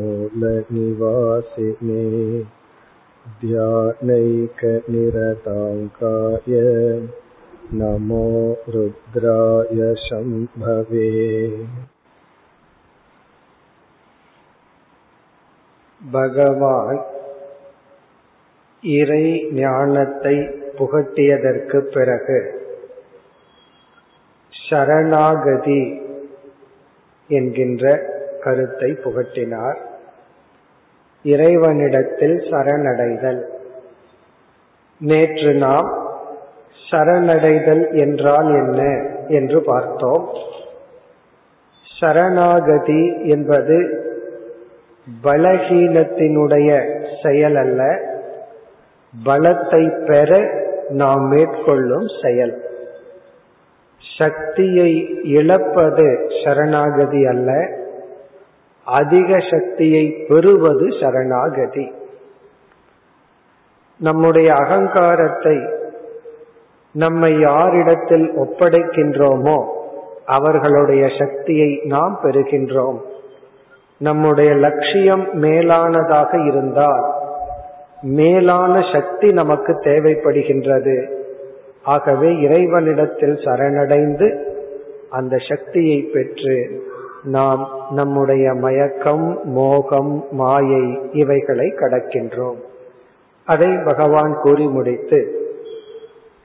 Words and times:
ध्यानैकनिरताङ्काय 3.42 4.12
नमो 7.74 8.28
रुद्राय 8.76 9.82
शम्भवे 10.06 11.10
பகவான் 16.02 17.00
இறை 18.84 19.26
ஞானத்தை 19.54 20.36
புகட்டியதற்கு 20.78 21.80
பிறகு 21.94 22.40
சரணாகதி 24.71 26.03
என்கின்ற 27.29 28.03
கருத்தை 28.41 28.99
புகட்டினார். 29.05 29.77
இறைவனிடத்தில் 31.23 32.39
சரணடைதல். 32.39 33.43
நேற்று 34.99 35.55
நாம் 35.55 36.09
சரணடைதல் 36.91 37.99
என்றால் 37.99 38.47
என்ன 38.47 39.07
என்று 39.29 39.63
பார்த்தோம். 39.63 40.29
சரணாகதி 42.01 43.29
என்பது 43.29 44.05
பலகீனத்தினுடைய 45.25 46.71
செயல் 47.23 47.57
அல்ல 47.57 48.01
பலத்தை 49.25 50.07
பெற 50.07 50.51
நாம் 50.89 51.21
மேற்கொள்ளும் 51.21 52.07
செயல். 52.23 52.70
சக்தியை 54.21 54.93
இழப்பது 55.23 56.09
சரணாகதி 56.45 57.27
அல்ல. 57.27 57.51
அதிக 58.85 59.39
சக்தியை 59.51 60.05
பெறுவது 60.29 60.87
சரணாகதி. 61.01 61.93
நம்முடைய 64.01 64.55
அகங்காரத்தை 64.55 65.59
நம்மை 66.93 67.39
யாரிடத்தில் 67.39 68.31
ஒப்படைக்கின்றோமோ 68.37 69.59
அவர்களுடைய 70.27 71.09
சக்தியை 71.19 71.81
நாம் 71.85 72.21
பெறுகின்றோம். 72.23 72.99
நம்முடைய 73.99 74.55
லட்சியம் 74.55 75.25
மேலானதாக 75.43 76.47
இருந்தால் 76.47 77.07
மேலான 78.03 78.75
சக்தி 78.93 79.33
நமக்கு 79.33 79.73
தேவைப்படுகின்றது. 79.73 80.97
ஆகவே 81.83 82.41
இறைவனிடத்தில் 82.41 83.35
சரணடைந்து 83.35 84.45
அந்த 85.11 85.37
சக்தியை 85.49 86.03
பெற்று 86.03 86.89
நாம் 87.23 87.87
நம்முடைய 87.91 88.55
மயக்கம் 88.55 89.41
மோகம் 89.45 90.25
மாயை 90.31 91.01
இவைகளை 91.13 91.67
கடக்கின்றோம். 91.67 92.57
அதை 93.45 93.79
பகவான் 93.85 94.39
கூறி 94.43 94.67
முடித்து 94.67 95.49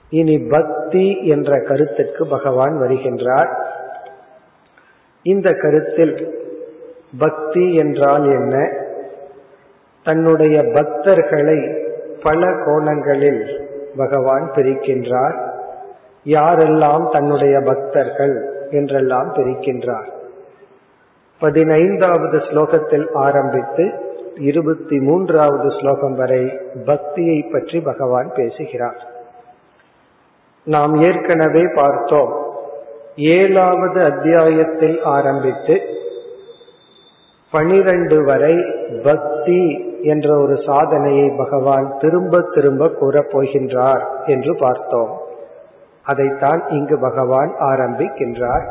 இனி 0.09 0.38
பக்தி 0.38 1.25
என்ற 1.25 1.61
கருத்துக்கு 1.61 2.28
பகவான் 2.28 2.81
வருகின்றார். 2.81 3.50
இந்த 5.22 5.53
கருத்தில் 5.53 6.44
பக்தி 7.17 7.75
என்றால் 7.75 8.23
என்ன? 8.23 8.72
தன்னுடைய 10.03 10.61
பக்தர்களை 10.61 11.88
பல 12.23 12.53
கோணங்களில் 12.66 13.64
பகவான் 13.97 14.51
பிரிக்கின்றார். 14.55 15.38
யாரெல்லாம் 16.25 17.11
தன்னுடைய 17.11 17.59
பக்தர்கள் 17.59 18.67
என்றெல்லாம் 18.71 19.33
பிரிக்கின்றார். 19.33 20.09
பதினைந்தாவது 21.39 22.38
ஸ்லோகத்தில் 22.38 23.07
ஆரம்பித்து 23.13 23.94
இருபத்தி 24.35 25.00
மூன்றாவது 25.00 25.69
ஸ்லோகம் 25.79 26.16
வரை 26.16 26.59
பக்தியை 26.85 27.50
பற்றி 27.51 27.79
பகவான் 27.79 28.31
பேசுகிறார். 28.35 29.01
நாம் 30.63 30.95
ஏற்கனவே 31.01 31.63
பார்த்தோம். 31.75 32.44
ஏழாவது 33.16 34.03
அத்தியாயத்தில் 34.03 35.01
ஆரம்பித்து 35.03 35.81
பனிரெண்டு 37.51 38.23
வரை 38.23 38.66
பக்தி 39.03 39.61
என்ற 40.05 40.27
ஒரு 40.39 40.55
சாதனையை 40.66 41.27
பகவான் 41.38 41.88
திரும்ப 41.99 42.41
திரும்ப 42.53 42.89
கூறப் 42.99 43.31
போகின்றார் 43.31 44.03
என்று 44.25 44.55
பார்த்தோம். 44.59 45.11
அதைத்தான் 46.03 46.61
இங்கு 46.69 46.97
பகவான் 46.99 47.51
ஆரம்பிக்கின்றார். 47.59 48.66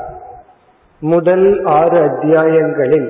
முதல் 1.01 1.47
ஆறு 1.65 1.99
அத்தியாயங்களில் 2.01 3.09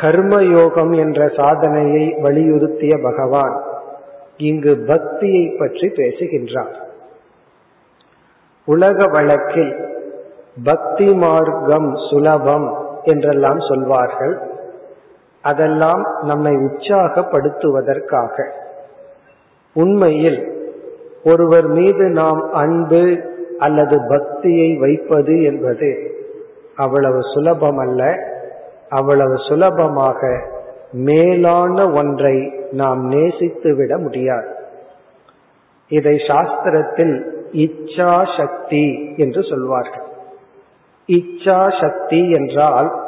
கர்மயோகம் 0.00 0.92
என்ற 0.96 1.28
சாதனையை 1.36 2.04
வலியுறுத்திய 2.22 2.94
பகவான் 3.02 3.56
இங்கு 4.36 4.72
பக்தியை 4.86 5.44
பற்றி 5.58 5.88
பேசுகின்றார். 5.88 6.76
உலக 8.64 9.04
வழக்கில் 9.12 9.72
பக்தி 10.64 11.08
மார்க்கம் 11.14 11.88
சுலபம் 12.10 12.68
என்றெல்லாம் 13.02 13.60
சொல்வார்கள். 13.68 14.34
அதெல்லாம் 15.42 16.06
நம்மை 16.22 16.54
உற்சாகப்படுத்துவதற்காக. 16.54 18.44
உண்மையில் 19.74 20.66
ஒருவர் 21.24 21.66
மீது 21.66 22.08
நாம் 22.08 22.52
அன்பு 22.52 23.16
அல்லது 23.58 24.00
பக்தியை 24.08 24.76
வைப்பது 24.76 25.42
என்பது 25.42 26.16
அவ்வளவு 26.76 27.22
சுலபம் 27.22 27.78
அல்ல 27.78 28.18
அவ்வளவு 28.88 29.38
சுலபமாக 29.38 30.40
மேலான 30.92 31.92
ஒன்றை 31.92 32.52
நாம் 32.70 33.12
நேசித்துவிட 33.12 33.98
முடியாது. 33.98 34.48
இதை 35.88 36.14
சாஸ்திரத்தில் 36.14 37.26
இச்சா 37.52 38.36
சக்தி 38.36 39.14
என்று 39.16 39.42
சொல்வார்கள். 39.42 40.06
இச்சா 41.08 41.80
சக்தி 41.80 42.30
என்றால் 42.30 43.07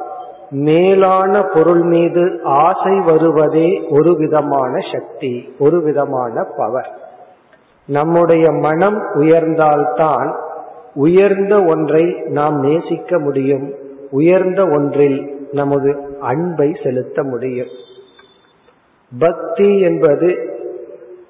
மேலான 0.51 1.43
பொருள் 1.43 1.83
மீது 1.83 2.41
ஆசை 2.43 3.01
வருவதே 3.01 3.87
ஒரு 3.89 4.17
விதமான 4.17 4.79
சக்தி 4.93 5.55
ஒரு 5.59 5.83
விதமான 5.83 6.45
பவர். 6.57 6.99
நம்முடைய 7.87 8.53
மனம் 8.53 8.99
உயர்ந்தால்தான் 9.15 10.35
உயர்ந்த 10.95 11.65
ஒன்றை 11.65 12.05
நாம் 12.27 12.61
நேசிக்க 12.61 13.19
முடியும் 13.19 13.75
உயர்ந்த 14.11 14.63
ஒன்றில் 14.63 15.49
நமது 15.53 16.17
அன்பை 16.21 16.73
செலுத்த 16.83 17.23
முடியும். 17.23 17.69
பக்தி 19.19 19.81
என்பது 19.81 20.59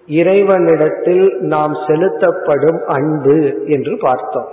இறைவனிடத்தில் 0.06 1.36
நாம் 1.40 1.74
செலுத்தப்படும் 1.86 2.80
அன்பு 2.86 3.62
என்று 3.66 3.96
பார்த்தோம். 4.00 4.48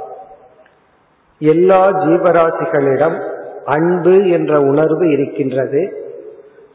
எல்லா 1.39 1.89
ஜீவராசிகளிடம் 1.89 3.35
அன்பு 3.75 4.16
என்ற 4.29 4.59
உணர்வு 4.61 5.05
இருக்கின்றது. 5.11 5.81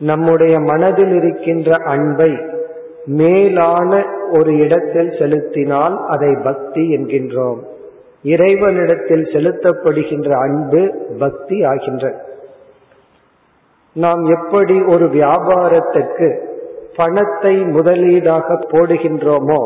நம்முடைய 0.00 0.54
மனதில் 0.60 1.14
இருக்கின்ற 1.14 1.76
அன்பை 1.84 2.32
மேலான 3.18 3.90
ஒரு 4.32 4.52
இடத்தில் 4.56 5.12
செலுத்தினால் 5.18 5.96
அதை 6.06 6.30
பக்தி 6.44 6.84
என்கின்றோம். 6.96 7.60
இறைவனிடத்தில் 8.22 9.24
செலுத்தப்படுகின்ற 9.34 10.30
அன்பு 10.46 10.82
பக்தி 11.18 11.56
ஆகின்றது 11.64 12.20
நாம் 13.96 14.22
எப்படி 14.36 14.76
ஒரு 14.82 15.06
வியாபாரத்துக்கு 15.06 16.28
பணத்தை 16.96 17.54
முதலீடாக 17.76 18.56
போடுகின்றோமோ 18.72 19.60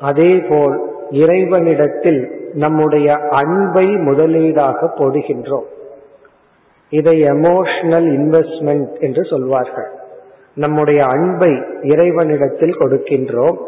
அதேபோல் 0.00 0.76
இறைவனிடத்தில் 1.22 2.20
நம்முடைய 2.54 3.08
அன்பை 3.40 3.86
முதலீடாக 4.08 4.88
போடுகின்றோம். 4.98 5.68
இதை 6.90 7.22
எமோஷனல் 7.22 8.08
இன்வெஸ்ட்மெண்ட் 8.18 9.00
என்று 9.00 9.24
சொல்வார்கள். 9.24 9.90
நம்முடைய 10.54 11.04
அன்பை 11.04 11.62
இறைவனிடத்தில் 11.82 12.78
கொடுக்கின்றோம். 12.78 13.58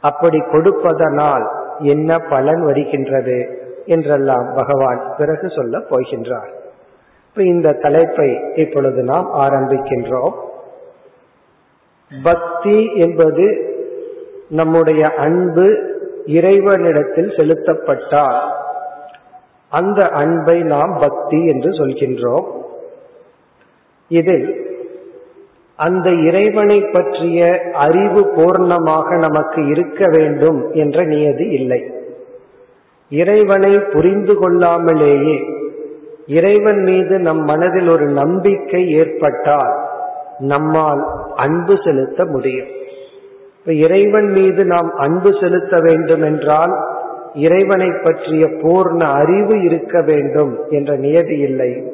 அப்படி 0.00 0.38
கொடுப்பதனால் 0.52 1.50
என்ன 1.78 2.18
பலன் 2.18 2.64
வருகின்றது 2.64 3.58
என்றெல்லாம் 3.86 4.52
பகவான் 4.54 5.14
பிறகு 5.18 5.48
சொல்ல 5.48 5.78
போகின்றார். 5.78 6.50
இப்ப 7.28 7.42
இந்த 7.42 7.72
தலைப்பை 7.72 8.40
இப்பொழுது 8.54 9.02
நாம் 9.02 9.30
ஆரம்பிக்கின்றோம். 9.34 10.32
பக்தி 12.22 12.94
என்பது 12.94 13.64
நம்முடைய 14.48 15.08
அன்பு 15.08 15.88
இறைவனிடத்தில் 16.26 17.28
செலுத்தப்பட்டால் 17.28 18.40
அந்த 19.70 20.08
அன்பை 20.08 20.62
நாம் 20.62 20.96
பக்தி 21.00 21.46
என்று 21.46 21.70
சொல்கின்றோம். 21.70 22.46
இதில் 24.08 24.68
அந்த 25.76 26.10
இறைவனை 26.10 26.80
பற்றிய 26.80 27.62
அறிவு 27.72 28.20
பூர்ணமாக 28.36 29.18
நமக்கு 29.18 29.66
இருக்க 29.66 30.06
வேண்டும் 30.08 30.72
என்ற 30.72 31.04
நியதி 31.04 31.46
இல்லை. 31.48 31.80
இறைவனை 33.10 33.78
புரிந்து 33.78 34.34
கொள்ளாமலேயே 34.34 35.38
இறைவன் 36.26 36.82
மீது 36.82 37.18
நம் 37.18 37.44
மனதில் 37.44 37.88
ஒரு 37.88 38.06
நம்பிக்கை 38.06 38.92
ஏற்பட்டால் 38.92 39.88
நம்மால் 40.38 41.02
அன்பு 41.36 41.74
செலுத்த 41.84 42.24
முடியும். 42.24 42.68
இப்ப 43.58 43.72
இறைவன் 43.72 44.28
மீது 44.30 44.64
நாம் 44.64 44.90
அன்பு 44.94 45.30
செலுத்த 45.40 45.80
வேண்டும் 45.80 46.22
என்றால் 46.22 46.74
இறைவனை 47.34 47.90
பற்றிய 47.90 48.46
பூர்ண 48.46 49.04
அறிவு 49.04 49.62
இருக்க 49.62 50.02
வேண்டும் 50.02 50.58
என்ற 50.68 50.96
நியதி 50.96 51.38
இல்லை. 51.38 51.92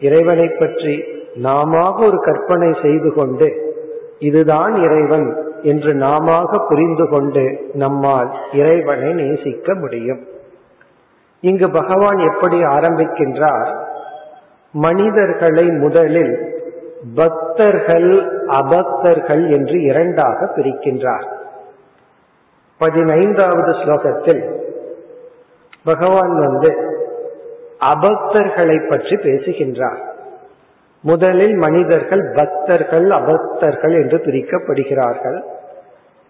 இறைவனை 0.00 0.48
பற்றி 0.48 1.04
நாம 1.34 1.94
ஒரு 2.04 2.20
கற்பனை 2.20 2.76
செய்து 2.82 3.12
கொண்டு 3.12 3.78
இதுதான் 4.18 4.82
இறைவன் 4.82 5.36
என்று 5.62 5.94
நாம 5.94 6.42
புரிந்து 6.68 7.08
கொண்டு 7.08 7.70
நம்மால் 7.74 8.30
இறைவனை 8.52 9.12
நேசிக்க 9.12 9.74
முடியும். 9.74 10.26
இங்கு 11.40 11.70
பகவான் 11.70 12.18
எப்படி 12.18 12.62
ஆரம்பிக்கின்றார்? 12.62 13.76
மனிதர்களை 14.72 15.64
முதலில் 15.64 16.52
பக்தர்கள் 17.14 18.38
அபக்தர்கள் 18.46 19.50
என்று 19.50 19.82
இரண்டாக 19.82 20.52
பிரிக்கின்றார். 20.56 21.26
பதினைந்தாவது 22.78 23.72
ஸ்லோகத்தில் 23.72 24.62
பகவான் 25.84 26.34
வந்து 26.38 26.70
அபக்தர்களை 27.84 28.88
பற்றி 28.88 29.16
பேசுகின்றார். 29.16 30.00
முதலில் 31.02 31.56
மனிதர்கள் 31.56 32.32
பக்தர்கள் 32.34 33.08
அபக்தர்கள் 33.10 33.94
என்று 34.02 34.16
பிரிக்கப்படுகிறார்கள். 34.16 35.38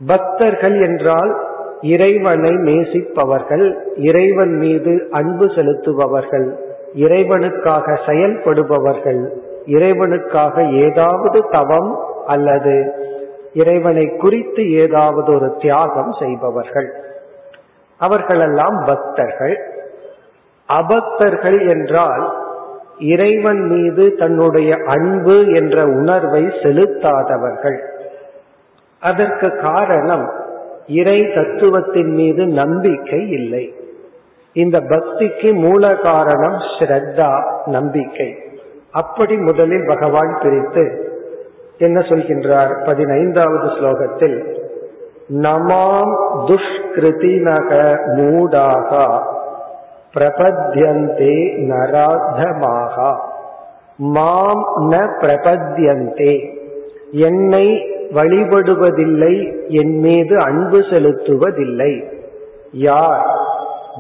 பக்தர்கள் 0.06 0.81
என்றால் 0.81 1.33
இறைவனை 1.81 2.51
நேசிப்பவர்கள் 2.51 3.75
இறைவன் 3.97 4.55
மீது 4.59 5.09
அன்பு 5.11 5.47
செலுத்துபவர்கள் 5.47 6.47
இறைவனுக்காக 6.95 7.99
செயல்படுபவர்கள் 8.06 9.23
இறைவனுக்காக 9.67 10.71
ஏதாவது 10.71 11.45
தவம் 11.51 11.99
அல்லது 12.27 12.93
இறைவனை 13.53 14.06
குறித்து 14.17 14.71
ஏதாவது 14.71 15.35
ஒரு 15.35 15.56
தியாகம் 15.61 16.12
செய்பவர்கள். 16.19 16.89
அவர்களெல்லாம் 17.99 18.82
பக்தர்கள். 18.87 19.58
அபக்தர்கள் 20.69 21.69
என்றால் 21.69 22.43
இறைவன் 22.99 23.61
மீது 23.61 24.14
தன்னுடைய 24.14 24.76
அன்பு 24.87 25.50
என்ற 25.50 25.87
உணர்வை 25.87 26.44
செலுத்தாதவர்கள். 26.44 27.79
அதற்கு 29.00 29.56
காரணம் 29.56 30.32
இறை 30.87 31.23
தத்துவத்தின் 31.23 32.12
மீது 32.14 32.46
நம்பிக்கை 32.46 33.29
இல்லை. 33.29 33.75
இந்த 34.52 34.81
பக்திக்கு 34.81 35.52
மூல 35.52 35.94
காரணம் 35.94 36.58
ஸ்ரத்தா 36.79 37.43
நம்பிக்கை. 37.67 38.37
அப்படி 38.91 39.37
முதலில் 39.37 39.87
பகவான் 39.87 40.38
பிரித்து 40.43 41.12
என்ன 41.79 42.00
சொல்கின்றார்? 42.00 42.85
பதினைந்தாவது 42.85 43.67
ஸ்லோகத்தில் 43.67 44.62
நமாம் 45.29 46.15
துஷ்கிருதினக 46.47 47.99
மூடாக 48.17 49.21
பிரபத்யந்தே 50.15 51.59
நராதமாக. 51.69 53.15
மாம் 53.97 54.65
ந 54.91 54.94
பிரபத்யந்தே 55.21 56.53
என்னை 57.11 57.87
வழிபடுவதில்லை 58.15 59.67
என் 59.69 59.99
மீது 59.99 60.38
அன்பு 60.38 60.79
செலுத்துவதில்லை. 60.79 62.05
யார் 62.73 63.27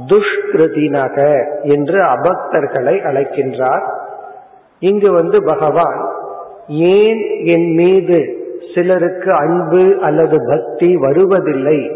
துஷ்கிருதினக 0.06 1.44
என்று 1.62 2.02
அபக்தர்களை 2.02 2.96
அழைக்கின்றார்? 3.02 3.82
இங்கு 4.78 5.12
வந்து 5.12 5.42
பகவான் 5.42 6.10
ஏன் 6.68 7.44
என் 7.44 7.74
மீது 7.74 8.43
சிலருக்கு 8.74 9.32
அன்பு 9.32 9.98
அல்லது 10.02 10.38
பக்தி 10.48 10.96
வருவதில்லை 10.96 11.90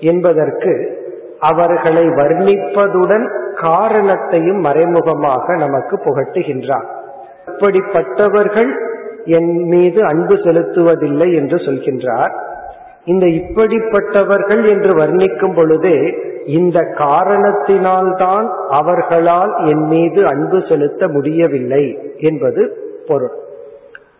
என்பதற்கு 0.00 0.98
அவர்களை 1.40 2.08
வர்ணிப்பதுடன் 2.08 3.26
காரணத்தையும் 3.60 4.58
மறைமுகமாக 4.58 5.56
நமக்கு 5.56 5.96
புகட்டுகின்றார். 5.96 6.88
இப்படிப்பட்டவர்கள் 7.46 8.70
என் 9.24 9.62
மீது 9.62 10.04
அன்பு 10.04 10.34
செலுத்துவதில்லை 10.34 11.34
என்று 11.34 11.56
சொல்கின்றார். 11.56 12.32
இந்த 13.04 13.26
இப்படிப்பட்டவர்கள் 13.26 14.68
என்று 14.68 14.94
வர்ணிக்கும் 14.94 15.54
பொழுதே 15.54 16.14
இந்த 16.46 16.80
காரணத்தினால்தான் 16.80 18.46
அவர்களால் 18.70 19.54
என் 19.66 19.84
மீது 19.86 20.26
அன்பு 20.26 20.62
செலுத்த 20.68 21.08
முடியவில்லை 21.08 21.98
என்பது 22.16 22.76
பொருள். 23.06 23.48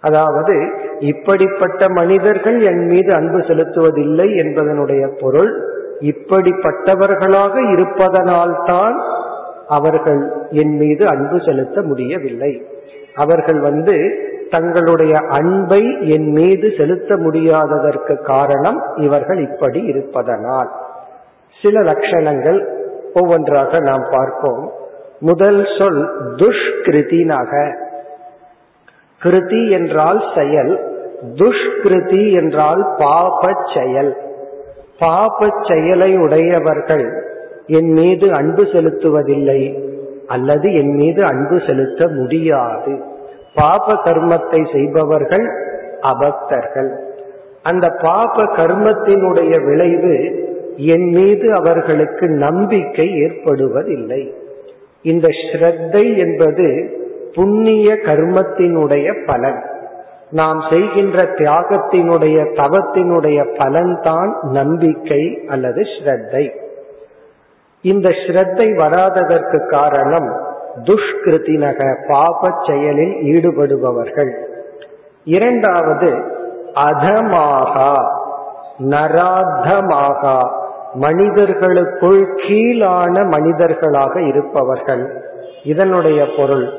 அதாவது 0.01 0.71
இப்படிப்பட்ட 0.99 1.89
மனிதர்கள் 1.89 2.61
என் 2.61 2.87
மீது 2.87 3.15
அன்பு 3.15 3.39
செலுத்துவதில்லை 3.39 4.29
என்பதனுடைய 4.35 5.11
பொருள் 5.21 5.69
இப்படிப்பட்டவர்களாக 6.01 7.71
இருப்பதனால்தான் 7.73 9.01
அவர்கள் 9.69 10.33
என் 10.51 10.77
மீது 10.77 11.07
அன்பு 11.07 11.41
செலுத்த 11.41 11.83
முடியவில்லை. 11.83 12.67
அவர்கள் 13.15 13.61
வந்து 13.61 14.29
தங்களுடைய 14.51 15.19
அன்பை 15.19 16.11
என் 16.11 16.31
மீது 16.33 16.73
செலுத்த 16.77 17.17
முடியாததற்கு 17.17 18.23
காரணம் 18.23 18.83
இவர்கள் 18.97 19.39
இப்படி 19.39 19.83
இருப்பதனால். 19.83 20.71
சில 21.63 21.81
லட்சணங்கள் 21.81 22.67
ஒவ்வொன்றாக 23.15 23.79
நாம் 23.79 24.07
பார்ப்போம். 24.11 24.73
முதல் 25.21 25.67
சொல் 25.79 26.33
துஷ்கிருதினாக. 26.37 27.77
கிருதி 29.25 29.71
என்றால் 29.71 30.23
செயல் 30.35 30.73
துஷ்கிருதி 31.39 32.33
என்றால் 32.33 32.83
பாப 32.99 33.51
செயல். 33.75 34.17
பாப 34.99 35.49
செயலை 35.69 36.17
உடையவர்கள் 36.17 37.07
என் 37.67 37.93
மீது 37.93 38.33
அன்பு 38.33 38.63
செலுத்துவதில்லை 38.63 39.61
அல்லது 40.27 40.75
என் 40.75 40.95
மீது 40.95 41.25
அன்பு 41.25 41.61
செலுத்த 41.67 42.09
முடியாது. 42.09 42.93
பாப 43.55 43.95
கர்மத்தை 43.95 44.73
செய்பவர்கள் 44.73 45.47
அபக்தர்கள். 46.01 46.91
அந்த 47.63 47.89
பாப 48.03 48.43
கர்மத்தினுடைய 48.43 49.65
விளைவு 49.65 50.17
என் 50.77 51.09
மீது 51.09 51.55
அவர்களுக்கு 51.55 52.29
நம்பிக்கை 52.29 53.09
ஏற்படுவதில்லை. 53.23 54.23
இந்த 55.03 55.29
ஸ்ரத்தை 55.29 56.17
என்பது 56.17 56.69
புண்ணிய 57.35 57.95
கர்மத்தினுடைய 57.95 59.27
பலன். 59.27 59.65
நாம் 60.31 60.63
செய்கின்ற 60.71 61.23
தியாகத்தினுடைய 61.23 62.39
தவத்தினுடைய 62.55 63.39
பலன்தான் 63.59 64.33
நம்பிக்கை 64.43 65.41
அல்லது 65.49 65.81
ஸ்ரத்தை. 65.81 66.51
இந்த 67.83 68.09
ஸ்ரத்தை 68.09 68.75
வராததற்கு 68.75 69.67
காரணம் 69.67 70.29
துஷ்கிருத்தினக 70.83 71.95
பாப 72.09 72.51
செயலில் 72.67 73.15
ஈடுபடுபவர்கள். 73.15 74.33
இரண்டாவது 75.25 76.11
அதமாகா 76.75 77.95
நராதமாகா 78.79 80.49
மனிதர்களுக்குள் 80.95 82.35
கீழான 82.35 83.25
மனிதர்களாக 83.25 84.23
இருப்பவர்கள். 84.23 85.25
இதனுடைய 85.65 86.27
பொருள் 86.37 86.71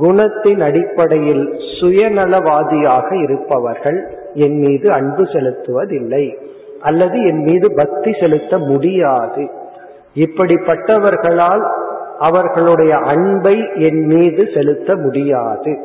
குணத்தின் 0.00 0.60
அடிப்படையில் 0.62 1.58
சுயநலவாதியாக 1.80 3.22
இருப்பவர்கள் 3.22 4.16
என் 4.34 4.58
மீது 4.58 4.92
அன்பு 4.92 5.22
செலுத்துவதில்லை 5.22 6.38
அல்லது 6.80 7.26
என் 7.26 7.42
மீது 7.42 7.74
பக்தி 7.74 8.12
செலுத்த 8.20 8.58
முடியாது. 8.58 9.50
இப்படிப்பட்டவர்களால் 10.14 11.70
அவர்களுடைய 12.18 12.96
அன்பை 12.96 13.68
என் 13.74 14.06
மீது 14.06 14.48
செலுத்த 14.54 14.96
முடியாது. 14.96 15.78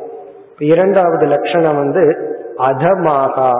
இரண்டாவது 0.58 1.26
லட்சணம் 1.26 1.76
வந்து 1.76 2.34
அதமாக 2.56 3.50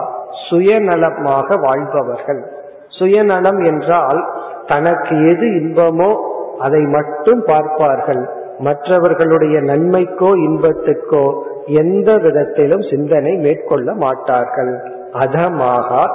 சுயநலமாக 0.49 1.61
வாழ்பவர்கள். 1.61 2.43
சுயநலம் 2.87 3.63
என்றால் 3.63 4.33
தனக்கு 4.67 5.29
எது 5.29 5.45
இன்பமோ 5.45 6.15
அதை 6.59 6.81
மட்டும் 6.81 7.43
பார்ப்பார்கள். 7.45 8.29
மற்றவர்களுடைய 8.59 9.59
நன்மைக்கோ 9.61 10.29
இன்பத்துக்கோ 10.47 11.23
எந்த 11.65 12.17
விதத்திலும் 12.17 12.81
சிந்தனை 12.89 13.35
மேற்கொள்ள 13.35 13.93
மாட்டார்கள். 13.93 14.73
அதமாக 15.13 16.07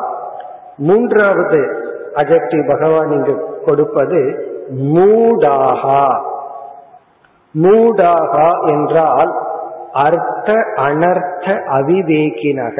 மூன்றாவது 0.76 1.60
அகற்றி 2.14 2.62
பகவான் 2.66 3.10
இங்கு 3.10 3.34
கொடுப்பது 3.64 4.20
மூடாகா. 4.94 6.04
மூடாகா 7.62 8.68
என்றால் 8.68 9.32
அர்த்த 9.92 10.52
அனர்த்த 10.76 11.46
அவிவேகினக. 11.72 12.78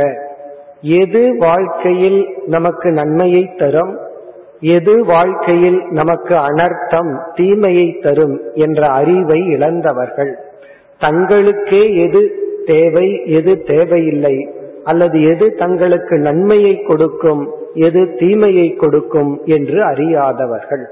எது 0.80 1.36
வாழ்க்கையில் 1.38 2.20
நமக்கு 2.46 2.90
நன்மையை 2.90 3.54
தரும்? 3.58 3.98
எது 4.64 5.04
வாழ்க்கையில் 5.04 5.78
நமக்கு 5.90 6.34
அனர்த்தம் 6.34 7.12
தீமையை 7.34 7.98
தரும் 8.02 8.40
என்ற 8.54 8.88
அறிவை 8.88 9.38
இழந்தவர்கள்? 9.46 10.32
தங்களுக்கே 11.00 11.82
எது 11.94 12.22
தேவை 12.66 13.22
எது 13.24 13.62
தேவையில்லை? 13.62 14.48
அல்லது 14.84 15.22
எது 15.22 15.54
தங்களுக்கு 15.54 16.18
நன்மையை 16.18 16.82
கொடுக்கும் 16.82 17.42
எது 17.74 18.14
தீமையை 18.14 18.74
கொடுக்கும் 18.74 19.40
என்று 19.44 19.84
அறியாதவர்கள்? 19.84 20.84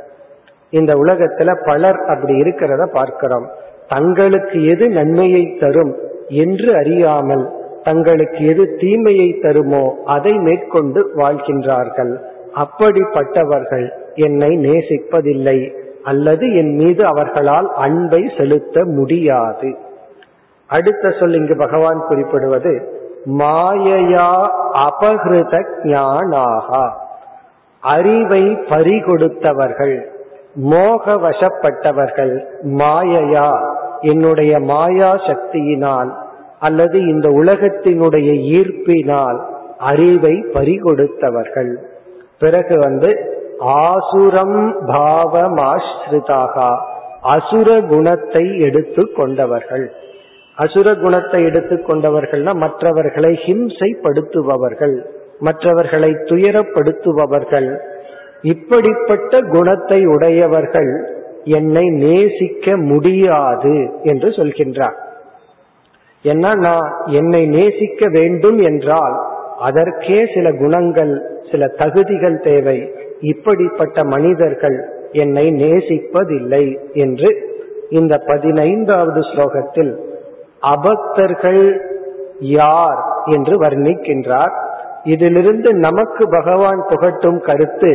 இந்த 0.70 0.94
உலகத்துல 0.94 1.54
பலர் 1.64 2.00
அப்படி 2.04 2.34
இருக்கிறத 2.34 2.86
பார்க்கிறோம். 2.92 3.46
தங்களுக்கு 3.88 4.64
எது 4.64 4.88
நன்மையை 4.88 5.56
தரும் 5.60 5.94
என்று 6.28 6.76
அறியாமல் 6.76 7.50
தங்களுக்கு 7.82 8.46
எது 8.46 8.76
தீமையை 8.76 9.38
தருமோ 9.42 9.84
அதை 10.04 10.32
மேற்கொண்டு 10.38 11.00
வாழ்கின்றார்கள். 11.16 12.12
அப்படிப்பட்டவர்கள் 12.54 13.90
என்னை 14.14 14.48
நேசிப்பதில்லை 14.48 15.80
அல்லது 16.02 16.56
என் 16.56 16.74
மீது 16.74 17.06
அவர்களால் 17.06 17.72
அன்பை 17.74 18.30
செலுத்த 18.36 18.84
முடியாது. 18.84 19.76
அடுத்த 20.68 21.10
சொல் 21.10 21.34
இங்கு 21.34 21.56
பகவான் 21.56 22.04
குறிப்பிடுவது 22.08 23.00
மாயையா 23.24 24.50
அபகிருத 24.72 25.62
ஞானாகா. 25.82 26.90
அறிவை 27.80 28.42
பறிகொடுத்தவர்கள் 28.42 30.06
மோக 30.54 31.14
வசப்பட்டவர்கள் 31.14 32.44
மாயையா 32.62 33.74
என்னுடைய 34.00 34.60
மாயா 34.60 35.14
சக்தியினால் 35.14 36.10
அல்லது 36.60 37.00
இந்த 37.00 37.28
உலகத்தினுடைய 37.28 38.30
ஈர்ப்பினால் 38.58 39.40
அறிவை 39.78 40.44
பறிகொடுத்தவர்கள். 40.52 41.76
பிறகு 42.42 42.76
வந்து 42.78 43.10
ஆசுரம் 43.82 44.58
பாவமாஸ்ரிதாக 44.90 46.54
அசுர 47.34 47.68
குணத்தை 47.90 48.44
எடுத்து 48.58 49.02
கொண்டவர்கள். 49.12 49.84
அசுர 50.58 50.88
குணத்தை 50.94 51.40
எடுத்து 51.48 51.76
கொண்டவர்கள்னா 51.88 52.52
மற்றவர்களை 52.64 53.32
ஹிம்சைப்படுத்துபவர்கள் 53.44 54.96
மற்றவர்களை 55.40 56.10
துயரப்படுத்துபவர்கள். 56.30 57.70
இப்படிப்பட்ட 58.52 59.40
குணத்தை 59.54 60.00
உடையவர்கள் 60.06 60.92
என்னை 61.56 61.86
நேசிக்க 62.04 62.76
முடியாது 62.90 63.76
என்று 64.02 64.28
சொல்கின்றார். 64.38 64.98
ஏன்னா 66.24 66.50
நான் 66.66 66.88
என்னை 67.20 67.42
நேசிக்க 67.56 68.08
வேண்டும் 68.18 68.58
என்றால் 68.70 69.16
அதற்கே 69.62 70.18
சில 70.34 70.46
குணங்கள் 70.52 71.12
சில 71.50 71.66
தகுதிகள் 71.66 72.38
தேவை. 72.40 72.78
இப்படிப்பட்ட 73.20 74.04
மனிதர்கள் 74.04 74.78
என்னை 75.12 75.46
நேசிப்பதில்லை 75.62 76.64
என்று 76.92 77.30
இந்த 77.90 78.14
பதினைந்தாவது 78.26 79.20
ஸ்லோகத்தில் 79.20 79.92
அபக்தர்கள் 80.66 81.62
யார் 82.56 83.00
என்று 83.24 83.54
வர்ணிக்கின்றார். 83.62 84.54
இதிலிருந்து 85.04 85.70
நமக்கு 85.86 86.24
பகவான் 86.28 86.80
புகட்டும் 86.88 87.40
கருத்து 87.40 87.92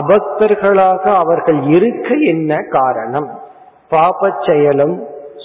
அபக்தர்களாக 0.00 1.04
அவர்கள் 1.14 1.60
இருக்க 1.68 2.08
என்ன 2.26 2.58
காரணம்? 2.70 3.28
பாப 3.88 4.30
செயலும் 4.46 4.96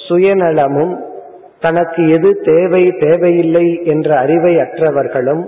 சுயநலமும் 0.05 0.93
தனக்கு 1.61 2.11
எது 2.11 2.39
தேவை 2.43 2.91
தேவையில்லை 2.99 3.79
என்ற 3.83 4.17
அறிவை 4.17 4.55
அற்றவர்களும் 4.55 5.43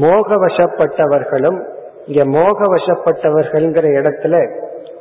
மோகவசப்பட்டவர்களும் 0.00 1.58
இங்க 2.06 2.38
மோகவசப்பட்டவர்கள்ங்கிற 2.38 3.86
இடத்துல 4.00 4.50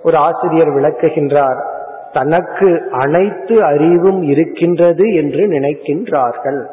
ஒரு 0.03 0.17
ஆசிரியர் 0.17 0.67
விளக்குகின்றார். 0.67 1.59
தனக்கு 2.13 2.89
அனைத்து 2.91 3.63
அறிவும் 3.63 4.21
இருக்கின்றது 4.21 5.13
என்று 5.13 5.47
நினைக்கின்றார்கள். 5.47 6.65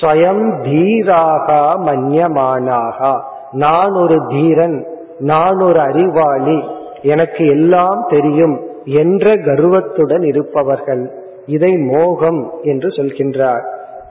ஸ்வயம் 0.00 0.44
தீராகா 0.62 1.62
மன்யமானாகா. 1.86 3.20
நான் 3.52 3.92
ஒரு 3.92 4.18
தீரன் 4.28 4.86
நான் 5.18 5.60
ஒரு 5.60 5.80
அறிவாளி 5.80 6.64
எனக்கு 7.02 7.46
எல்லாம் 7.46 8.06
தெரியும் 8.08 8.60
என்ற 8.84 9.34
கர்வத்துடன் 9.36 10.22
இருப்பவர்கள். 10.22 11.24
இதை 11.46 11.72
மோகம் 11.76 12.40
என்று 12.62 12.88
சொல்கின்றார். 12.88 13.64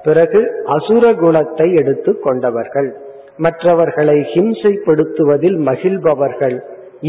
பிறகு 0.04 0.64
அசுர 0.66 1.14
குணத்தை 1.14 1.74
எடுத்து 1.74 2.12
கொண்டவர்கள். 2.20 2.90
மற்றவர்களை 3.38 4.18
ஹிம்சைப்படுத்துவதில் 4.34 5.58
மகிழ்பவர்கள். 5.60 6.58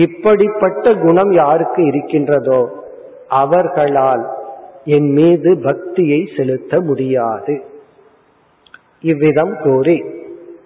இப்படிப்பட்ட 0.04 0.94
குணம் 0.94 1.32
யாருக்கு 1.32 1.84
இருக்கின்றதோ 1.84 2.60
அவர்களால் 3.28 4.24
என் 4.84 5.10
மீது 5.12 5.50
பக்தியை 5.62 6.20
செலுத்த 6.36 6.80
முடியாது. 6.80 7.54
இவ்விதம் 9.00 9.54
கூறி 9.62 10.04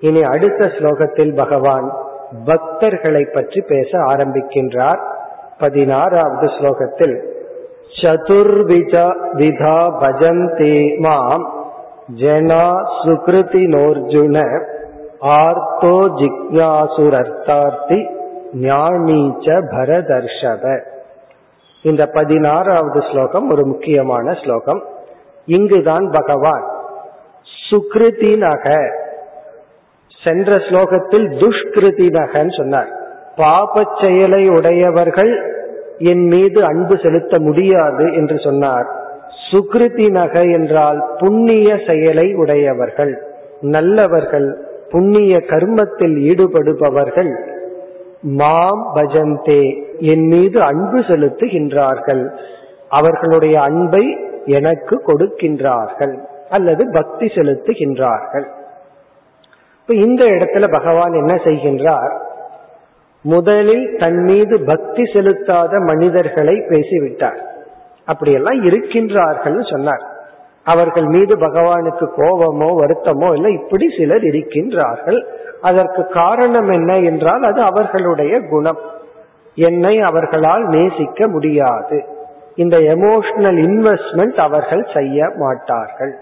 இனி 0.00 0.22
அடுத்த 0.22 0.64
ஸ்லோகத்தில் 0.66 1.34
பகவான் 1.34 1.86
பக்தர்களை 2.46 3.32
பற்றி 3.32 3.60
பேச 3.60 3.90
ஆரம்பிக்கின்றார். 3.98 5.00
பதினாறாவது 5.58 6.46
ஸ்லோகத்தில் 6.46 7.16
சதுர்விஜா 7.98 9.06
விதா 9.32 9.78
பஜந்தி 10.02 10.74
மாம் 10.98 11.46
ஜனா 12.20 12.66
சுகிருதினோர்ஜுன 13.02 14.36
ஆர்த்தோ 15.38 15.96
ஜிக்யாசுரர்த்தார்த்தி 16.20 17.98
ஞானீச்ச 18.62 19.46
பரதர்ஷப 19.74 20.64
இந்த 21.84 22.02
பதினாறாவது 22.06 23.00
ஸ்லோகம் 23.10 23.46
ஒரு 23.50 23.62
முக்கியமான 23.66 24.32
ஸ்லோகம். 24.32 24.80
இங்குதான் 25.48 26.06
பகவான் 26.10 26.64
சுக்ருதினக 27.68 28.64
சென்ற 30.22 30.56
ஸ்லோகத்தில் 30.56 31.26
துஷ்கிருதி 31.42 32.08
நகன்னு 32.18 32.54
சொன்னார். 32.56 32.90
பாப 33.36 33.82
செயலை 34.00 34.42
உடையவர்கள் 34.48 35.32
என் 36.00 36.26
மீது 36.26 36.64
அன்பு 36.64 36.98
செலுத்த 36.98 37.38
முடியாது 37.38 38.12
என்று 38.12 38.38
சொன்னார். 38.38 38.86
சுக்ருதி 39.52 40.10
நக 40.10 40.42
என்றால் 40.44 41.00
புண்ணிய 41.18 41.78
செயலை 41.86 42.34
உடையவர்கள். 42.34 43.22
நல்லவர்கள் 43.60 44.48
புண்ணிய 44.90 45.38
கர்மத்தில் 45.38 46.16
ஈடுபடுபவர்கள். 46.20 47.32
மாம் 48.22 48.92
பஜந்தே 48.94 49.62
என் 49.98 50.26
மீது 50.26 50.62
அன்பு 50.62 50.98
செலுத்துகின்றார்கள். 51.00 52.24
அவர்களுடைய 52.88 53.60
அன்பை 53.60 54.18
எனக்கு 54.44 55.02
கொடுக்கின்றார்கள் 55.06 56.14
அல்லது 56.50 56.90
பக்தி 56.92 57.26
செலுத்துகின்றார்கள். 57.26 58.46
இப்ப 59.80 59.94
இந்த 59.94 60.24
இடத்துல 60.24 60.72
பகவான் 60.72 61.12
என்ன 61.12 61.34
செய்கின்றார்? 61.34 62.12
முதலில் 63.22 63.96
தன் 63.98 64.24
மீது 64.24 64.60
பக்தி 64.60 65.02
செலுத்தாத 65.02 65.84
மனிதர்களை 65.84 66.54
பேசிவிட்டார். 66.54 67.40
அப்படியெல்லாம் 68.04 68.62
இருக்கின்றார்கள் 68.64 69.70
சொன்னார். 69.70 70.04
அவர்கள் 70.64 71.04
மீது 71.04 71.36
பகவானுக்கு 71.36 72.06
கோபமோ 72.16 72.70
வருத்தமோ 72.82 73.34
இல்லை. 73.34 73.52
இப்படி 73.52 73.86
சிலர் 73.98 74.22
இருக்கின்றார்கள். 74.22 75.26
அதற்கு 75.60 76.06
காரணம் 76.06 76.68
என்ன 76.68 76.98
என்றால் 76.98 77.42
அது 77.42 77.62
அவர்களுடைய 77.62 78.40
குணம். 78.40 78.78
என்னை 79.54 80.00
அவர்களால் 80.00 80.64
நேசிக்க 80.64 81.28
முடியாது. 81.28 82.04
இந்த 82.56 82.78
எமோஷனல் 82.78 83.58
இன்வெஸ்ட்மெண்ட் 83.68 84.40
அவர்கள் 84.40 84.86
செய்ய 84.94 85.30
மாட்டார்கள். 85.36 86.14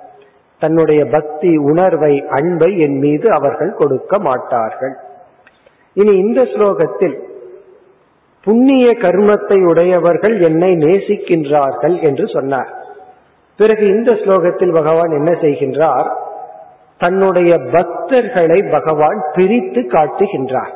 தன்னுடைய 0.59 1.05
பக்தி 1.05 1.57
உணர்வை 1.57 2.25
அன்பை 2.29 2.79
என் 2.79 2.99
மீது 2.99 3.33
அவர்கள் 3.33 3.73
கொடுக்க 3.73 4.19
மாட்டார்கள். 4.19 4.97
இனி 5.95 6.17
இந்த 6.17 6.43
ஸ்லோகத்தில் 6.43 7.19
புண்ணிய 8.45 8.91
கர்மத்தை 8.91 9.65
உடையவர்கள் 9.65 10.41
என்னை 10.41 10.73
நேசிக்கின்றார்கள் 10.73 12.01
என்று 12.01 12.29
சொன்னார். 12.29 12.77
பிறகு 13.57 13.87
இந்த 13.87 14.13
ஸ்லோகத்தில் 14.13 14.73
பகவான் 14.73 15.11
என்ன 15.11 15.31
செய்கின்றார்? 15.31 16.11
தன்னுடைய 16.99 17.57
பக்தர்களை 17.57 18.71
பகவான் 18.71 19.25
பிரித்து 19.35 19.81
காட்டுகின்றார். 19.81 20.73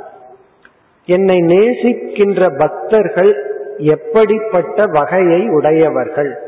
என்னை 1.07 1.39
நேசிக்கின்ற 1.39 2.59
பக்தர்கள் 2.59 3.45
எப்படிப்பட்ட 3.77 4.85
வகையை 4.87 5.49
உடையவர்கள்? 5.49 6.39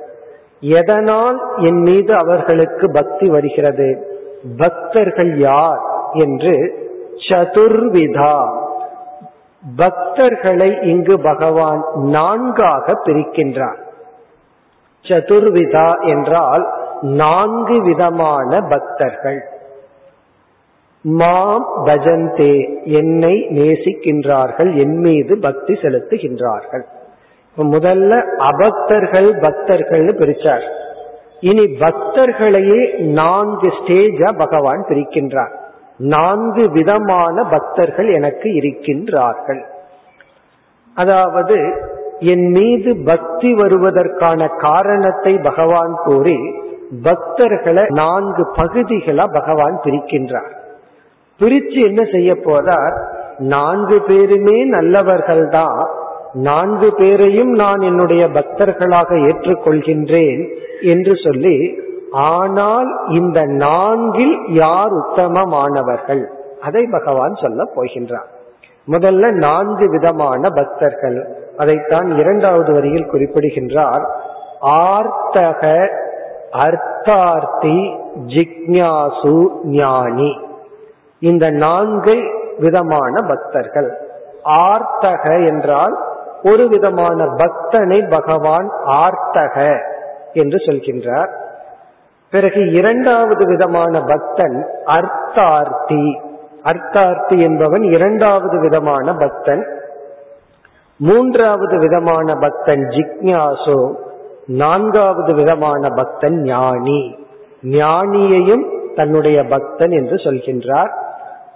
எதனால் 0.61 1.41
என் 1.57 1.81
மீது 1.83 2.15
அவர்களுக்கு 2.15 2.91
பக்தி 2.93 3.29
வருகிறது? 3.29 4.19
பக்தர்கள் 4.57 5.37
யார்? 5.37 5.81
என்று 6.13 6.83
சதுர்விதா. 7.29 8.63
பக்தர்களை 9.77 10.83
இங்கு 10.83 11.21
பகவான் 11.21 11.85
நான்காக 11.95 12.93
பிரிக்கின்றார். 13.05 13.83
சதுர்விதா 15.03 16.01
என்றால் 16.01 16.69
நான்கு 17.01 17.83
விதமான 17.83 18.61
பக்தர்கள். 18.61 19.43
மாம் 21.03 21.67
பஜந்தே 21.85 22.83
என்னை 22.85 23.47
நேசிக்கின்றார்கள் 23.51 24.75
என் 24.75 24.99
மீது 24.99 25.39
பக்தி 25.39 25.75
செலுத்துகின்றார்கள். 25.75 26.85
முதல்ல 27.57 28.23
அபக்தர்கள் 28.39 29.29
பக்தர்கள்னு 29.41 30.13
பிரிச்சார். 30.13 30.65
இனி 31.41 31.65
பக்தர்களையே 31.65 32.99
நான்கு 32.99 33.67
ஸ்டேஜா 33.67 34.39
பகவான் 34.39 34.85
பிரிக்கின்றார். 34.89 35.63
நான்கு 35.99 36.71
விதமான 36.71 37.45
பக்தர்கள் 37.45 38.09
எனக்கு 38.09 38.49
இருக்கின்றார்கள். 38.49 39.63
அதாவது 40.95 41.75
என் 42.19 42.51
மீது 42.51 42.97
பக்தி 42.97 43.55
வருவதற்கான 43.55 44.49
காரணத்தை 44.57 45.39
பகவான் 45.39 45.95
கூறி 46.05 46.39
பக்தர்களை 47.03 47.85
நான்கு 47.89 48.47
பகுதிகளா 48.57 49.33
பகவான் 49.33 49.81
பிரிக்கின்றார். 49.85 50.53
பிரிச்சு 51.41 51.87
என்ன 51.87 52.05
செய்ய 52.05 52.35
போறார்? 52.35 52.95
நான்கு 53.39 54.01
பேருமே 54.01 54.65
நல்லவர்கள் 54.65 55.49
தான் 55.49 55.89
நான்கு 56.33 56.95
பேரையும் 56.95 57.53
நான் 57.53 57.81
என்னுடைய 57.81 58.29
பக்தர்களாக 58.29 59.17
ஏற்றுக்கொள்கின்றேன் 59.19 60.43
என்று 60.81 61.15
சொல்லி 61.15 61.84
ஆனால் 62.15 63.09
இந்த 63.09 63.43
நான்கில் 63.43 64.39
யார் 64.47 64.93
உத்தமமானவர்கள்? 64.93 66.27
அதை 66.63 66.87
பகவான் 66.91 67.35
சொல்ல 67.35 67.65
போகின்றார். 67.77 68.31
முதல்ல 68.91 69.31
நான்கு 69.31 69.91
விதமான 69.91 70.49
பக்தர்கள். 70.49 71.37
அதைத்தான் 71.57 72.19
இரண்டாவது 72.19 72.73
வரியில் 72.73 73.07
குறிப்பிடுகின்றார். 73.07 74.05
ஆர்த்தக 74.61 75.89
அர்த்தார்த்தி 76.53 77.99
ஜிக்ஞாசு 78.27 79.47
ஞானி. 79.63 80.41
இந்த 81.21 81.51
நான்கு 81.51 82.23
விதமான 82.59 83.21
பக்தர்கள். 83.21 84.09
ஆர்த்தக 84.45 85.47
என்றால் 85.47 85.99
ஒரு 86.43 86.69
விதமான 86.69 87.25
பக்தனை 87.25 88.11
பகவான் 88.11 88.71
ஆர்த்தக 88.87 89.79
என்று 90.33 90.57
சொல்கின்றார். 90.57 91.43
பிறகு 92.31 92.73
இரண்டாவது 92.73 93.47
விதமான 93.47 94.01
பக்தன் 94.01 94.67
அர்த்தார்த்தி. 94.87 96.21
அர்த்தார்த்தி 96.65 97.39
என்பவன் 97.39 97.83
இரண்டாவது 97.83 98.61
விதமான 98.61 99.13
பக்தன். 99.13 99.67
மூன்றாவது 100.97 101.79
விதமான 101.79 102.35
பக்தன் 102.35 102.89
ஜிக்ஞாசோ. 102.89 103.95
நான்காவது 104.47 105.35
விதமான 105.35 105.89
பக்தன் 105.89 106.43
ஞானி. 106.43 107.17
ஞானியையும் 107.63 108.93
தன்னுடைய 108.95 109.45
பக்தன் 109.45 109.91
என்று 109.91 110.17
சொல்கின்றார். 110.17 110.91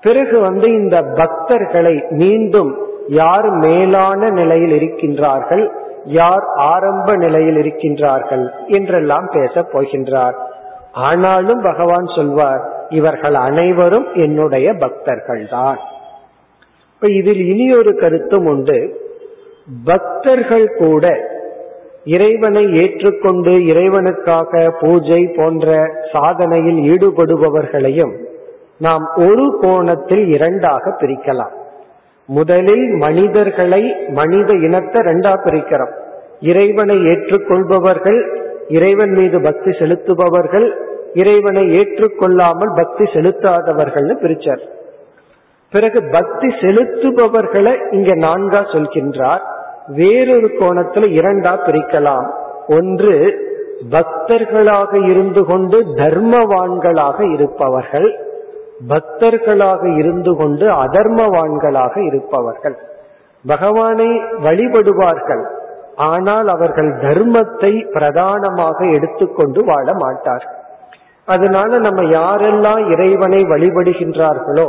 பிறகு 0.00 0.40
வந்து 0.40 0.68
இந்த 0.68 1.02
பக்தர்களை 1.02 2.10
மீண்டும் 2.10 2.78
யார் 3.06 3.48
மேலான 3.48 4.30
நிலையில் 4.30 4.80
இருக்கின்றார்கள் 4.80 5.70
யார் 6.04 6.44
ஆரம்ப 6.56 7.16
நிலையில் 7.16 7.56
இருக்கின்றார்கள் 7.56 8.50
என்றெல்லாம் 8.66 9.28
பேசப் 9.32 9.68
போகின்றார். 9.72 10.46
ஆனாலும் 11.06 11.60
பகவான் 11.62 12.08
சொல்வார் 12.16 12.62
இவர்கள் 12.88 13.36
அனைவரும் 13.46 14.06
என்னுடைய 14.14 14.68
பக்தர்கள் 14.74 15.42
தான் 15.50 15.78
இப்ப 16.92 17.08
இதில் 17.18 17.42
இனி 17.52 17.66
ஒரு 17.74 17.92
கருத்தும் 17.94 18.46
உண்டு. 18.46 18.78
பக்தர்கள் 19.84 20.66
கூட 20.78 21.04
இறைவனை 22.04 22.62
ஏற்றுக்கொண்டு 22.80 23.52
இறைவனுக்காக 23.70 24.60
பூஜை 24.80 25.20
போன்ற 25.36 25.66
சாதனையில் 26.12 26.80
ஈடுபடுபவர்களையும் 26.92 28.14
நாம் 28.78 29.04
ஒரு 29.26 29.46
கோணத்தில் 29.60 30.24
இரண்டாக 30.36 30.96
பிரிக்கலாம். 31.00 31.54
முதலில் 32.28 32.86
மனிதர்களை 33.04 33.82
மனித 34.08 34.52
இனத்தை 34.66 35.00
ரெண்டா 35.10 35.32
பிரிக்கிறோம். 35.44 35.94
இறைவனை 36.50 36.96
ஏற்றுக்கொள்பவர்கள் 37.12 38.20
இறைவன் 38.68 39.10
மீது 39.10 39.40
பக்தி 39.42 39.70
செலுத்துபவர்கள் 39.70 40.72
இறைவனை 41.14 41.80
ஏற்றுக்கொள்ளாமல் 41.80 42.76
பக்தி 42.76 43.04
செலுத்தாதவர்கள்னு 43.04 44.14
பிரிச்சார். 44.22 44.60
பிறகு 45.70 46.02
பக்தி 46.02 46.48
செலுத்துபவர்களை 46.48 47.94
இங்க 47.94 48.14
நான்கா 48.14 48.60
சொல்கின்றார். 48.72 49.40
வேறொரு 49.88 50.46
கோணத்துல 50.46 51.08
இரண்டா 51.10 51.58
பிரிக்கலாம். 51.66 52.30
ஒன்று 52.68 53.46
பக்தர்களாக 53.90 55.08
இருந்து 55.08 55.44
கொண்டு 55.44 55.82
தர்மவான்களாக 55.96 57.32
இருப்பவர்கள். 57.32 58.18
பக்தர்களாக 58.88 59.96
இருந்து 59.96 60.36
கொண்டு 60.36 60.66
அதர்மவான்களாக 60.66 62.06
இருப்பவர்கள். 62.06 62.76
பகவானை 63.46 64.08
வழிபடுவார்கள். 64.44 65.44
ஆனால் 65.98 66.48
அவர்கள் 66.48 66.90
தர்மத்தை 67.02 67.72
பிரதானமாக 67.92 68.86
எடுத்துக்கொண்டு 68.86 69.64
வாழ 69.64 69.86
மாட்டார்கள் 69.94 70.56
அதனால 71.28 71.78
நம்ம 71.78 72.02
யாரெல்லாம் 72.02 72.82
இறைவனை 72.92 73.40
வழிபடுகின்றார்களோ 73.44 74.68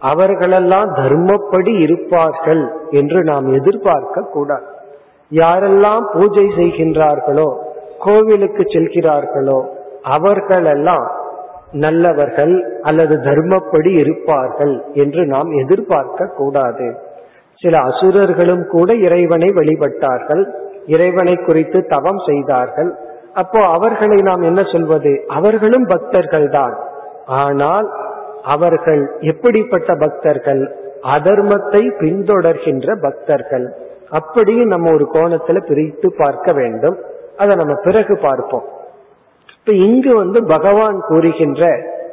அவர்களெல்லாம் 0.00 0.90
தர்மப்படி 0.94 1.72
இருப்பார்கள் 1.78 2.62
என்று 2.90 3.24
நாம் 3.24 3.46
எதிர்பார்க்க 3.54 4.20
கூடாது. 4.20 4.66
யாரெல்லாம் 5.30 6.04
பூஜை 6.12 6.46
செய்கின்றார்களோ 6.56 7.48
கோவிலுக்கு 7.98 8.62
செல்கிறார்களோ 8.62 9.58
அவர்களெல்லாம் 10.02 11.06
நல்லவர்கள் 11.72 12.54
அல்லது 12.82 13.16
தர்மப்படி 13.16 13.90
இருப்பார்கள் 13.98 14.84
என்று 14.92 15.26
நாம் 15.26 15.50
எதிர்பார்க்க 15.52 16.26
கூடாது. 16.26 16.88
சில 17.62 17.78
அசுரர்களும் 17.78 18.66
கூட 18.66 18.94
இறைவனை 18.94 19.48
வழிபட்டார்கள். 19.48 20.42
இறைவனை 20.86 21.34
குறித்து 21.36 21.86
தவம் 21.86 22.18
செய்தார்கள். 22.18 22.90
அப்போ 23.34 23.60
அவர்களை 23.66 24.22
நாம் 24.22 24.42
என்ன 24.42 24.62
சொல்வது? 24.62 25.24
அவர்களும் 25.28 25.84
பக்தர்கள் 25.84 26.48
தான் 26.48 26.74
ஆனால் 27.26 27.88
அவர்கள் 28.42 29.02
எப்படிப்பட்ட 29.20 29.94
பக்தர்கள்? 29.94 30.62
அதர்மத்தை 31.02 31.82
பின்தொடர்கின்ற 31.98 32.94
பக்தர்கள். 33.00 33.66
அப்படியும் 34.10 34.68
நம்ம 34.68 34.92
ஒரு 34.92 35.08
கோணத்துல 35.12 35.58
பிரித்து 35.66 36.14
பார்க்க 36.16 36.52
வேண்டும். 36.52 36.96
அதை 37.36 37.56
நம்ம 37.56 37.74
பிறகு 37.74 38.18
பார்ப்போம். 38.18 38.66
இப்ப 39.58 39.72
இங்கு 39.72 40.14
வந்து 40.14 40.44
பகவான் 40.44 40.98
கூறுகின்ற 41.00 41.68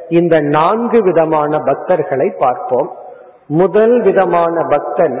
இந்த 0.08 0.40
நான்கு 0.40 1.02
விதமான 1.02 1.58
பக்தர்களை 1.58 2.28
பார்ப்போம். 2.38 2.88
முதல் 3.46 4.02
விதமான 4.02 4.54
பக்தன் 4.68 5.18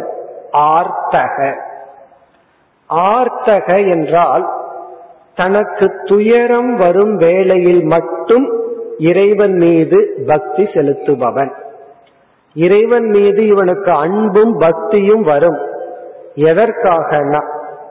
ஆர்த்தக. 0.52 1.54
ஆர்த்தக 2.90 3.90
என்றால் 3.90 4.48
தனக்கு 5.34 5.90
துயரம் 6.04 6.76
வரும் 6.76 7.16
வேளையில் 7.16 7.84
மட்டும் 7.84 8.52
இறைவன் 8.98 9.54
மீது 9.54 10.24
பக்தி 10.26 10.62
செலுத்துபவன். 10.62 11.50
இறைவன் 12.54 13.04
மீது 13.04 13.46
இவனுக்கு 13.46 13.90
அன்பும் 13.90 14.58
பக்தியும் 14.58 15.22
வரும். 15.22 15.58
எதற்காகனா 16.34 17.42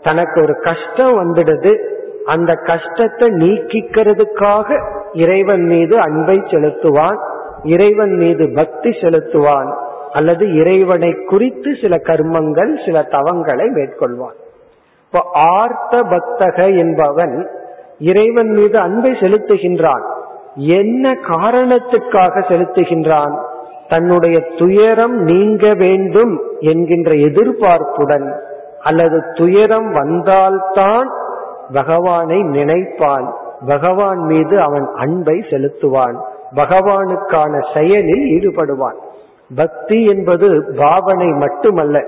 தனக்கு 0.02 0.42
ஒரு 0.42 0.60
கஷ்டம் 0.60 1.14
வந்துடுது. 1.16 1.96
அந்த 2.26 2.54
கஷ்டத்தை 2.54 3.28
நீக்கிக்கிறதுக்காக 3.28 4.84
இறைவன் 5.14 5.64
மீது 5.64 6.00
அன்பை 6.00 6.38
செலுத்துவான் 6.38 7.18
இறைவன் 7.64 8.16
மீது 8.16 8.52
பக்தி 8.56 8.90
செலுத்துவான். 8.90 9.87
அல்லது 10.18 10.54
இறைவனை 10.56 11.12
குறித்து 11.26 11.72
சில 11.82 11.96
கர்மங்கள் 11.96 12.86
சில 12.86 13.02
தவங்களை 13.12 13.68
மேற்கொள்வான். 13.70 14.38
இப்போ 15.06 15.22
ஆர்த்த 15.34 16.04
பக்தக 16.04 16.78
என்பவன் 16.78 17.48
இறைவன் 18.00 18.50
மீது 18.50 18.80
அன்பை 18.80 19.12
செலுத்துகின்றான். 19.12 20.06
என்ன 20.56 21.14
காரணத்துக்காக 21.14 22.40
செலுத்துகின்றான்? 22.50 23.36
தன்னுடைய 23.90 24.40
துயரம் 24.58 25.16
நீங்க 25.22 25.74
வேண்டும் 25.74 26.42
என்கின்ற 26.60 27.12
எதிர்பார்ப்புடன் 27.12 28.28
அல்லது 28.84 29.24
துயரம் 29.34 29.92
வந்தால்தான் 29.92 31.10
பகவானை 31.74 32.42
நினைப்பான். 32.42 33.28
பகவான் 33.68 34.20
மீது 34.20 34.62
அவன் 34.62 34.88
அன்பை 34.96 35.36
செலுத்துவான். 35.50 36.18
பகவானுக்கான 36.56 37.54
செயலில் 37.74 38.26
ஈடுபடுவான். 38.36 39.00
பக்தி 39.56 40.06
என்பது 40.06 40.74
பாவனை 40.78 41.28
மட்டுமல்ல 41.28 42.04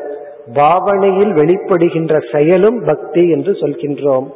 பாவனையில் 0.54 1.34
வெளிப்படுகின்ற 1.34 2.32
செயலும் 2.32 2.86
பக்தி 2.86 3.30
என்று 3.30 3.52
சொல்கின்றோம். 3.52 4.28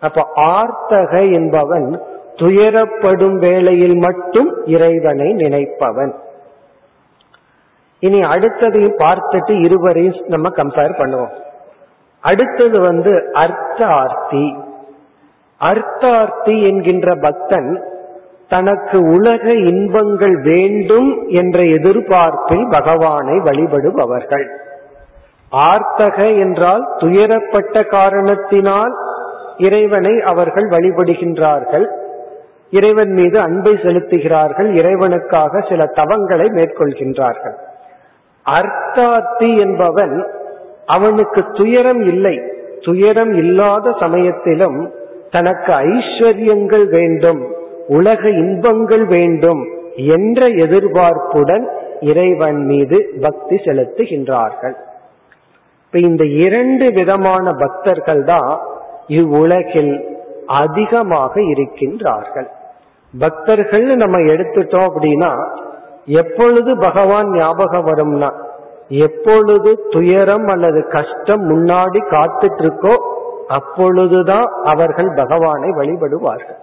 அப்ப 0.00 0.28
ஆர்த்தக 0.36 1.32
என்பவன் 1.32 2.00
துயரப்படும் 2.36 3.38
வேளையில் 3.38 3.94
மட்டும் 3.94 4.64
இறைவனை 4.64 5.32
நினைப்பவன். 5.32 6.14
இனி 8.00 8.20
அடுத்ததையும் 8.20 8.98
பார்த்துட்டு 8.98 9.62
இருவரையும் 9.62 10.14
நம்ம 10.26 10.48
கம்பேர் 10.48 10.98
பண்ணுவோம். 10.98 11.32
அடுத்தது 12.20 12.80
வந்து 12.80 13.30
அர்த்தார்த்தி 13.32 14.56
அர்த்தார்த்தி 15.60 16.62
என்கின்ற 16.62 17.14
பக்தன் 17.14 17.84
தனக்கு 18.52 18.98
உலக 19.00 19.54
இன்பங்கள் 19.70 20.36
வேண்டும் 20.40 21.10
என்ற 21.28 21.58
எதிர்பார்ப்பில் 21.76 22.66
பகவானை 22.70 23.36
வழிபடுபவர்கள். 23.38 24.46
ஆர்த்தக 25.52 26.18
என்றால் 26.38 26.84
துயரப்பட்ட 26.98 27.84
காரணத்தினால் 27.86 28.94
இறைவனை 29.58 30.20
அவர்கள் 30.20 30.68
வழிபடுகின்றார்கள். 30.68 31.86
இறைவன் 32.70 33.12
மீது 33.12 33.40
அன்பை 33.40 33.72
செலுத்துகிறார்கள். 33.72 34.68
இறைவனுக்காக 34.80 35.68
சில 35.68 35.84
தவங்களை 35.96 36.46
மேற்கொள்கின்றார்கள். 36.58 37.56
அர்த்தாத்தி 38.46 39.50
என்பவன் 39.58 40.26
அவனுக்கு 40.86 41.42
துயரம் 41.52 42.00
இல்லை. 42.00 42.36
துயரம் 42.80 43.34
இல்லாத 43.34 43.96
சமயத்திலும் 44.00 44.78
தனக்கு 45.30 45.72
ஐஸ்வர்யங்கள் 45.72 46.86
வேண்டும். 46.88 47.42
உலக 47.88 48.28
இன்பங்கள் 48.28 49.04
வேண்டும் 49.04 49.62
என்ற 49.94 50.48
எதிர்பார்ப்புடன் 50.48 51.64
இறைவன் 52.00 52.60
மீது 52.64 52.98
பக்தி 53.20 53.56
செலுத்துகின்றார்கள். 53.56 54.76
இப்ப 55.84 55.98
இந்த 55.98 56.24
இரண்டு 56.24 56.92
விதமான 56.92 57.52
பக்தர்கள் 57.52 58.24
தான் 58.24 58.60
இவ்வுலகில் 59.06 59.92
அதிகமாக 60.46 61.40
இருக்கின்றார்கள். 61.40 62.48
பக்தர்கள் 63.18 63.96
நம்ம 63.96 64.18
எடுத்துட்டோம் 64.18 64.88
அப்படின்னா 64.88 65.32
எப்பொழுது 66.06 66.76
பகவான் 66.76 67.28
ஞாபகம் 67.30 67.86
வரும்னா 67.86 68.30
எப்பொழுது 68.88 69.70
துயரம் 69.90 70.46
அல்லது 70.46 70.80
கஷ்டம் 70.88 71.44
முன்னாடி 71.50 72.00
காத்துட்டு 72.10 72.62
இருக்கோ 72.64 72.94
அப்பொழுதுதான் 73.48 74.48
அவர்கள் 74.64 75.10
பகவானை 75.14 75.70
வழிபடுவார்கள். 75.70 76.61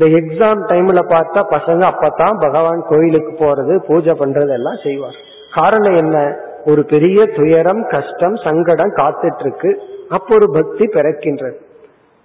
இந்த 0.00 0.18
எக்ஸாம் 0.18 0.58
டைம்ல 0.58 1.00
பார்த்தா 1.08 1.40
பசங்க 1.50 1.92
அப்பதான் 1.92 2.40
பகவான் 2.40 2.84
கோயிலுக்கு 2.88 3.44
போறது 3.44 3.78
பூஜை 3.86 4.12
பண்றது 4.12 4.48
எல்லாம் 4.48 4.78
செய்வார். 4.82 5.14
காரணம் 5.54 5.94
என்ன? 5.94 6.36
ஒரு 6.66 6.84
பெரிய 6.84 7.26
துயரம் 7.26 7.86
கஷ்டம் 7.86 8.34
சங்கடம் 8.34 8.90
காத்துட்டு 8.90 9.40
இருக்கு 9.40 9.80
அப்போ 10.08 10.34
ஒரு 10.34 10.50
பக்தி 10.52 10.84
பிறக்கின்றது. 10.84 11.54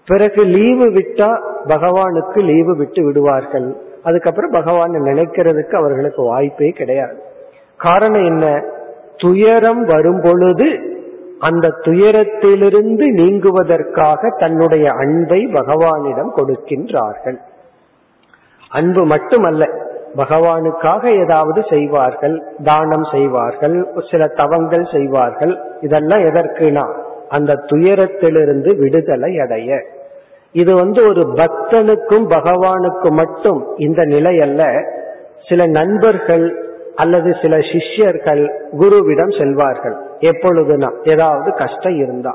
பிறகு 0.06 0.44
லீவு 0.44 0.86
விட்டா 0.86 1.42
பகவானுக்கு 1.68 2.38
லீவு 2.38 2.76
விட்டு 2.76 3.04
விடுவார்கள். 3.04 3.78
அதுக்கப்புறம் 4.04 4.52
பகவான் 4.52 4.92
நினைக்கிறதுக்கு 4.92 5.76
அவர்களுக்கு 5.76 6.24
வாய்ப்பே 6.24 6.70
கிடையாது. 6.70 7.16
காரணம் 7.78 8.26
என்ன? 8.26 8.64
துயரம் 9.18 9.86
வரும் 9.86 10.22
பொழுது 10.22 10.68
அந்த 11.40 11.68
துயரத்திலிருந்து 11.68 13.06
நீங்குவதற்காக 13.14 14.40
தன்னுடைய 14.40 14.92
அன்பை 14.92 15.46
பகவானிடம் 15.46 16.32
கொடுக்கின்றார்கள். 16.36 17.38
அன்பு 18.74 19.06
மட்டுமல்ல 19.06 19.64
பகவானுக்காக 20.16 21.04
ஏதாவது 21.24 21.62
செய்வார்கள் 21.70 22.36
தானம் 22.64 23.06
செய்வார்கள் 23.12 23.76
சில 24.12 24.28
தவங்கள் 24.28 24.86
செய்வார்கள் 24.92 25.54
இதெல்லாம் 25.82 26.20
எதற்குனா 26.20 26.86
அந்த 27.30 27.54
துயரத்திலிருந்து 27.54 28.72
விடுதலை 28.78 29.40
அடைய. 29.40 29.80
இது 30.52 30.76
வந்து 30.76 31.02
ஒரு 31.08 31.24
பக்தனுக்கும் 31.36 32.26
பகவானுக்கும் 32.36 33.18
மட்டும் 33.22 33.60
இந்த 33.78 34.02
நிலை 34.06 34.42
அல்ல 34.42 34.64
சில 35.50 35.66
நண்பர்கள் 35.68 36.46
அல்லது 36.96 37.36
சில 37.42 37.58
சிஷ்யர்கள் 37.72 38.44
குருவிடம் 38.80 39.34
செல்வார்கள். 39.40 39.96
எப்பொழுதுனா 40.20 40.90
ஏதாவது 41.04 41.54
கஷ்டம் 41.54 41.96
இருந்தா. 41.96 42.34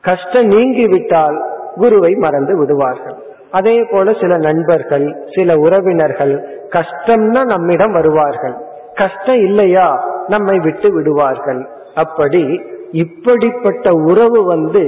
கஷ்டம் 0.00 0.46
நீங்கி 0.46 0.86
விட்டால் 0.86 1.38
குருவை 1.74 2.12
மறந்து 2.14 2.56
விடுவார்கள். 2.58 3.18
அதே 3.54 3.86
போல 3.90 4.12
சில 4.20 4.36
நண்பர்கள் 4.36 5.06
சில 5.34 5.56
உறவினர்கள் 5.56 6.34
கஷ்டம்னா 6.68 7.44
நம்மிடம் 7.44 7.92
வருவார்கள். 7.92 8.54
கஷ்டம் 8.94 9.40
இல்லையா? 9.40 9.88
நம்மை 10.28 10.58
விட்டு 10.58 10.92
விடுவார்கள். 10.92 11.68
அப்படி 11.94 12.62
இப்படிப்பட்ட 12.90 13.92
உறவு 13.92 14.44
வந்து 14.44 14.84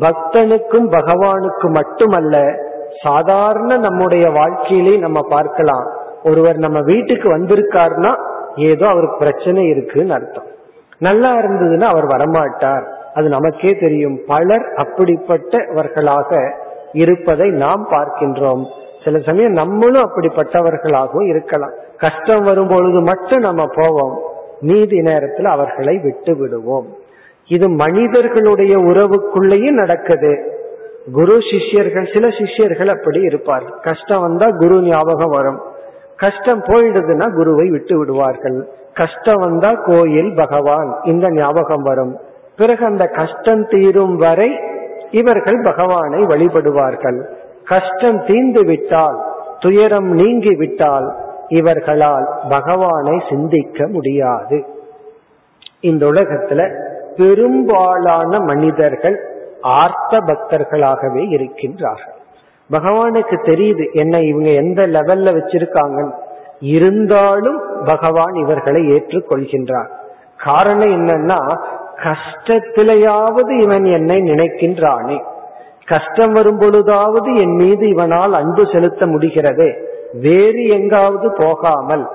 பக்தனுக்கும் 0.00 0.88
பகவானுக்கும் 0.90 1.72
மட்டுமல்ல 1.72 2.36
சாதாரண 3.02 3.76
நம்முடைய 3.76 4.30
வாழ்க்கையிலே 4.30 4.96
நம்ம 4.96 5.20
பார்க்கலாம். 5.28 5.86
ஒருவர் 6.24 6.56
நம்ம 6.56 6.80
வீட்டுக்கு 6.80 7.38
வந்திருக்காருன்னா 7.38 8.12
ஏதோ 8.56 8.86
அவருக்கு 8.86 9.16
பிரச்சனை 9.18 9.66
இருக்குன்னு 9.66 10.12
அர்த்தம். 10.12 10.48
நல்லா 10.98 11.30
இருந்ததுன்னா 11.38 11.88
அவர் 11.94 12.06
வரமாட்டார். 12.06 12.84
அது 13.14 13.28
நமக்கே 13.28 13.72
தெரியும். 13.80 14.18
பலர் 14.26 14.66
அப்படிப்பட்டவர்களாக 14.76 16.60
இருப்பதை 16.92 17.50
நாம் 17.50 17.88
பார்க்கின்றோம். 17.90 18.64
சில 19.04 19.18
சமயம் 19.18 19.52
நம்மளும் 19.52 20.10
அப்படிப்பட்டவர்களாகவும் 20.10 21.26
இருக்கலாம். 21.26 21.70
கஷ்டம் 21.96 22.44
வரும் 22.44 22.68
பொழுது 22.68 23.00
மட்டும் 23.00 23.38
நம்ம 23.38 23.66
போவோம். 23.74 24.20
நீதி 24.60 25.00
நேரத்தில் 25.00 25.44
அவர்களை 25.44 25.98
விட்டு 25.98 26.36
விடுவோம். 26.36 26.86
இது 27.46 27.68
மனிதர்களுடைய 27.68 28.78
உறவுக்குள்ளேயும் 28.78 29.70
நடக்குது. 29.70 30.60
குரு 31.12 31.38
சிஷ்யர்கள் 31.50 32.12
சில 32.12 32.28
சிஷ்யர்கள் 32.28 32.88
அப்படி 32.88 33.20
இருப்பார் 33.20 33.64
கஷ்டம் 33.80 34.20
வந்தா 34.20 34.46
குரு 34.50 34.82
ஞாபகம் 34.82 35.30
வரும். 35.30 35.60
கஷ்டம் 36.16 36.62
போயிடுதுன்னா 36.62 37.34
குருவை 37.34 37.68
விட்டு 37.68 37.98
விடுவார்கள். 37.98 38.68
கஷ்டம் 38.94 39.40
வந்தா 39.40 39.72
கோயில் 39.72 40.34
பகவான் 40.34 41.00
இந்த 41.04 41.30
ஞாபகம் 41.30 41.82
வரும். 41.82 42.16
பிறகு 42.56 42.84
அந்த 42.84 43.06
கஷ்டம் 43.06 43.66
தீரும் 43.66 44.16
வரை 44.16 44.60
இவர்கள் 45.12 45.60
பகவானை 45.64 46.22
வழிபடுவார்கள். 46.22 47.18
கஷ்டம் 47.64 48.24
தீர்ந்து 48.24 48.64
விட்டால் 48.64 49.18
துயரம் 49.60 50.10
நீங்கி 50.12 50.54
விட்டால் 50.54 51.08
இவர்களால் 51.48 52.26
பகவானை 52.48 53.22
சிந்திக்க 53.28 53.86
முடியாது. 53.86 54.64
இந்த 55.80 56.06
உலகத்துல 56.06 56.60
பெரும்பாலான 57.16 58.40
மனிதர்கள் 58.40 59.16
ஆர்த்த 59.60 60.18
பக்தர்களாகவே 60.18 61.22
இருக்கின்றார்கள். 61.36 62.18
பகவானுக்கு 62.70 63.36
தெரியுது 63.44 63.92
என்ன 63.92 64.20
இவங்க 64.20 64.50
எந்த 64.50 64.86
லெவல்ல 64.86 65.32
வச்சிருக்காங்க 65.38 66.10
இருந்தாலும் 66.60 67.60
பகவான் 67.84 68.34
இவர்களை 68.34 68.82
ஏற்றுக்கொள்கின்றார். 68.90 69.90
காரணம் 70.44 70.90
என்னன்னா 70.90 71.40
கஷ்டத்திலேயாவது 72.04 73.60
இவன் 73.60 73.84
என்னை 73.84 74.18
நினைக்கின்றானே? 74.20 75.22
கஷ்டம் 75.86 76.32
வரும் 76.32 76.60
பொழுதாவது 76.60 77.40
என் 77.40 77.54
மீது 77.54 77.88
இவனால் 77.88 78.32
அன்பு 78.32 78.66
செலுத்த 78.72 79.06
முடிகிறதே? 79.06 79.70
வேறு 80.20 80.66
எங்காவது 80.66 81.32
போகாமல். 81.38 82.08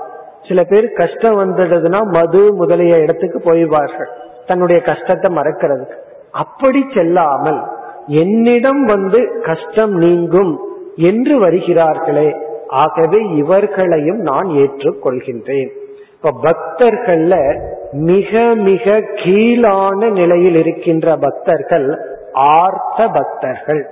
சில 0.47 0.63
பேர் 0.63 0.91
கஷ்டம் 0.91 1.37
வந்துடுதுன்னா 1.39 2.03
மது 2.03 2.53
முதலிய 2.53 2.97
இடத்துக்கு 2.97 3.53
போய்வார்கள். 3.53 4.09
தன்னுடைய 4.47 4.81
கஷ்டத்தை 4.81 5.35
மறக்கிறதுக்கு. 5.35 5.97
அப்படி 6.31 6.85
செல்லாமல் 6.93 7.61
என்னிடம் 8.07 8.85
வந்து 8.85 9.41
கஷ்டம் 9.45 9.91
நீங்கும் 9.91 10.59
என்று 10.95 11.39
வருகிறார்களே 11.39 12.45
ஆகவே 12.67 13.19
இவர்களையும் 13.35 14.17
நான் 14.17 14.47
ஏற்றுக்கொள்கின்றேன். 14.47 15.69
இப்ப 16.23 16.49
பக்தர்கள்ல 16.49 17.61
மிக 17.91 18.53
மிக 18.55 19.01
கீழான 19.13 20.09
நிலையில் 20.09 20.55
இருக்கின்ற 20.55 21.15
பக்தர்கள் 21.15 21.99
ஆர்த்த 22.33 23.07
பக்தர்கள். 23.07 23.87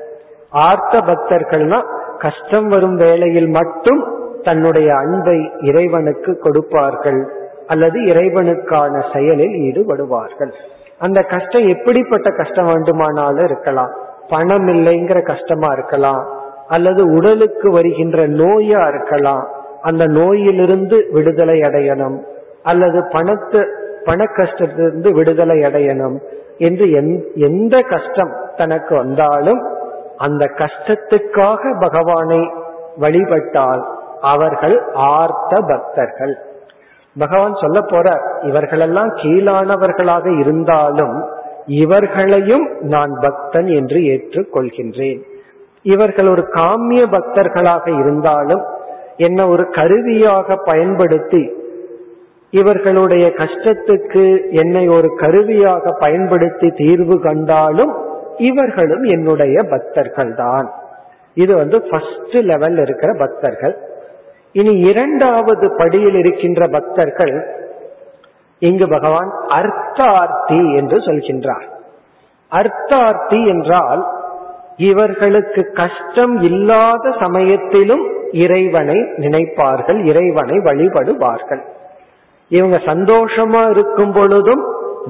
ஆர்த்த 0.50 0.98
பக்தர்கள்னா 0.98 1.82
கஷ்டம் 2.18 2.68
வரும் 2.68 2.96
வேளையில் 2.96 3.48
மட்டும் 3.48 4.04
தன்னுடைய 4.44 4.96
அன்பை 4.96 5.52
இறைவனுக்கு 5.62 6.38
கொடுப்பார்கள் 6.38 7.32
அல்லது 7.68 8.00
இறைவனுக்கான 8.00 9.14
செயலில் 9.14 9.56
ஈடுபடுவார்கள். 9.58 10.52
அந்த 11.00 11.22
கஷ்டம் 11.22 11.68
எப்படிப்பட்ட 11.68 12.30
கஷ்டம் 12.30 12.66
வேண்டுமானாலும் 12.66 13.46
இருக்கலாம். 13.46 13.92
பணம் 14.30 14.68
இல்லைங்கிற 14.68 15.22
கஷ்டமா 15.22 15.74
இருக்கலாம். 15.74 16.30
அல்லது 16.68 17.14
உடலுக்கு 17.14 17.72
வருகின்ற 17.72 18.28
நோயா 18.28 18.88
இருக்கலாம். 18.88 19.64
அந்த 19.86 20.04
நோயிலிருந்து 20.18 20.98
விடுதலை 21.12 21.58
அடையணும் 21.62 22.18
அல்லது 22.64 23.00
பணத்து 23.14 23.62
பண 24.04 24.24
கஷ்டத்திலிருந்து 24.38 25.10
விடுதலை 25.12 25.58
அடையணும் 25.60 26.18
என்று 26.58 26.86
எந்த 27.50 27.76
கஷ்டம் 27.94 28.34
தனக்கு 28.58 28.94
வந்தாலும் 28.96 29.62
அந்த 30.18 30.44
கஷ்டத்துக்காக 30.58 31.62
பகவானை 31.80 32.42
வழிபட்டால் 32.98 33.82
அவர்கள் 34.22 34.76
ஆர்த்த 35.14 35.54
பக்தர்கள். 35.72 36.36
பகவான் 37.16 37.56
சொல்ல 37.62 37.80
போற 37.82 38.08
இவர்களெல்லாம் 38.42 39.12
கீழானவர்களாக 39.22 40.26
இருந்தாலும் 40.40 41.16
இவர்களையும் 41.82 42.66
நான் 42.94 43.14
பக்தன் 43.22 43.70
என்று 43.80 44.00
ஏற்றுக்கொள்கின்றேன். 44.14 45.22
இவர்கள் 45.86 46.28
ஒரு 46.28 46.44
காமிய 46.54 47.02
பக்தர்களாக 47.16 47.86
இருந்தாலும் 48.00 48.64
என்ன 49.18 49.48
ஒரு 49.48 49.70
கருவியாக 49.70 50.56
பயன்படுத்தி 50.56 51.52
இவர்களுடைய 52.52 53.28
கஷ்டத்துக்கு 53.28 54.52
என்னை 54.52 54.88
ஒரு 54.88 55.16
கருவியாக 55.16 55.92
பயன்படுத்தி 56.00 56.70
தீர்வு 56.70 57.22
கண்டாலும் 57.22 57.94
இவர்களும் 58.38 59.04
என்னுடைய 59.04 59.64
பக்தர்கள் 59.64 60.36
தான் 60.36 60.72
இது 61.34 61.56
வந்து 61.56 61.82
ஃபர்ஸ்ட் 61.82 62.36
லெவல் 62.36 62.78
இருக்கிற 62.78 63.14
பக்தர்கள். 63.14 63.78
இனி 64.52 64.80
இரண்டாவது 64.80 65.72
படியில் 65.78 66.16
இருக்கின்ற 66.16 66.68
பக்தர்கள் 66.68 67.64
இங்கு 68.60 68.88
பகவான் 68.88 69.32
அர்த்தார்த்தி 69.50 70.76
என்று 70.76 70.98
சொல்கின்றார். 70.98 71.66
அர்த்தார்த்தி 72.52 73.48
என்றால் 73.48 74.06
இவர்களுக்கு 74.78 75.72
கஷ்டம் 75.74 76.42
இல்லாத 76.42 77.12
சமயத்திலும் 77.20 78.15
இறைவனை 78.32 78.96
நினைப்பார்கள் 78.96 80.06
இறைவனை 80.06 80.58
வழிபடுவார்கள். 80.58 81.62
இவங்க 82.50 82.78
சந்தோஷமா 82.78 83.70
இருக்கும் 83.70 84.12
பொழுதும் 84.12 84.64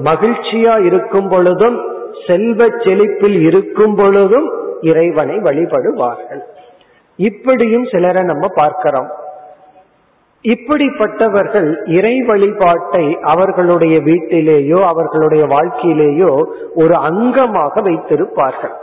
மகிழ்ச்சியா 0.04 0.84
இருக்கும் 0.84 1.28
பொழுதும் 1.28 1.80
செல்வ 2.26 2.66
செழிப்பில் 2.66 3.40
இருக்கும் 3.42 3.94
பொழுதும் 3.94 4.52
இறைவனை 4.80 5.36
வழிபடுவார்கள். 5.36 6.40
இப்படியும் 7.16 7.84
சிலரை 7.84 8.22
நம்ம 8.22 8.46
பார்க்கிறோம். 8.54 9.10
இப்படிப்பட்டவர்கள் 10.42 11.90
இறை 11.90 12.20
வழிபாட்டை 12.20 13.18
அவர்களுடைய 13.20 13.98
வீட்டிலேயோ 13.98 14.82
அவர்களுடைய 14.82 15.44
வாழ்க்கையிலேயோ 15.44 16.44
ஒரு 16.74 16.94
அங்கமாக 16.94 17.82
வைத்திருப்பார்கள். 17.82 18.74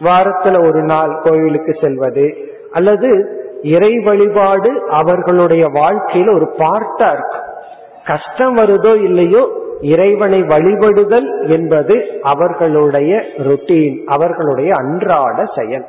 வாரத்துல 0.00 0.66
ஒரு 0.66 0.82
நாள் 0.82 1.20
கோயிலுக்கு 1.22 1.74
செல்வது 1.80 2.36
அல்லது 2.70 3.38
இறை 3.62 3.98
வழிபாடு 3.98 4.88
அவர்களுடைய 4.90 5.66
வாழ்க்கையில 5.66 6.34
ஒரு 6.34 6.54
பார்ட்டா 6.58 7.12
இருக்கு. 7.12 7.38
கஷ்டம் 8.04 8.56
வருதோ 8.56 9.02
இல்லையோ 9.02 9.48
இறைவனை 9.80 10.42
வழிபடுதல் 10.42 11.48
என்பது 11.48 12.20
அவர்களுடைய 12.22 13.22
ருட்டீன் 13.36 14.04
அவர்களுடைய 14.04 14.74
அன்றாட 14.74 15.44
செயல். 15.56 15.84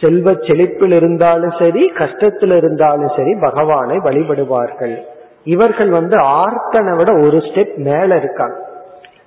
செல்வ 0.00 0.32
செழிப்பில் 0.32 0.92
இருந்தாலும் 0.92 1.52
சரி 1.58 1.92
கஷ்டத்தில் 1.94 2.56
இருந்தாலும் 2.56 3.12
சரி 3.16 3.34
பகவானை 3.40 3.96
வழிபடுவார்கள். 3.96 4.96
இவர்கள் 5.44 5.88
வந்து 5.88 6.18
ஆர்த்தனை 6.18 6.96
விட 6.96 7.12
ஒரு 7.12 7.36
ஸ்டெப் 7.36 7.76
மேல 7.76 8.16
இருக்காங்க. 8.16 8.68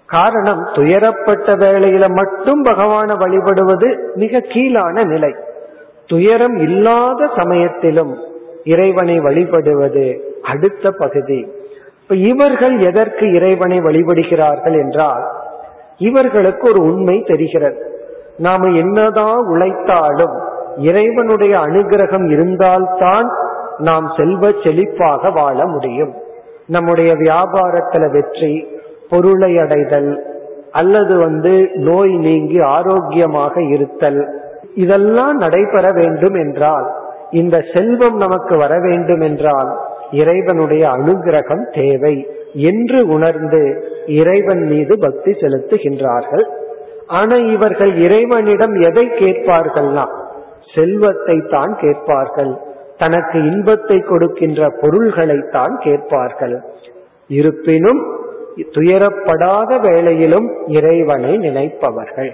காரணம் 0.06 0.68
துயரப்பட்ட 0.74 1.56
வேளையில 1.56 2.10
மட்டும் 2.10 2.62
பகவானை 2.62 3.16
வழிபடுவது 3.16 4.12
மிக 4.16 4.40
கீழான 4.40 5.04
நிலை. 5.04 5.36
துயரம் 6.14 6.56
இல்லாத 6.56 7.30
சமயத்திலும் 7.36 8.14
இறைவனை 8.64 9.20
வழிபடுவது 9.20 10.06
அடுத்த 10.42 10.92
பகுதி. 10.92 11.40
இப்ப 12.02 12.16
இவர்கள் 12.16 12.76
எதற்கு 12.80 13.26
இறைவனை 13.34 13.78
வழிபடுகிறார்கள் 13.80 14.76
என்றால் 14.82 15.24
இவர்களுக்கு 15.98 16.70
ஒரு 16.70 16.82
உண்மை 16.84 17.22
தெரிகிறது. 17.22 17.80
நாம 18.38 18.68
என்னதான் 18.68 19.42
உழைத்தாலும் 19.48 20.36
இறைவனுடைய 20.78 21.58
அனுகிரகம் 21.58 22.28
இருந்தால்தான் 22.32 23.28
நாம் 23.78 24.08
செல்வ 24.18 24.50
செழிப்பாக 24.64 25.32
வாழ 25.34 25.68
முடியும். 25.68 26.14
நம்முடைய 26.68 27.14
வியாபாரத்துல 27.14 28.12
வெற்றி 28.12 28.54
பொருளை 29.10 29.52
அடைதல் 29.58 30.12
அல்லது 30.72 31.14
வந்து 31.18 31.70
நோய் 31.74 32.16
நீங்கி 32.18 32.60
ஆரோக்கியமாக 32.60 33.56
இருத்தல் 33.62 34.22
இதெல்லாம் 34.76 35.38
நடைபெற 35.38 35.92
வேண்டும் 35.92 36.34
என்றால் 36.34 36.88
இந்த 37.32 37.66
செல்வம் 37.74 38.18
நமக்கு 38.18 38.58
வர 38.58 38.80
வேண்டும் 38.80 39.22
என்றால் 39.22 39.70
இறைவனுடைய 40.12 40.84
அனுகிரகம் 40.88 41.64
தேவை 41.72 42.16
என்று 42.54 43.08
உணர்ந்து 43.08 43.62
இறைவன் 44.06 44.64
மீது 44.68 44.98
பக்தி 44.98 45.32
செலுத்துகின்றார்கள். 45.32 46.46
ஆனா 47.08 47.36
இவர்கள் 47.36 47.94
இறைவனிடம் 47.96 48.76
எதை 48.76 49.06
கேட்பார்கள்னா 49.08 50.06
செல்வத்தை 50.74 51.38
தான் 51.48 51.76
கேட்பார்கள். 51.76 52.54
தனக்கு 52.98 53.38
இன்பத்தை 53.44 54.00
கொடுக்கின்ற 54.00 54.70
பொருள்களை 54.82 55.40
தான் 55.52 55.78
கேட்பார்கள். 55.78 56.56
இருப்பினும் 57.30 58.02
துயரப்படாத 58.74 59.80
வேளையிலும் 59.80 60.48
இறைவனை 60.68 61.38
நினைப்பவர்கள். 61.38 62.32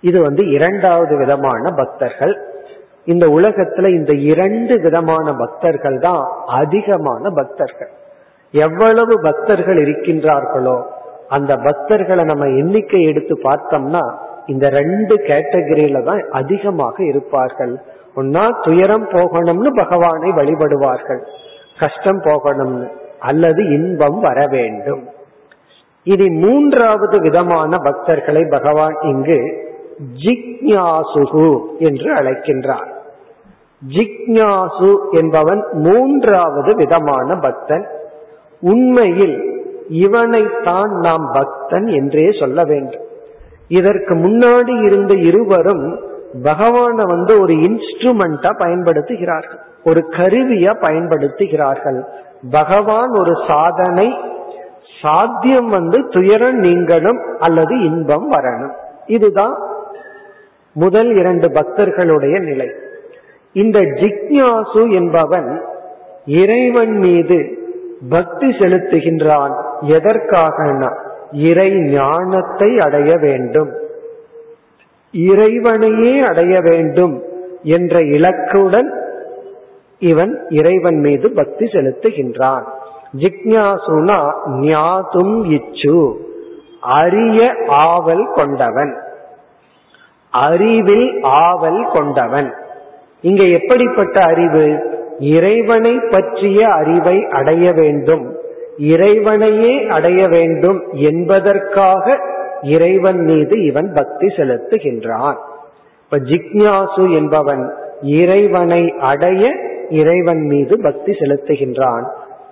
இது 0.00 0.18
வந்து 0.22 0.42
இரண்டாவது 0.50 1.14
விதமான 1.16 1.70
பக்தர்கள். 1.70 2.34
இந்த 3.04 3.26
உலகத்துல 3.26 3.86
இந்த 3.98 4.12
இரண்டு 4.32 4.74
விதமான 4.80 5.32
பக்தர்கள் 5.32 5.98
தான் 5.98 6.22
அதிகமான 6.46 7.30
பக்தர்கள். 7.30 7.90
எவ்வளவு 8.54 9.14
பக்தர்கள் 9.22 9.78
இருக்கின்றார்களோ 9.84 10.78
அந்த 11.28 11.52
பக்தர்களை 11.56 12.24
நம்ம 12.24 12.46
எண்ணிக்கை 12.60 13.02
எடுத்து 13.02 13.34
பார்த்தோம்னா 13.42 14.04
இந்த 14.46 14.68
ரெண்டு 14.68 15.14
கேட்டகரியில 15.28 16.02
தான் 16.02 16.22
அதிகமாக 16.30 16.96
இருப்பார்கள். 17.04 17.74
ஒன்னா 18.16 18.44
துயரம் 18.62 19.06
போகணும்னு 19.12 19.70
பகவானை 19.82 20.30
வழிபடுவார்கள். 20.30 21.22
கஷ்டம் 21.78 22.20
போகணும்னு 22.20 22.86
அல்லது 23.18 23.62
இன்பம் 23.76 24.20
வர 24.20 24.46
வேண்டும். 24.46 25.02
இனி 26.06 26.26
மூன்றாவது 26.44 27.16
விதமான 27.20 27.76
பக்தர்களை 27.76 28.42
பகவான் 28.50 28.96
இங்கு 29.02 29.38
ஜிக்ஞாசுகு 30.22 31.60
என்று 31.78 32.14
அழைக்கின்றார். 32.14 32.88
ஜிக்ஞாசு 33.88 34.96
என்பவன் 35.10 35.64
மூன்றாவது 35.72 36.74
விதமான 36.74 37.36
பக்தன். 37.36 37.86
உண்மையில் 38.60 39.64
இவனைத்தான் 39.88 40.90
நாம் 40.90 41.30
பக்தன் 41.32 41.86
என்றே 41.86 42.30
சொல்ல 42.40 42.64
வேண்டும். 42.64 43.00
இதற்கு 43.68 44.14
முன்னாடி 44.14 44.82
இருந்த 44.82 45.14
இருவரும் 45.14 46.00
பகவான 46.42 47.02
வந்து 47.02 47.40
ஒரு 47.40 47.54
இன்ஸ்ட்ருமெண்டா 47.54 48.50
பயன்படுத்துகிறார்கள். 48.58 49.58
ஒரு 49.84 50.06
கருவியா 50.10 50.72
பயன்படுத்துகிறார்கள். 50.80 52.02
பகவான் 52.50 53.10
ஒரு 53.10 53.32
சாதனை 53.48 54.14
சாத்தியம் 55.02 55.68
வந்து 55.68 56.08
துயரம் 56.08 56.62
நீங்கணும் 56.62 57.36
அல்லது 57.38 57.84
இன்பம் 57.84 58.32
வரணும். 58.32 58.72
இதுதான் 59.06 59.56
முதல் 60.72 61.16
இரண்டு 61.16 61.52
பக்தர்களுடைய 61.52 62.38
நிலை. 62.38 62.70
இந்த 63.52 63.80
ஜிக்ஞாசு 63.80 64.92
என்பவன் 64.92 65.64
இறைவன் 66.26 66.96
மீது 66.96 67.58
பக்தி 68.08 68.48
செலுத்துகின்றான். 68.48 69.54
எதற்காகனா 69.80 70.96
இறை 71.32 71.72
ஞானத்தை 71.72 72.78
அடைய 72.78 73.16
வேண்டும். 73.16 73.70
இறைவனையே 75.12 76.20
அடைய 76.20 76.60
வேண்டும் 76.60 77.22
என்ற 77.62 78.00
இலக்குடன் 78.00 78.88
இவன் 79.98 80.46
இறைவன் 80.48 80.98
மீது 80.98 81.30
பக்தி 81.30 81.64
செலுத்துகின்றான். 81.64 82.62
ஜிக்ஞாசுனா 83.18 84.32
ஞாதும் 84.46 85.44
இச்சு 85.44 86.28
அரிய 86.80 87.54
ஆவல் 87.66 88.28
கொண்டவன். 88.34 88.98
அறிவில் 90.30 91.18
ஆவல் 91.22 91.86
கொண்டவன். 91.92 92.54
இங்க 93.20 93.42
எப்படிப்பட்ட 93.44 94.20
அறிவு? 94.20 94.98
இறைவனை 95.18 96.00
பற்றிய 96.10 96.68
அறிவை 96.68 97.26
அடைய 97.26 97.72
வேண்டும். 97.72 98.38
இறைவனையே 98.78 99.86
அடைய 99.86 100.28
வேண்டும் 100.28 100.82
என்பதற்காக 100.92 102.18
இறைவன் 102.62 103.18
மீது 103.18 103.64
இவன் 103.64 103.92
பக்தி 103.94 104.26
செலுத்துகின்றான். 104.26 105.36
இப்ப 106.04 106.18
ஜிக்ஞாசு 106.18 107.14
என்பவன் 107.14 107.72
இறைவனை 108.02 108.94
அடைய 108.98 109.50
இறைவன் 109.88 110.40
மீது 110.40 110.80
பக்தி 110.82 111.12
செலுத்துகின்றான். 111.12 112.04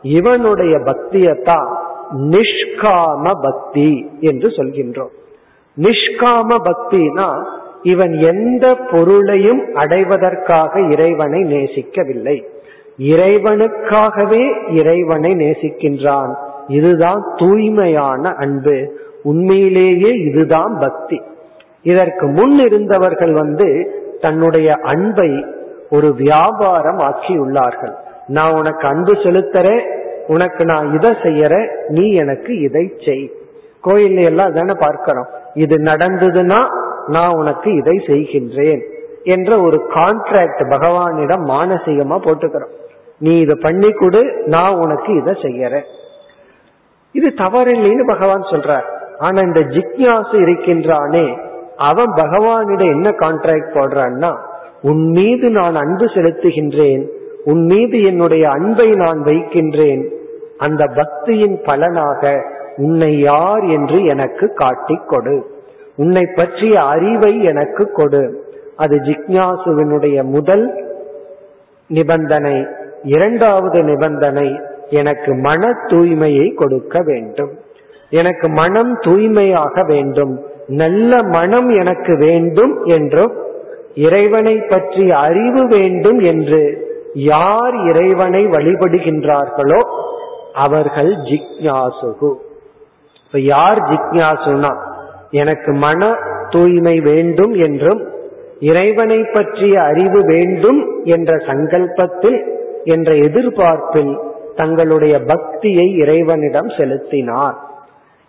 இவனுடைய 0.03 0.77
பக்தியத்தான் 0.77 1.77
நிஷ்காம 2.17 3.33
பக்தி 3.43 4.11
என்று 4.21 4.49
சொல்கின்றோம். 4.49 5.17
நிஷ்காம 5.77 6.57
பக்தினா 6.65 7.45
இவன் 7.83 8.13
எந்த 8.13 8.75
பொருளையும் 8.75 9.75
அடைவதற்காக 9.75 10.81
இறைவனை 10.81 11.43
நேசிக்கவில்லை. 11.43 12.43
இறைவனுக்காகவே 12.99 14.73
இறைவனை 14.73 15.33
நேசிக்கின்றான். 15.33 16.35
இதுதான் 16.67 17.23
தூய்மையான 17.37 18.33
அன்பு. 18.33 19.01
உண்மையிலேயே 19.23 20.11
இதுதான் 20.11 20.77
பக்தி. 20.81 21.23
இதற்கு 21.83 22.27
முன் 22.27 22.59
இருந்தவர்கள் 22.59 23.33
வந்து 23.33 23.95
தன்னுடைய 24.21 24.75
அன்பை 24.75 25.45
ஒரு 25.91 26.15
வியாபாரம் 26.15 26.99
ஆக்கியுள்ளார்கள். 26.99 27.93
நான் 28.27 28.55
உனக்கு 28.55 28.87
அன்பு 28.89 29.13
செலுத்துறேன் 29.13 29.97
உனக்கு 30.27 30.65
நான் 30.65 30.95
இதை 30.95 31.11
செய்யற 31.11 31.69
நீ 31.89 32.13
எனக்கு 32.13 32.61
இதை 32.61 32.93
செய். 33.05 33.33
கோயில் 33.81 34.17
எல்லாம் 34.17 34.53
தானே 34.53 34.73
பார்க்கிறோம். 34.79 35.27
இது 35.55 35.77
நடந்ததுன்னா 35.77 36.67
நான் 37.09 37.35
உனக்கு 37.35 37.75
இதை 37.75 37.97
செய்கின்றேன் 38.07 38.83
என்ற 39.23 39.61
ஒரு 39.61 39.91
கான்ட்ராக்ட் 39.95 40.63
பகவானிடம் 40.71 41.45
மானசீகமா 41.47 42.17
போட்டுக்கிறோம். 42.27 42.75
நீ 43.19 43.39
இதை 43.39 43.55
பண்ணி 43.61 43.91
கொடு 43.91 44.43
நான் 44.47 44.75
உனக்கு 44.75 45.17
இதை 45.17 45.35
செய்யறேன். 45.35 45.85
இது 47.13 47.33
தவறில்லைன்னு 47.37 48.07
பகவான் 48.07 48.41
சொல்றார். 48.41 48.87
ஆனா 49.19 49.41
இந்த 49.41 49.61
ஜிக்யாசு 49.61 50.37
இருக்கின்றானே 50.45 51.39
அவன் 51.77 52.13
பகவானிடம் 52.13 52.91
என்ன 52.91 53.11
கான்ட்ராக்ட் 53.11 53.75
போடுறான்னா 53.75 54.37
உன் 54.83 55.11
மீது 55.11 55.51
நான் 55.51 55.75
அன்பு 55.75 56.05
செலுத்துகின்றேன் 56.05 57.09
உன் 57.45 57.65
மீது 57.65 58.03
என்னுடைய 58.03 58.51
அன்பை 58.51 58.91
நான் 58.91 59.23
வைக்கின்றேன் 59.23 60.09
அந்த 60.59 60.85
பக்தியின் 60.85 61.65
பலனாக 61.65 62.43
உன்னை 62.77 63.19
யார் 63.19 63.63
என்று 63.63 64.05
எனக்கு 64.05 64.53
காட்டிக் 64.55 65.09
கொடு. 65.09 65.58
உன்னை 65.99 66.25
பற்றிய 66.37 66.83
அறிவை 66.83 67.33
எனக்கு 67.43 67.85
கொடு. 67.93 68.23
அது 68.77 68.97
ஜிக்ஞாசுவினுடைய 68.97 70.23
முதல் 70.23 70.67
நிபந்தனை. 71.89 72.67
இரண்டாவது 73.03 73.83
நிபந்தனை 73.83 74.49
எனக்கு 74.91 75.35
மன 75.35 75.71
தூய்மையை 75.87 76.55
கொடுக்க 76.55 77.01
வேண்டும். 77.03 77.53
எனக்கு 78.11 78.49
மனம் 78.49 78.93
தூய்மையாக 79.01 79.83
வேண்டும். 79.83 80.35
நல்ல 80.67 81.23
மனம் 81.23 81.69
எனக்கு 81.71 82.17
வேண்டும் 82.17 82.85
என்றும் 82.85 83.35
இறைவனை 83.95 84.57
பற்றிய 84.61 85.11
அறிவு 85.19 85.67
வேண்டும் 85.67 86.19
என்று 86.19 86.63
யார் 87.15 87.77
இறைவனை 87.85 88.47
வழிபடுகின்றார்களோ 88.47 89.81
அவர்கள் 90.53 91.11
ஜிக்ஞாசுகு 91.31 92.31
இப்ப 93.27 93.41
யார் 93.55 93.81
ஜிக்ஞாசுனா 93.83 94.73
எனக்கு 95.31 95.73
மன 95.73 96.17
தூய்மை 96.51 97.01
வேண்டும் 97.01 97.55
என்றும் 97.55 98.09
இறைவனை 98.61 99.25
பற்றிய 99.25 99.83
அறிவு 99.83 100.25
வேண்டும் 100.25 101.05
என்ற 101.05 101.37
சங்கல்பத்தில் 101.37 102.57
என்ற 102.85 103.15
எதிர்பார்ப்பில் 103.15 104.19
தங்களுடைய 104.57 105.21
பக்தியை 105.21 105.97
இறைவனிடம் 105.97 106.69
செலுத்தினார். 106.69 107.59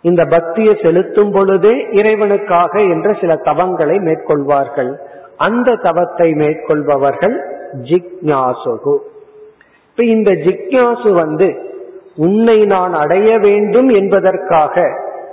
இந்த 0.02 0.24
பக்தியை 0.24 0.78
செலுத்தும் 0.82 1.30
பொழுதே 1.30 1.86
இறைவனுக்காக 1.86 2.90
என்ற 2.90 3.12
சில 3.20 3.34
தவங்களை 3.34 3.98
மேற்கொள்வார்கள். 3.98 4.94
அந்த 5.36 5.74
தவத்தை 5.74 6.32
மேற்கொள்பவர்கள் 6.32 7.40
ஜிக்ஞாசுகு. 7.82 8.98
இப்ப 9.90 10.04
இந்த 10.04 10.30
ஜிக்ஞாசு 10.30 11.12
வந்து 11.12 11.68
உன்னை 12.16 12.64
நான் 12.64 12.94
அடைய 12.94 13.38
வேண்டும் 13.38 13.88
என்பதற்காக 13.88 14.82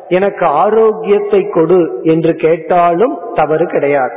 எனக்கு 0.10 0.46
ஆரோக்கியத்தை 0.46 1.50
கொடு 1.50 2.00
என்று 2.04 2.34
கேட்டாலும் 2.34 3.20
தவறு 3.34 3.66
கிடையாது. 3.66 4.16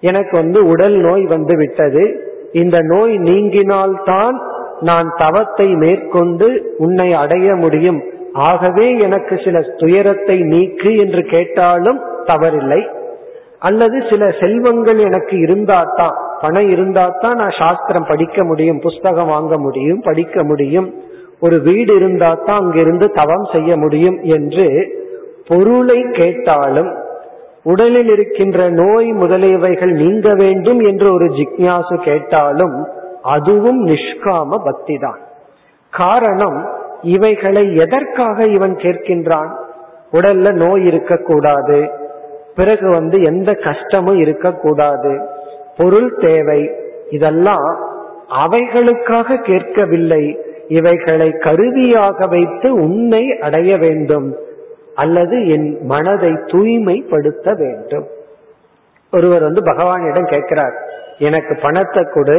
எனக்கு 0.00 0.36
வந்து 0.36 0.66
உடல் 0.66 0.94
நோய் 0.94 1.24
வந்து 1.24 1.56
விட்டது. 1.56 2.24
இந்த 2.52 2.78
நோய் 2.80 3.18
நீங்கினால்தான் 3.18 4.40
நான் 4.80 5.14
தவத்தை 5.16 5.74
மேற்கொண்டு 5.74 6.74
உன்னை 6.78 7.12
அடைய 7.12 7.54
முடியும். 7.54 8.02
ஆகவே 8.32 8.98
எனக்கு 8.98 9.40
சில 9.44 9.60
துயரத்தை 9.60 10.40
நீக்கு 10.40 10.96
என்று 10.96 11.22
கேட்டாலும் 11.22 12.00
தவறில்லை. 12.24 12.86
அல்லது 13.58 14.02
சில 14.10 14.30
செல்வங்கள் 14.40 14.98
எனக்கு 14.98 15.36
இருந்தாதான் 15.36 16.14
பணம் 16.40 16.70
இருந்தாதான் 16.70 17.34
நான் 17.34 17.54
சாஸ்திரம் 17.58 18.06
படிக்க 18.08 18.44
முடியும் 18.44 18.78
புஸ்தகம் 18.78 19.26
வாங்க 19.26 19.58
முடியும் 19.58 20.00
படிக்க 20.00 20.44
முடியும். 20.44 20.94
ஒரு 21.40 21.60
வீடு 21.60 21.98
இருந்தாதான் 21.98 22.60
அங்கிருந்து 22.60 23.10
தவம் 23.10 23.48
செய்ய 23.52 23.76
முடியும் 23.76 24.18
என்று 24.22 24.94
பொருளை 25.48 26.06
கேட்டாலும் 26.12 26.94
உடலில் 27.62 28.08
இருக்கின்ற 28.08 28.68
நோய் 28.70 29.12
முதலியவைகள் 29.12 29.92
நீங்க 29.92 30.34
வேண்டும் 30.34 30.80
என்று 30.80 31.12
ஒரு 31.12 31.24
ஜிக்ஞாசு 31.24 31.96
கேட்டாலும் 31.96 32.86
அதுவும் 33.22 33.86
நிஷ்காம 33.86 34.56
பக்தி 34.64 34.98
தான் 34.98 35.18
காரணம் 35.90 36.84
இவைகளை 37.02 37.76
எதற்காக 37.76 38.44
இவன் 38.44 38.74
கேட்கின்றான்? 38.74 39.48
உடல்ல 40.12 40.52
நோய் 40.52 40.84
இருக்கக்கூடாது. 40.84 41.90
பிறகு 42.56 42.90
வந்து 42.90 43.22
எந்த 43.22 43.54
கஷ்டமும் 43.54 44.18
இருக்கக்கூடாது. 44.18 45.28
பொருள் 45.76 46.14
தேவை. 46.16 46.70
இதெல்லாம் 47.10 47.78
அவைகளுக்காக 48.46 49.36
கேட்கவில்லை. 49.36 50.38
இவைகளை 50.68 51.30
கருவியாக 51.30 52.26
வைத்து 52.26 52.74
உன்னை 52.74 53.38
அடைய 53.38 53.76
வேண்டும். 53.76 54.34
அல்லது 54.96 55.36
என் 55.48 55.68
மனதை 55.84 56.32
தூய்மைப்படுத்த 56.46 57.54
வேண்டும். 57.54 58.06
ஒருவர் 59.12 59.42
வந்து 59.42 59.62
பகவானிடம் 59.62 60.30
கேட்கிறார் 60.30 60.76
எனக்கு 61.18 61.54
பணத்தை 61.62 62.02
கொடு. 62.14 62.38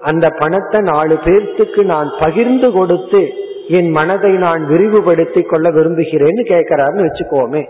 அந்த 0.00 0.26
பணத்தை 0.30 0.80
நாலு 0.80 1.14
பேர்த்துக்கு 1.24 1.82
நான் 1.84 2.08
பகிர்ந்து 2.20 2.68
கொடுத்து 2.72 3.20
என் 3.68 3.90
மனதை 3.90 4.32
நான் 4.36 4.62
விரிவுபடுத்திக் 4.66 5.48
கொள்ள 5.48 5.70
விரும்புகிறேன்னு 5.70 6.42
கேட்கிறாருன்னு 6.52 7.06
வச்சுக்கோமே. 7.08 7.62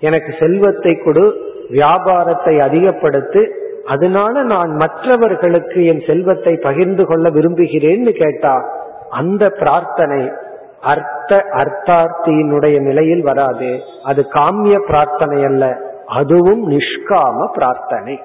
எனக்கு 0.00 0.30
செல்வத்தை 0.38 0.94
கொடு 0.94 1.24
வியாபாரத்தை 1.68 2.54
அதிகப்படுத்து 2.58 3.42
அதனால 3.84 4.42
நான் 4.42 4.70
மற்றவர்களுக்கு 4.74 5.80
என் 5.84 6.02
செல்வத்தை 6.06 6.54
பகிர்ந்து 6.56 7.04
கொள்ள 7.06 7.26
விரும்புகிறேன்னு 7.30 8.12
கேட்டா 8.18 8.54
அந்த 9.10 9.44
பிரார்த்தனை 9.60 10.20
அர்த்த 10.82 11.44
அர்த்தார்த்தியினுடைய 11.52 12.80
நிலையில் 12.80 13.22
வராது. 13.22 13.80
அது 14.04 14.26
காமிய 14.28 14.78
பிரார்த்தனை 14.86 15.44
அல்ல. 15.44 15.76
அதுவும் 16.06 16.70
நிஷ்காம 16.70 17.46
பிரார்த்தனை. 17.52 18.22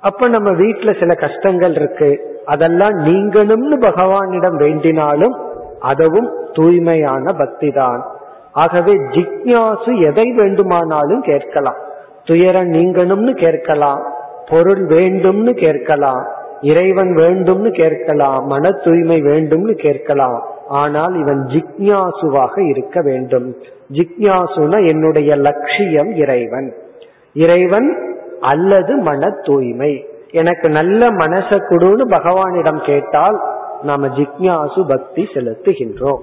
அப்ப 0.00 0.28
நம்ம 0.28 0.50
வீட்டுல 0.50 0.98
சில 0.98 1.14
கஷ்டங்கள் 1.14 1.74
இருக்கு. 1.74 2.40
அதெல்லாம் 2.46 2.98
நீங்கணும்னு 2.98 3.76
பகவானிடம் 3.80 4.58
வேண்டினாலும் 4.58 5.38
அதுவும் 5.80 6.30
தூய்மையான 6.52 7.32
பக்தி 7.32 7.70
தான் 7.70 8.04
ஆகவே 8.52 8.92
ஜிக்ஞாசு 8.92 10.00
எதை 10.00 10.32
வேண்டுமானாலும் 10.32 11.22
கேட்கலாம். 11.22 11.76
துயரம் 12.24 12.72
நீங்கணும்னு 12.72 13.32
கேட்கலாம். 13.32 14.02
பொருள் 14.50 14.86
வேண்டும்னு 14.86 15.50
கேட்கலாம். 15.50 16.26
இறைவன் 16.60 17.16
வேண்டும்னு 17.16 17.70
கேட்கலாம். 17.70 18.46
மன 18.46 18.70
தூய்மை 18.70 19.22
வேண்டும்னு 19.22 19.72
கேட்கலாம். 19.72 20.51
ஆனால் 20.72 21.14
இவன் 21.14 21.46
ஜிக்ஞாசுவாக 21.46 22.68
இருக்க 22.68 23.00
வேண்டும். 23.02 23.56
ஜிக்ஞாசுனா 23.92 24.86
என்னுடைய 24.86 25.36
லட்சியம் 25.36 26.10
இறைவன். 26.10 26.74
இறைவன் 27.34 28.18
அல்லது 28.40 28.96
மன 28.96 29.30
தூய்மை. 29.42 30.06
எனக்கு 30.30 30.68
நல்ல 30.68 31.10
மனச 31.10 31.58
கொடுன்னு 31.68 32.04
பகவானிடம் 32.08 32.84
கேட்டால் 32.84 33.40
நாம 33.82 34.06
ஜிக்ஞாசு 34.06 34.88
பக்தி 34.88 35.28
செலுத்துகின்றோம். 35.34 36.22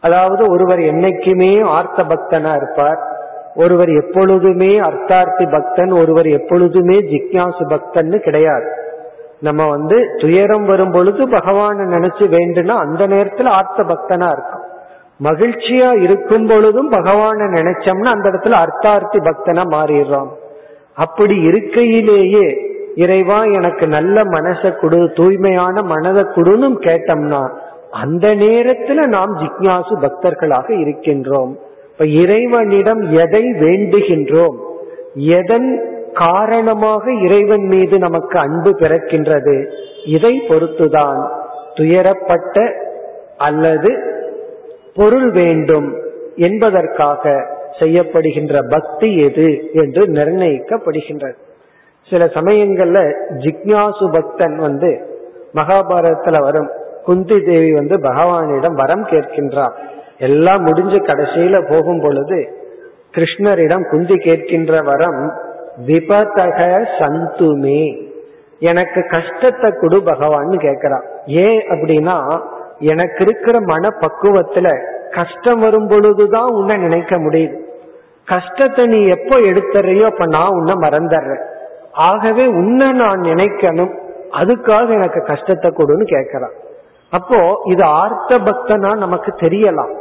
அதாவது 0.00 0.50
ஒருவர் 0.50 0.78
என்னைக்குமே 0.78 1.64
ஆர்த்த 1.64 2.02
பக்தனா 2.02 2.56
இருப்பார். 2.56 2.98
ஒருவர் 3.54 3.88
எப்பொழுதுமே 3.88 4.80
அர்த்தார்த்தி 4.80 5.50
பக்தன் 5.52 5.90
ஒருவர் 5.90 6.26
எப்பொழுதுமே 6.26 7.00
ஜிக்ஞாசு 7.00 7.64
பக்தன்னு 7.68 8.18
கிடையாது. 8.18 8.83
நம்ம 9.46 9.62
வந்து 9.68 9.96
துயரம் 10.20 10.66
வரும் 10.66 10.92
பொழுது 10.92 11.22
பகவான 11.28 11.86
நினைச்சு 11.94 12.24
வேண்டுனா 12.34 12.74
அந்த 12.84 13.02
நேரத்துல 13.06 13.48
ஆர்த்த 13.58 13.82
பக்தனா 13.82 14.28
இருக்கும் 14.34 14.64
மகிழ்ச்சியா 15.22 15.90
இருக்கும் 16.02 16.46
பொழுதும் 16.46 16.90
பகவான 16.92 17.48
நினைச்சோம்னா 17.56 18.12
அந்த 18.16 18.26
இடத்துல 18.30 18.56
அர்த்தார்த்தி 18.62 19.18
பக்தனா 19.28 19.64
மாறிடுறோம். 19.74 20.30
அப்படி 20.94 21.36
இருக்கையிலேயே 21.48 22.46
இறைவா 22.94 23.38
எனக்கு 23.58 23.84
நல்ல 23.86 24.16
மனசை 24.22 24.70
கொடு 24.80 24.98
தூய்மையான 25.14 25.82
மனதை 25.82 26.22
கொடுன்னு 26.36 26.68
கேட்டோம்னா 26.88 27.42
அந்த 28.02 28.26
நேரத்துல 28.42 29.06
நாம் 29.06 29.32
ஜிக்ஞாசு 29.38 29.94
பக்தர்களாக 30.04 30.68
இருக்கின்றோம். 30.82 31.52
இப்ப 31.90 32.06
இறைவனிடம் 32.22 33.02
எதை 33.22 33.44
வேண்டுகின்றோம்? 33.64 34.56
எதன் 35.38 35.68
காரணமாக 36.14 37.12
இறைவன் 37.12 37.66
மீது 37.66 37.98
நமக்கு 37.98 38.38
அன்பு 38.38 38.70
பிறக்கின்றது. 38.70 39.56
இதை 40.06 40.42
பொறுத்துதான் 40.48 41.20
துயரப்பட்ட 41.74 42.66
அல்லது 43.36 43.90
பொருள் 44.94 45.30
வேண்டும் 45.30 45.94
என்பதற்காக 46.36 47.52
செய்யப்படுகின்ற 47.80 48.58
பக்தி 48.68 49.16
எது 49.16 49.70
என்று 49.72 50.06
நிர்ணயிக்கப்படுகின்றது. 50.06 51.38
சில 52.10 52.24
சமயங்கள்ல 52.24 52.98
ஜிக்யாசு 53.38 54.12
பக்தன் 54.12 54.56
வந்து 54.56 54.90
மகாபாரதத்துல 55.54 56.40
வரும். 56.40 56.70
குந்தி 57.04 57.40
தேவி 57.40 57.72
வந்து 57.72 57.96
பகவானிடம் 57.96 58.74
வரம் 58.74 59.06
கேட்கின்றார். 59.06 59.72
எல்லாம் 60.18 60.62
முடிஞ்சு 60.62 60.96
கடைசியில 60.96 61.56
போகும் 61.68 62.00
பொழுது 62.00 62.38
கிருஷ்ணரிடம் 63.14 63.90
குந்தி 63.90 64.14
கேட்கின்ற 64.14 64.84
வரம் 64.84 65.52
விபதக 65.88 66.58
சந்துமே. 66.98 67.82
எனக்கு 68.60 69.00
கஷ்டத்தை 69.08 69.70
கொடு 69.70 69.98
பகவான்னு 70.00 70.56
கேக்குறான் 70.66 71.06
ஏன் 71.26 71.60
அப்படின்னா 71.68 72.16
எனக்கு 72.92 73.20
இருக்கிற 73.22 73.56
மன 73.60 73.88
பக்குவத்துல 74.00 74.68
கஷ்டம் 75.10 75.60
வரும் 75.60 75.88
பொழுதுதான் 75.88 76.50
உன்னை 76.50 76.76
நினைக்க 76.76 77.16
முடியுது. 77.16 77.56
கஷ்டத்தை 78.28 78.86
நீ 78.86 79.00
எப்போ 79.06 79.36
எடுத்துறையோ 79.50 80.04
அப்ப 80.04 80.26
நான் 80.26 80.56
உன்னை 80.58 80.74
மறந்துடுறேன். 80.74 81.44
ஆகவே 81.92 82.46
உன்னை 82.60 82.88
நான் 82.92 83.20
நினைக்கணும். 83.20 83.92
அதுக்காக 84.40 84.86
எனக்கு 84.88 85.20
கஷ்டத்தை 85.22 85.70
கொடுன்னு 85.70 86.06
கேட்கிறான் 86.14 86.54
அப்போ 87.12 87.38
இது 87.64 87.82
ஆர்த்த 87.82 88.38
பக்தனா 88.38 88.96
நமக்கு 88.96 89.30
தெரியலாம். 89.40 89.92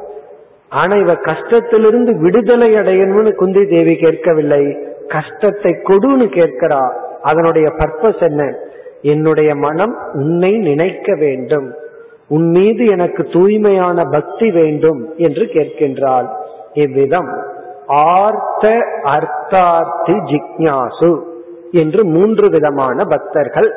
ஆனா 0.69 0.95
இவ 0.95 1.13
கஷ்டத்திலிருந்து 1.13 2.11
விடுதலை 2.19 2.69
அடையணும்னு 2.75 3.31
குந்தி 3.35 3.63
தேவி 3.65 3.95
கேட்கவில்லை. 3.95 4.63
கஷ்டத்தை 5.13 5.71
கொடுன்னு 5.89 6.27
கேட்கிறா 6.39 6.83
அதனுடைய 7.21 7.67
பர்பஸ் 7.79 8.21
என்ன? 8.29 8.43
என்னுடைய 9.11 9.51
மனம் 9.65 9.93
உன்னை 10.13 10.51
நினைக்க 10.69 11.15
வேண்டும். 11.15 11.67
உன் 12.27 12.47
மீது 12.49 12.83
எனக்கு 12.95 13.21
தூய்மையான 13.31 14.03
பக்தி 14.11 14.47
வேண்டும் 14.51 15.01
என்று 15.17 15.45
கேட்கின்றாள். 15.55 16.27
இவ்விதம் 16.83 17.31
ஆர்த்த 18.17 18.65
அர்த்தார்த்தி 19.15 20.15
ஜிக்ஞாசு 20.31 21.11
என்று 21.81 22.01
மூன்று 22.05 22.47
விதமான 22.49 22.97
பக்தர்கள். 23.05 23.69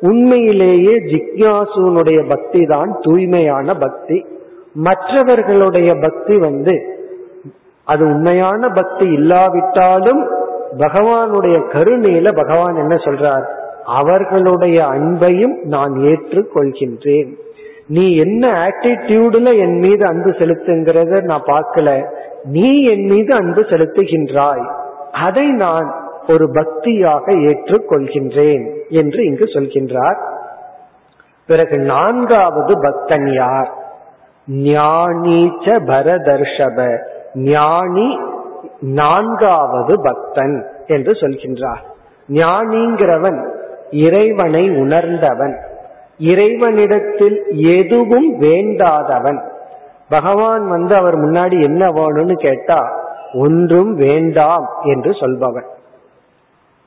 உண்மையிலேயே 0.00 0.94
ஜிக்யாசுனுடைய 1.12 2.20
பக்தி 2.28 2.62
தான் 2.64 2.90
தூய்மையான 3.00 3.74
பக்தி. 3.84 4.18
மற்றவர்களுடைய 4.86 5.90
பக்தி 6.04 6.34
வந்து 6.38 6.74
அது 7.86 8.02
உண்மையான 8.04 8.62
பக்தி 8.78 9.06
இல்லாவிட்டாலும் 9.18 10.22
பகவானுடைய 10.78 11.62
கருணையில 11.72 12.34
பகவான் 12.34 12.76
என்ன 12.76 12.94
சொல்றார்? 12.94 13.44
அவர்களுடைய 13.84 14.84
அன்பையும் 14.84 15.62
நான் 15.62 15.92
ஏற்றுக்கொள்கின்றேன். 15.92 17.34
நீ 17.86 18.16
என்ன 18.16 18.66
ஆட்டிடியூடுல 18.66 19.58
என் 19.58 19.78
மீது 19.78 20.06
அன்பு 20.06 20.30
செலுத்துங்கிறத 20.30 21.22
நான் 21.22 21.42
பார்க்கல. 21.42 22.04
நீ 22.44 22.82
என் 22.82 23.04
மீது 23.04 23.34
அன்பு 23.34 23.60
செலுத்துகின்றாய். 23.60 24.70
அதை 25.12 25.50
நான் 25.52 25.94
ஒரு 26.28 26.46
பக்தியாக 26.46 27.32
ஏற்றுக்கொள்கின்றேன் 27.32 28.88
என்று 28.88 29.24
இங்கு 29.24 29.44
சொல்கின்றார். 29.44 30.18
பிறகு 31.46 31.78
நான்காவது 31.78 32.74
பக்தன் 32.82 33.32
யார்? 33.32 33.74
ஞானீச்ச 34.50 35.78
பரதர்ஷப. 35.86 36.98
ஞானி 37.34 38.18
நான்காவது 38.80 40.00
பக்தன் 40.02 40.66
என்று 40.86 41.12
சொல்கின்றார். 41.12 41.82
ஞானிங்கிறவன் 42.28 43.48
இறைவனை 43.90 44.70
உணர்ந்தவன் 44.70 45.60
இறைவனிடத்தில் 46.18 47.44
எதுவும் 47.50 48.40
வேண்டாதவன். 48.40 49.38
பகவான் 50.08 50.66
வந்து 50.66 50.94
அவர் 50.94 51.18
முன்னாடி 51.18 51.62
என்ன 51.62 51.86
வேணும்னு 51.86 52.32
கேட்டா 52.32 52.92
ஒன்றும் 53.34 53.94
வேண்டாம் 53.94 54.68
என்று 54.82 55.14
சொல்பவன். 55.14 55.64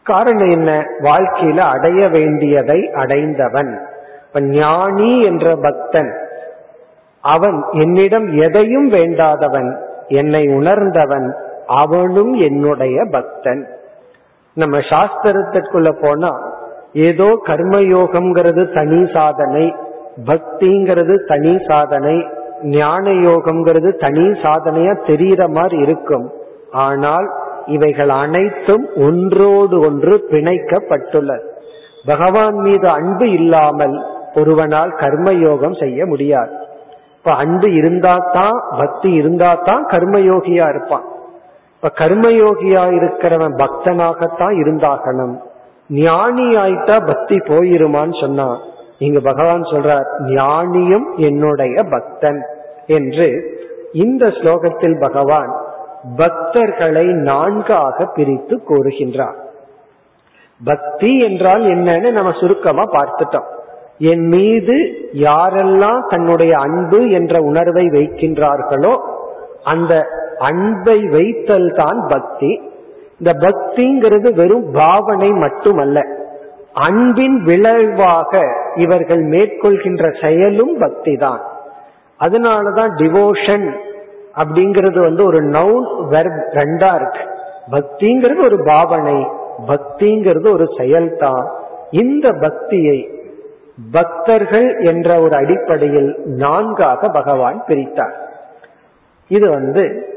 காரணம் 0.04 0.50
என்ன? 0.50 0.86
வாழ்க்கையில 1.00 1.58
அடைய 1.58 2.10
வேண்டியதை 2.10 2.92
அடைந்தவன். 2.92 3.82
இப்ப 4.28 4.42
ஞானி 4.42 5.24
என்ற 5.24 5.56
பக்தன் 5.56 6.14
அவன் 7.22 7.64
என்னிடம் 7.72 8.28
எதையும் 8.28 8.92
வேண்டாதவன் 8.92 9.76
என்னை 10.08 10.48
உணர்ந்தவன் 10.48 11.36
அவனும் 11.68 12.34
என்னுடைய 12.34 13.06
பக்தன். 13.06 13.68
நம்ம 14.54 14.78
சாஸ்திரத்திற்குள்ள 14.78 15.92
போனா 16.02 16.32
ஏதோ 16.94 17.40
கர்மயோகம்ங்கிறது 17.48 18.72
தனி 18.74 19.06
சாதனை 19.14 19.74
பக்திங்கிறது 20.26 21.26
தனி 21.26 21.58
சாதனை 21.68 22.28
ஞான 22.62 23.12
யோகம்ங்கிறது 23.12 23.98
தனி 23.98 24.22
சாதனையா 24.22 24.94
தெரியற 25.08 25.50
மாதிரி 25.50 25.78
இருக்கும். 25.78 26.32
ஆனால் 26.72 27.32
இவைகள் 27.66 28.10
அனைத்தும் 28.10 28.90
ஒன்றோடு 28.96 29.80
ஒன்று 29.80 30.28
பிணைக்கப்பட்டுள்ளது. 30.32 31.44
பகவான் 32.06 32.56
மீது 32.56 32.88
அன்பு 32.90 33.32
இல்லாமல் 33.32 34.06
ஒருவனால் 34.36 34.90
கர்மயோகம் 34.90 35.80
செய்ய 35.80 36.06
முடியாது. 36.06 36.52
இப்ப 37.18 37.36
அன்பு 37.36 37.74
இருந்தா 37.74 38.18
தான் 38.18 38.64
பக்தி 38.78 39.12
இருந்தா 39.14 39.56
தான் 39.56 39.86
கர்மயோகியா 39.86 40.70
இருப்பான். 40.70 41.06
இப்ப 41.84 42.06
கர்மயோகியா 42.06 42.84
இருக்கிறவன் 42.98 43.56
பக்தனாகத்தான் 43.62 44.54
இருந்தாகணும். 44.60 45.34
ஞானி 45.90 46.46
ஆயிட்டா 46.56 46.98
பக்தி 47.06 47.38
போயிருமான்னு 47.38 48.16
சொன்னா 48.22 48.46
இங்க 48.98 49.20
பகவான் 49.20 49.64
சொல்றார் 49.64 50.08
ஞானியும் 50.28 51.08
என்னுடைய 51.18 51.84
பக்தன் 51.84 52.40
என்று 52.88 53.28
இந்த 53.92 54.26
ஸ்லோகத்தில் 54.28 54.98
பகவான் 55.00 55.52
பக்தர்களை 56.18 57.06
நான்காக 57.06 58.06
பிரித்து 58.06 58.62
கூறுகின்றார். 58.70 59.38
பக்தி 60.62 61.20
என்றால் 61.20 61.64
என்னன்னு 61.64 62.12
நம்ம 62.12 62.32
சுருக்கமா 62.32 62.84
பார்த்துட்டோம். 62.84 63.50
என் 63.98 64.28
மீது 64.28 64.78
யாரெல்லாம் 65.14 66.04
தன்னுடைய 66.10 66.54
அன்பு 66.58 67.10
என்ற 67.10 67.40
உணர்வை 67.42 67.88
வைக்கின்றார்களோ 67.88 68.96
அந்த 69.64 70.22
அன்பை 70.38 71.00
வைத்தல் 71.00 71.72
தான் 71.76 72.06
பக்தி. 72.08 72.62
இந்த 73.20 73.34
பக்திங்கிறது 73.34 74.34
வெறும் 74.34 74.72
பாவனை 74.72 75.30
மட்டுமல்ல. 75.30 76.02
அன்பின் 76.74 77.44
விளைவாக 77.44 78.42
இவர்கள் 78.76 79.22
மேற்கொள்கின்ற 79.22 80.22
செயலும் 80.22 80.78
பக்தி 80.80 81.16
தான் 81.16 81.42
அதனாலதான் 82.20 82.92
டிவோஷன் 82.98 83.76
அப்படிங்கிறது 84.38 85.00
வந்து 85.00 85.26
ஒரு 85.26 85.42
நவுன் 85.42 86.08
வெர்ப் 86.08 86.44
ரெண்டா 86.52 86.96
இருக்கு. 86.96 87.24
பக்திங்கிறது 87.72 88.44
ஒரு 88.46 88.64
பாவனை 88.66 89.28
பக்திங்கிறது 89.68 90.54
ஒரு 90.54 90.64
செயல்தான். 90.78 91.46
இந்த 91.92 92.32
பக்தியை 92.42 93.22
பக்தர்கள் 93.92 94.80
என்ற 94.80 95.20
ஒரு 95.20 95.36
அடிப்படையில் 95.36 96.20
நான்காக 96.26 97.08
பகவான் 97.08 97.64
பிரித்தார். 97.68 98.16
இது 99.28 99.50
வந்து 99.50 100.08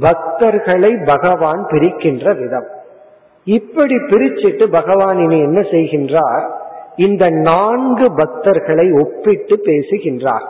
பக்தர்களை 0.00 0.96
பகவான் 1.04 1.66
பிரிக்கின்ற 1.70 2.40
விதம். 2.40 2.66
இப்படி 3.44 3.94
பிரிச்சிட்டு 3.94 4.70
பகவான் 4.70 5.18
இனி 5.18 5.38
என்ன 5.38 5.60
செய்கின்றார்? 5.60 6.50
இந்த 6.96 7.28
நான்கு 7.28 8.06
பக்தர்களை 8.16 9.00
ஒப்பிட்டு 9.00 9.60
பேசுகின்றார். 9.60 10.48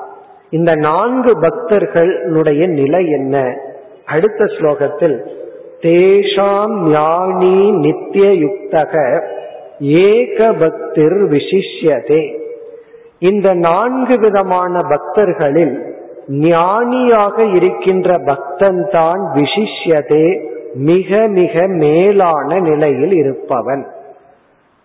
இந்த 0.50 0.74
நான்கு 0.74 1.32
பக்தர்களுடைய 1.40 2.66
நிலை 2.66 3.10
என்ன? 3.10 3.54
அடுத்த 4.06 4.44
ஸ்லோகத்தில் 4.44 5.26
தேஷாம் 5.80 6.90
ஞானி 6.90 7.70
நித்திய 7.70 8.30
யுக்தக 8.30 9.22
ஏக 9.80 10.52
பக்திர் 10.52 11.28
விசிஷ்யதே. 11.28 12.38
இந்த 13.18 13.54
நான்கு 13.54 14.18
விதமான 14.18 14.80
பக்தர்களில் 14.80 15.96
ஞானியாக 16.28 17.44
இருக்கின்ற 17.44 18.18
பக்தன் 18.24 18.88
தான் 18.90 19.32
விசிஷ்யதே 19.34 20.46
மிக 20.74 21.26
மிக 21.26 21.66
மேலான 21.66 22.58
நிலையில் 22.58 23.12
இருப்பவன். 23.12 23.86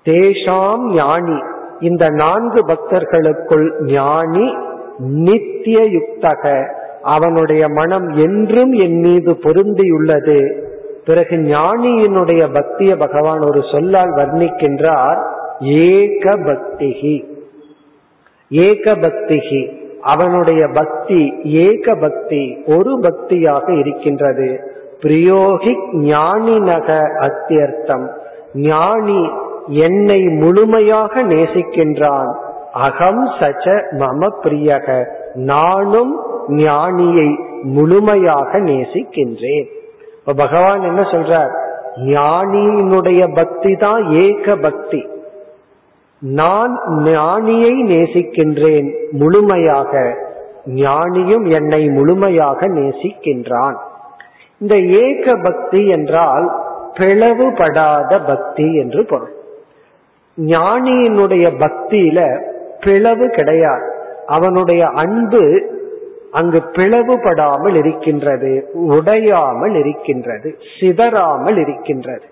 தேஷாம் 0.06 0.94
ஞானி. 0.94 1.38
இந்த 1.80 2.10
நான்கு 2.10 2.66
பக்தர்களுக்குள் 2.66 3.84
ஞானி 3.84 4.54
நித்திய 5.00 5.80
யுக்தக 5.80 6.74
அவனுடைய 7.02 7.70
மனம் 7.70 8.08
என்றும் 8.08 8.72
என் 8.72 9.00
மீது 9.00 9.32
பொருந்தியுள்ளது. 9.32 10.62
பிறகு 11.06 11.36
ஞானியினுடைய 11.36 12.48
பக்திய 12.54 12.98
பகவான் 12.98 13.40
ஒரு 13.40 13.62
சொல்லால் 13.72 14.14
வர்ணிக்கின்றார் 14.16 15.24
ஏக 15.60 16.36
பக்திகி 16.36 17.24
ஏக 18.50 18.96
பக்திகி 18.96 19.82
அவனுடைய 20.04 20.68
பக்தி 20.74 21.34
ஏக 21.44 21.96
பக்தி 21.96 22.64
ஒரு 22.66 23.00
பக்தியாக 23.00 23.78
இருக்கின்றது. 23.78 24.60
பிரியோகி 25.02 25.96
ஞானி 25.96 26.60
நக 26.60 27.02
அத்தியர்த்தம். 27.20 28.08
ஞானி 28.54 29.30
என்னை 29.68 30.22
முழுமையாக 30.22 31.24
நேசிக்கின்றான். 31.24 32.34
அகம் 32.74 33.26
சச்ச 33.26 33.82
மம 34.00 34.30
பிரியக. 34.44 35.06
நானும் 35.34 36.20
ஞானியை 36.48 37.36
முழுமையாக 37.62 38.60
நேசிக்கின்றேன். 38.60 39.66
இப்ப 40.20 40.34
பகவான் 40.34 40.82
என்ன 40.82 41.02
சொல்றார்? 41.02 41.52
ஞானியினுடைய 42.06 43.36
பக்தி 43.36 43.76
தான் 43.76 44.10
ஏக 44.10 44.56
பக்தி. 44.56 45.08
நான் 46.24 46.80
ஞானியை 46.88 47.74
நேசிக்கின்றேன் 47.84 48.96
முழுமையாக. 49.12 50.18
ஞானியும் 50.66 51.50
என்னை 51.50 51.88
முழுமையாக 51.88 52.68
நேசிக்கின்றான். 52.68 53.76
இந்த 54.60 54.78
ஏக 54.80 55.36
பக்தி 55.36 55.88
என்றால் 55.88 56.52
பிளவுபடாத 56.94 58.28
பக்தி 58.28 58.76
என்று 58.76 59.06
பொருள். 59.06 59.34
ஞானியினுடைய 60.38 61.46
பக்தியில 61.60 62.40
பிளவு 62.80 63.30
கிடையாது. 63.30 63.92
அவனுடைய 64.28 64.86
அன்பு 64.86 65.72
அங்கு 66.32 66.64
பிளவுபடாமல் 66.72 67.76
இருக்கின்றது 67.76 68.70
உடையாமல் 68.74 69.76
இருக்கின்றது 69.76 70.58
சிதறாமல் 70.80 71.58
இருக்கின்றது. 71.58 72.24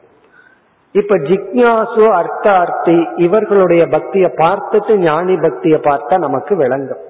இப்ப 0.91 1.15
ஜிக்யாசு 1.17 2.05
அர்த்தார்த்தி 2.19 2.97
இவர்களுடைய 3.15 3.87
பக்தியை 3.87 4.29
பார்த்துட்டு 4.37 4.97
ஞானி 4.97 5.35
பக்தியை 5.35 5.79
பார்த்தா 5.79 6.17
நமக்கு 6.17 6.55
விளங்கும். 6.55 7.03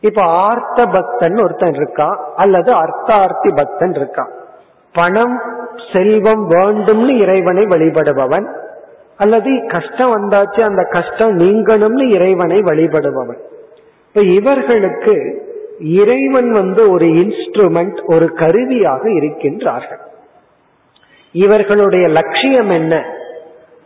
இப்ப 0.00 0.22
ஆர்த்த 0.22 0.86
பக்தன் 0.86 1.38
ஒருத்தன் 1.42 1.72
இருக்கான் 1.72 2.18
அல்லது 2.36 2.72
அர்த்தார்த்தி 2.72 3.50
பக்தன் 3.54 3.92
இருக்கான் 3.92 4.32
பணம் 4.94 5.36
செல்வம் 5.92 6.50
வேண்டும்னு 6.50 7.16
இறைவனை 7.18 7.64
வழிபடுபவன் 7.64 8.46
அல்லது 9.16 9.50
கஷ்டம் 9.68 10.12
வந்தாச்சு 10.16 10.60
அந்த 10.60 10.82
கஷ்டம் 10.90 11.38
நீங்கணும்னு 11.38 12.04
இறைவனை 12.08 12.58
வழிபடுபவன். 12.58 13.40
இப்ப 14.06 14.20
இவர்களுக்கு 14.20 15.16
இறைவன் 15.80 16.50
வந்து 16.52 16.90
ஒரு 16.90 17.06
இன்ஸ்ட்ருமெண்ட் 17.06 17.98
ஒரு 18.06 18.34
கருவியாக 18.34 19.08
இருக்கின்றார்கள். 19.08 20.02
இவர்களுடைய 21.32 22.08
லட்சியம் 22.08 22.70
என்ன? 22.70 23.04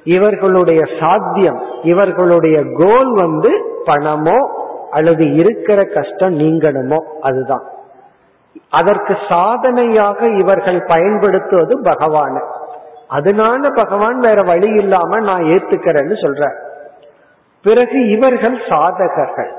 இவர்களுடைய 0.05 0.82
சாத்தியம் 1.01 1.62
இவர்களுடைய 1.82 2.62
கோல் 2.74 3.14
வந்து 3.14 3.80
பணமோ 3.86 4.51
அல்லது 4.90 5.34
இருக்கிற 5.34 5.84
கஷ்டம் 5.84 6.38
நீங்கணுமோ 6.38 6.97
அதுதான். 7.20 7.62
அதற்கு 8.70 9.16
சாதனையாக 9.28 10.26
இவர்கள் 10.26 10.84
பயன்படுத்துவது 10.86 11.80
பகவான. 11.80 12.40
அதனால 13.09 13.68
பகவான் 13.70 14.18
வேற 14.18 14.42
வழி 14.42 14.68
இல்லாம 14.68 15.20
நான் 15.20 15.42
ஏத்துக்கிறேன்னு 15.42 16.14
சொல்ற. 16.22 16.51
பிறகு 17.62 18.09
இவர்கள் 18.09 18.59
சாதகர்கள். 18.68 19.51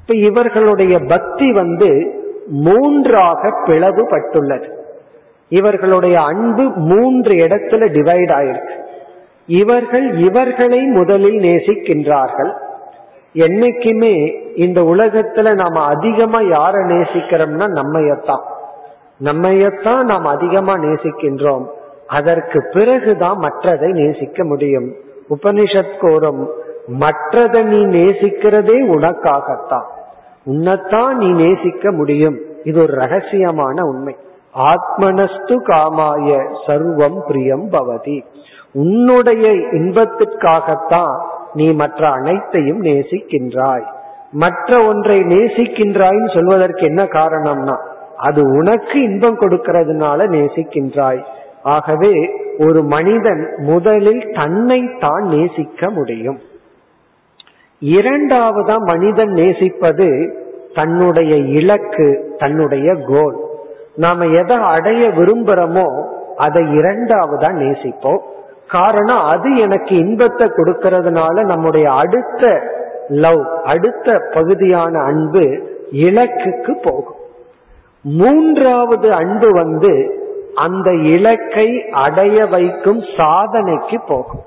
இப்ப 0.00 0.14
இவர்களுடைய 0.14 0.98
பக்தி 0.98 1.52
வந்து 1.52 2.22
மூன்றாக 2.48 3.48
பிளவுபட்டுள்ளது. 3.66 4.82
இவர்களுடைய 5.48 6.20
அன்பு 6.20 6.62
மூன்று 6.62 7.32
இடத்துல 7.32 7.88
டிவைட் 7.88 8.32
ஆயிருக்கு. 8.32 8.82
இவர்கள் 9.46 10.16
இவர்களை 10.16 10.80
முதலில் 10.80 11.38
நேசிக்கின்றார்கள். 11.38 12.52
என்னைக்குமே 13.34 14.42
இந்த 14.56 14.80
உலகத்துல 14.80 15.54
நாம 15.54 15.84
அதிகமா 15.84 16.40
யார 16.40 16.72
நேசிக்கிறோம்னா 16.72 17.66
நம்மையத்தான். 17.66 18.42
நம்மையத்தான் 19.24 20.02
நாம் 20.02 20.24
அதிகமா 20.24 20.74
நேசிக்கின்றோம். 20.74 21.66
அதற்கு 22.06 22.68
பிறகுதான் 22.72 23.38
மற்றதை 23.38 23.88
நேசிக்க 23.88 24.44
முடியும். 24.44 24.92
உபனிஷத் 25.30 25.98
கோரும் 26.00 26.48
மற்றதை 27.00 27.62
நீ 27.62 27.84
நேசிக்கிறதே 27.84 28.86
உனக்காகத்தான். 28.86 29.84
உன்னைத்தான் 30.44 31.16
நீ 31.16 31.30
நேசிக்க 31.30 31.92
முடியும். 31.92 32.38
இது 32.64 32.82
ஒரு 32.82 32.92
ரகசியமான 32.92 33.80
உண்மை. 33.80 34.16
ஆத்மனஸ்து 34.54 35.56
காமாய 35.68 36.56
சர்வம் 36.66 37.26
பிரியம் 37.26 37.70
பவதி. 37.72 38.24
உன்னுடைய 38.72 39.48
இன்பத்திற்காகத்தான் 39.50 41.20
நீ 41.52 41.72
மற்ற 41.72 42.10
அனைத்தையும் 42.10 42.82
நேசிக்கின்றாய். 42.82 43.84
மற்ற 44.30 44.84
ஒன்றை 44.84 45.20
நேசிக்கின்றாய்ன்னு 45.20 46.34
சொல்வதற்கு 46.34 46.86
என்ன 46.86 47.04
காரணம்னா 47.04 47.76
அது 48.16 48.42
உனக்கு 48.42 49.02
இன்பம் 49.02 49.38
கொடுக்கிறதுனால 49.38 50.28
நேசிக்கின்றாய். 50.28 51.24
ஆகவே 51.62 52.30
ஒரு 52.58 52.82
மனிதன் 52.82 53.54
முதலில் 53.56 54.30
தன்னை 54.32 54.90
தான் 55.00 55.22
நேசிக்க 55.22 55.90
முடியும். 55.90 56.38
இரண்டாவதா 57.80 58.76
மனிதன் 58.78 59.30
நேசிப்பது 59.30 60.38
தன்னுடைய 60.74 61.36
இலக்கு 61.36 62.34
தன்னுடைய 62.38 62.94
கோல் 62.94 63.43
நாம 63.94 64.26
எதை 64.26 64.56
அடைய 64.56 65.08
விரும்புறோமோ 65.08 65.86
அதை 66.36 66.62
இரண்டாவதா 66.62 67.50
நேசிப்போம். 67.62 68.22
காரணம் 68.68 69.22
அது 69.24 69.56
எனக்கு 69.56 69.96
இன்பத்தை 69.96 70.46
கொடுக்கறதுனால 70.46 71.44
நம்முடைய 71.44 71.92
அடுத்த 71.92 72.62
லவ் 73.08 73.44
அடுத்த 73.64 74.18
பகுதியான 74.34 74.98
அன்பு 74.98 75.44
இலக்குக்கு 75.92 76.72
போகும். 76.82 77.20
மூன்றாவது 78.02 79.12
அன்பு 79.12 79.52
வந்து 79.52 80.22
அந்த 80.54 80.92
இலக்கை 80.92 81.90
அடைய 81.90 82.46
வைக்கும் 82.46 83.00
சாதனைக்கு 83.16 84.00
போகும். 84.06 84.44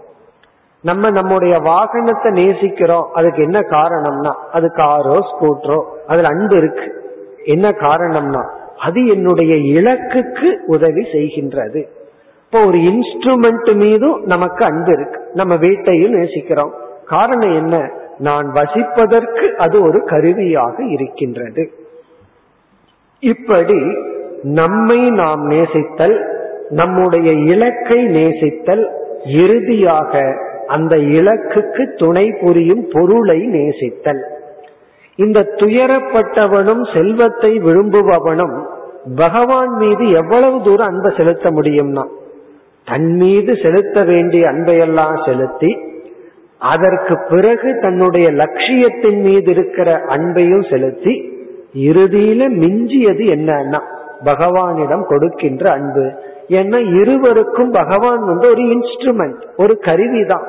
நம்ம 0.81 1.09
நம்முடைய 1.09 1.59
வாகனத்தை 1.59 2.31
நேசிக்கிறோம் 2.31 3.07
அதுக்கு 3.13 3.43
என்ன 3.43 3.59
காரணம்னா 3.59 4.33
அது 4.51 4.71
காரோ 4.73 5.17
ஸ்கூட்டரோ 5.31 5.79
அதுல 6.07 6.27
அன்பு 6.27 6.57
இருக்கு. 6.57 7.03
என்ன 7.43 7.69
காரணம்னா 7.69 8.43
அது 8.79 9.07
என்னுடைய 9.07 9.81
இலக்குக்கு 9.81 10.57
உதவி 10.65 11.01
செய்கின்றது. 11.01 11.83
இப்போ 12.45 12.65
ஒரு 12.65 12.77
இன்ஸ்ட்ருமெண்ட் 12.77 13.75
மீதும் 13.75 14.23
நமக்கு 14.23 14.65
அன்பு 14.65 14.93
இருக்கு. 14.93 15.21
நம்ம 15.33 15.55
வீட்டையும் 15.55 16.13
நேசிக்கிறோம். 16.13 16.71
காரணம் 17.05 17.53
என்ன? 17.53 17.91
நான் 18.17 18.51
வசிப்பதற்கு 18.53 19.51
அது 19.55 19.81
ஒரு 19.81 20.03
கருவியாக 20.03 20.83
இருக்கின்றது. 20.83 21.71
இப்படி 23.19 23.81
நம்மை 24.43 25.09
நாம் 25.09 25.49
நேசித்தல் 25.49 26.35
நம்முடைய 26.69 27.31
இலக்கை 27.31 28.05
நேசித்தல் 28.05 28.89
இறுதியாக 29.25 30.33
அந்த 30.67 30.95
இலக்குக்கு 30.95 31.97
துணை 31.97 32.31
புரியும் 32.31 32.87
பொருளை 32.91 33.39
நேசித்தல். 33.39 34.21
இந்த 35.17 35.39
துயரப்பட்டவனும் 35.55 36.83
செல்வத்தை 36.93 37.59
விரும்புபவனும் 37.59 38.55
பகவான் 39.15 39.73
மீது 39.73 40.11
எவ்வளவு 40.11 40.61
தூரம் 40.63 40.87
அன்பை 40.87 41.11
செலுத்த 41.17 41.51
முடியும்னா 41.51 42.05
தன் 42.85 43.15
மீது 43.15 43.55
செலுத்த 43.55 44.03
வேண்டிய 44.03 44.47
அன்பையெல்லாம் 44.47 45.25
செலுத்தி 45.25 45.71
அதற்கு 46.59 47.15
பிறகு 47.29 47.79
தன்னுடைய 47.81 48.31
லட்சியத்தின் 48.31 49.21
மீது 49.21 49.51
இருக்கிற 49.51 49.89
அன்பையும் 50.15 50.69
செலுத்தி 50.69 51.13
இறுதியில 51.73 52.41
மிஞ்சியது 52.61 53.25
என்னன்னா 53.35 53.81
பகவானிடம் 54.25 55.03
கொடுக்கின்ற 55.07 55.71
அன்பு. 55.71 56.05
ஏன்னா 56.49 56.79
இருவருக்கும் 57.01 57.71
பகவான் 57.71 58.23
வந்து 58.25 58.45
ஒரு 58.49 58.63
இன்ஸ்ட்ருமெண்ட் 58.63 59.41
ஒரு 59.57 59.73
கருவிதான். 59.79 60.47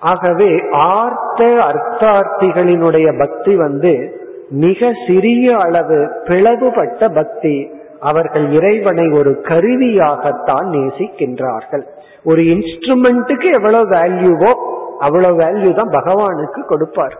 ஆகவே 0.00 0.62
ஆர்த்த 0.70 1.44
அர்த்தார்த்திகளினுடைய 1.44 3.18
பக்தி 3.18 3.56
வந்து 3.56 4.18
மிக 4.50 4.92
சிறிய 5.06 5.56
அளவு 5.56 6.10
பிளவுபட்ட 6.24 7.08
பக்தி. 7.08 7.70
அவர்கள் 8.00 8.50
இறைவனை 8.50 9.08
ஒரு 9.08 9.40
கருவியாகத்தான் 9.42 10.68
நேசிக்கின்றார்கள். 10.70 11.82
ஒரு 12.24 12.42
இன்ஸ்ட்ருமெண்ட்டுக்கு 12.42 13.52
எவ்வளவு 13.52 13.90
வேல்யூவோ 13.90 14.52
அவ்வளவு 14.98 15.38
வேல்யூ 15.38 15.74
தான் 15.74 15.88
பகவானுக்கு 15.88 16.64
கொடுப்பார். 16.66 17.18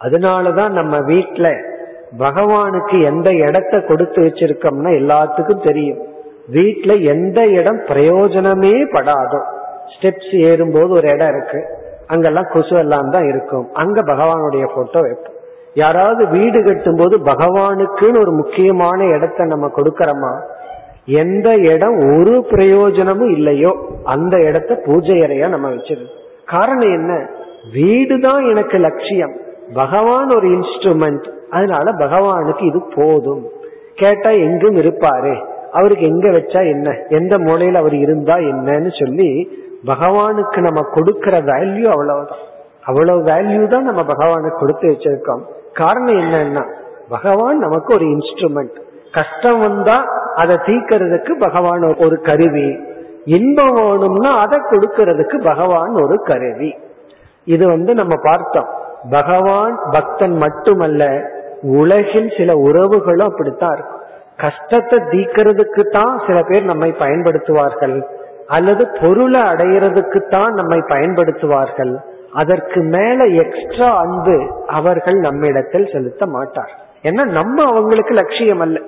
அதனாலதான் 0.00 0.70
நம்ம 0.70 1.00
வீட்டில் 1.00 1.64
பகவானுக்கு 2.18 3.02
எந்த 3.02 3.32
இடத்த 3.32 3.80
கொடுத்து 3.80 4.22
வச்சிருக்கோம்னா 4.22 4.90
எல்லாத்துக்கும் 4.90 5.64
தெரியும். 5.64 5.98
வீட்டில் 6.48 7.00
எந்த 7.00 7.46
இடம் 7.46 7.78
பிரயோஜனமே 7.78 8.74
படாதோ. 8.92 9.40
ஸ்டெப்ஸ் 9.94 10.32
ஏறும்போது 10.32 10.88
ஒரு 10.88 11.08
இடம் 11.08 11.28
இருக்கு. 11.28 11.60
அங்கெல்லாம் 12.06 12.48
கொசு 12.52 12.76
எல்லாம் 12.76 13.10
தான் 13.10 13.28
இருக்கும். 13.28 13.68
அங்க 13.72 14.02
பகவானுடைய 14.02 14.64
போட்டோ 14.74 15.00
வைப்போம். 15.00 15.32
யாராவது 15.74 16.28
வீடு 16.28 16.64
கட்டும் 16.64 16.96
போது 16.96 17.18
பகவானுக்குன்னு 17.18 18.18
ஒரு 18.18 18.32
முக்கியமான 18.32 19.06
இடத்த 19.06 19.44
நம்ம 19.44 19.70
கொடுக்கறோமா? 19.76 20.32
எந்த 21.06 21.56
இடம் 21.56 22.18
ஒரு 22.18 22.44
பிரயோஜனமும் 22.50 23.30
இல்லையோ 23.30 23.76
அந்த 24.04 24.40
இடத்த 24.40 24.74
பூஜை 24.74 25.20
அறையா 25.20 25.48
நம்ம 25.48 25.68
வச்சிருக்கோம். 25.68 26.22
காரணம் 26.46 26.92
என்ன? 26.92 27.28
வீடு 27.72 28.20
தான் 28.20 28.44
எனக்கு 28.44 28.78
லட்சியம். 28.78 29.34
பகவான் 29.74 30.30
ஒரு 30.30 30.48
இன்ஸ்ட்ருமெண்ட் 30.48 31.26
அதனால 31.50 31.92
பகவானுக்கு 31.92 32.64
இது 32.66 32.82
போதும். 32.94 33.44
கேட்டா 33.94 34.30
எங்கும் 34.30 34.76
இருப்பாரு. 34.76 35.34
அவருக்கு 35.72 36.06
எங்க 36.06 36.28
வச்சா 36.28 36.60
என்ன? 36.66 36.96
எந்த 37.08 37.38
மூலையில 37.38 37.72
அவர் 37.72 37.94
இருந்தா 37.94 38.36
என்னன்னு 38.36 39.04
சொல்லி 39.04 39.58
பகவானுக்கு 39.86 40.58
நம்ம 40.60 40.80
கொடுக்கிற 40.92 41.40
வேல்யூ 41.40 41.84
அவ்வளவுதான். 41.84 42.42
அவ்வளவு 42.84 43.20
வேல்யூ 43.22 43.66
தான் 43.66 43.84
நம்ம 43.84 44.02
பகவானுக்கு 44.02 44.58
கொடுத்து 44.58 44.88
வச்சிருக்கோம். 44.88 45.42
காரணம் 45.72 46.18
என்னன்னா 46.22 46.64
பகவான் 47.08 47.58
நமக்கு 47.58 47.94
ஒரு 47.94 48.04
இன்ஸ்ட்ருமெண்ட் 48.04 48.76
கஷ்டம் 49.12 49.60
வந்தா 49.60 49.96
அதை 50.34 50.56
தீக்கிறதுக்கு 50.56 51.32
பகவான் 51.38 51.96
ஒரு 51.98 52.20
கருவி. 52.20 52.78
இன்பம் 53.24 53.74
வேணும்னா 53.74 54.30
அதை 54.36 54.58
கொடுக்கறதுக்கு 54.70 55.36
பகவான் 55.42 55.94
ஒரு 55.94 56.16
கருவி. 56.22 56.74
இது 57.44 57.66
வந்து 57.66 57.94
நம்ம 57.94 58.14
பார்த்தோம். 58.22 58.68
பகவான் 59.10 59.78
பக்தன் 59.90 60.36
மட்டுமல்ல 60.36 61.30
உலகின் 61.62 62.30
சில 62.36 62.52
உறவுகளும் 62.52 63.28
அப்படித்தான் 63.30 63.72
இருக்கும். 63.72 64.02
கஷ்டத்தை 64.36 64.98
தீக்கிறதுக்கு 64.98 65.82
தான் 65.90 66.20
சில 66.26 66.42
பேர் 66.42 66.64
நம்மை 66.64 66.94
பயன்படுத்துவார்கள். 66.98 67.96
அல்லது 68.46 68.88
பொருளை 69.00 69.40
அடையிறதுக்குத்தான் 69.40 70.50
நம்மை 70.50 70.78
பயன்படுத்துவார்கள். 70.78 71.96
அதற்கு 72.32 72.80
மேல 72.80 73.24
எக்ஸ்ட்ரா 73.24 73.96
அன்பு 73.96 74.64
அவர்கள் 74.66 75.14
நம்மிடத்தில் 75.14 75.88
செலுத்த 75.92 76.26
மாட்டார். 76.26 76.70
ஏன்னா 77.02 77.24
நம்ம 77.24 77.64
அவங்களுக்கு 77.64 78.14
லட்சியம் 78.14 78.60
அல்ல. 78.60 78.80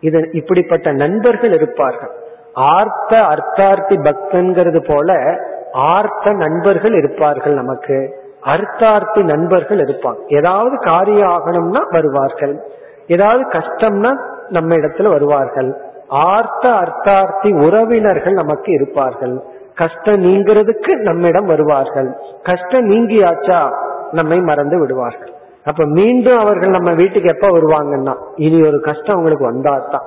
இது 0.00 0.28
இப்படிப்பட்ட 0.32 0.92
நண்பர்கள் 0.92 1.52
இருப்பார்கள். 1.52 2.10
ஆர்த்த 2.54 3.16
அர்த்தார்த்தி 3.16 3.96
பக்தன்கிறது 3.96 4.84
போல 4.86 5.38
ஆர்த்த 5.72 6.32
நண்பர்கள் 6.32 6.92
இருப்பார்கள் 6.92 7.54
நமக்கு. 7.54 8.20
அர்த்தார்த்தி 8.46 9.22
நண்பர்கள் 9.22 9.78
இருப்பாங்க 9.78 10.26
ஏதாவது 10.26 10.78
காரியம் 10.78 11.28
ஆகணும்னா 11.28 11.80
வருவார்கள். 11.90 12.60
ஏதாவது 13.06 13.48
கஷ்டம்னா 13.48 14.16
நம்ம 14.48 14.74
இடத்துல 14.74 15.08
வருவார்கள். 15.08 15.76
ஆர்த்த 16.12 16.68
அர்த்தார்த்தி 16.68 17.66
உறவினர்கள் 17.66 18.32
நமக்கு 18.32 18.72
இருப்பார்கள். 18.72 19.42
கஷ்டம் 19.74 20.22
நீங்கிறதுக்கு 20.22 20.96
நம்மிடம் 20.96 21.46
வருவார்கள். 21.46 22.16
கஷ்டம் 22.42 22.88
நீங்கியாச்சா? 22.88 23.68
நம்மை 24.10 24.40
மறந்து 24.40 24.80
விடுவார்கள். 24.80 25.32
அப்ப 25.64 25.84
மீண்டும் 25.84 26.38
அவர்கள் 26.38 26.68
நம்ம 26.68 26.92
வீட்டுக்கு 26.92 27.28
எப்ப 27.28 27.48
வருவாங்கன்னா? 27.48 28.14
இனி 28.36 28.66
ஒரு 28.66 28.80
கஷ்டம் 28.80 29.16
அவங்களுக்கு 29.16 29.52
வந்தாதான். 29.52 30.02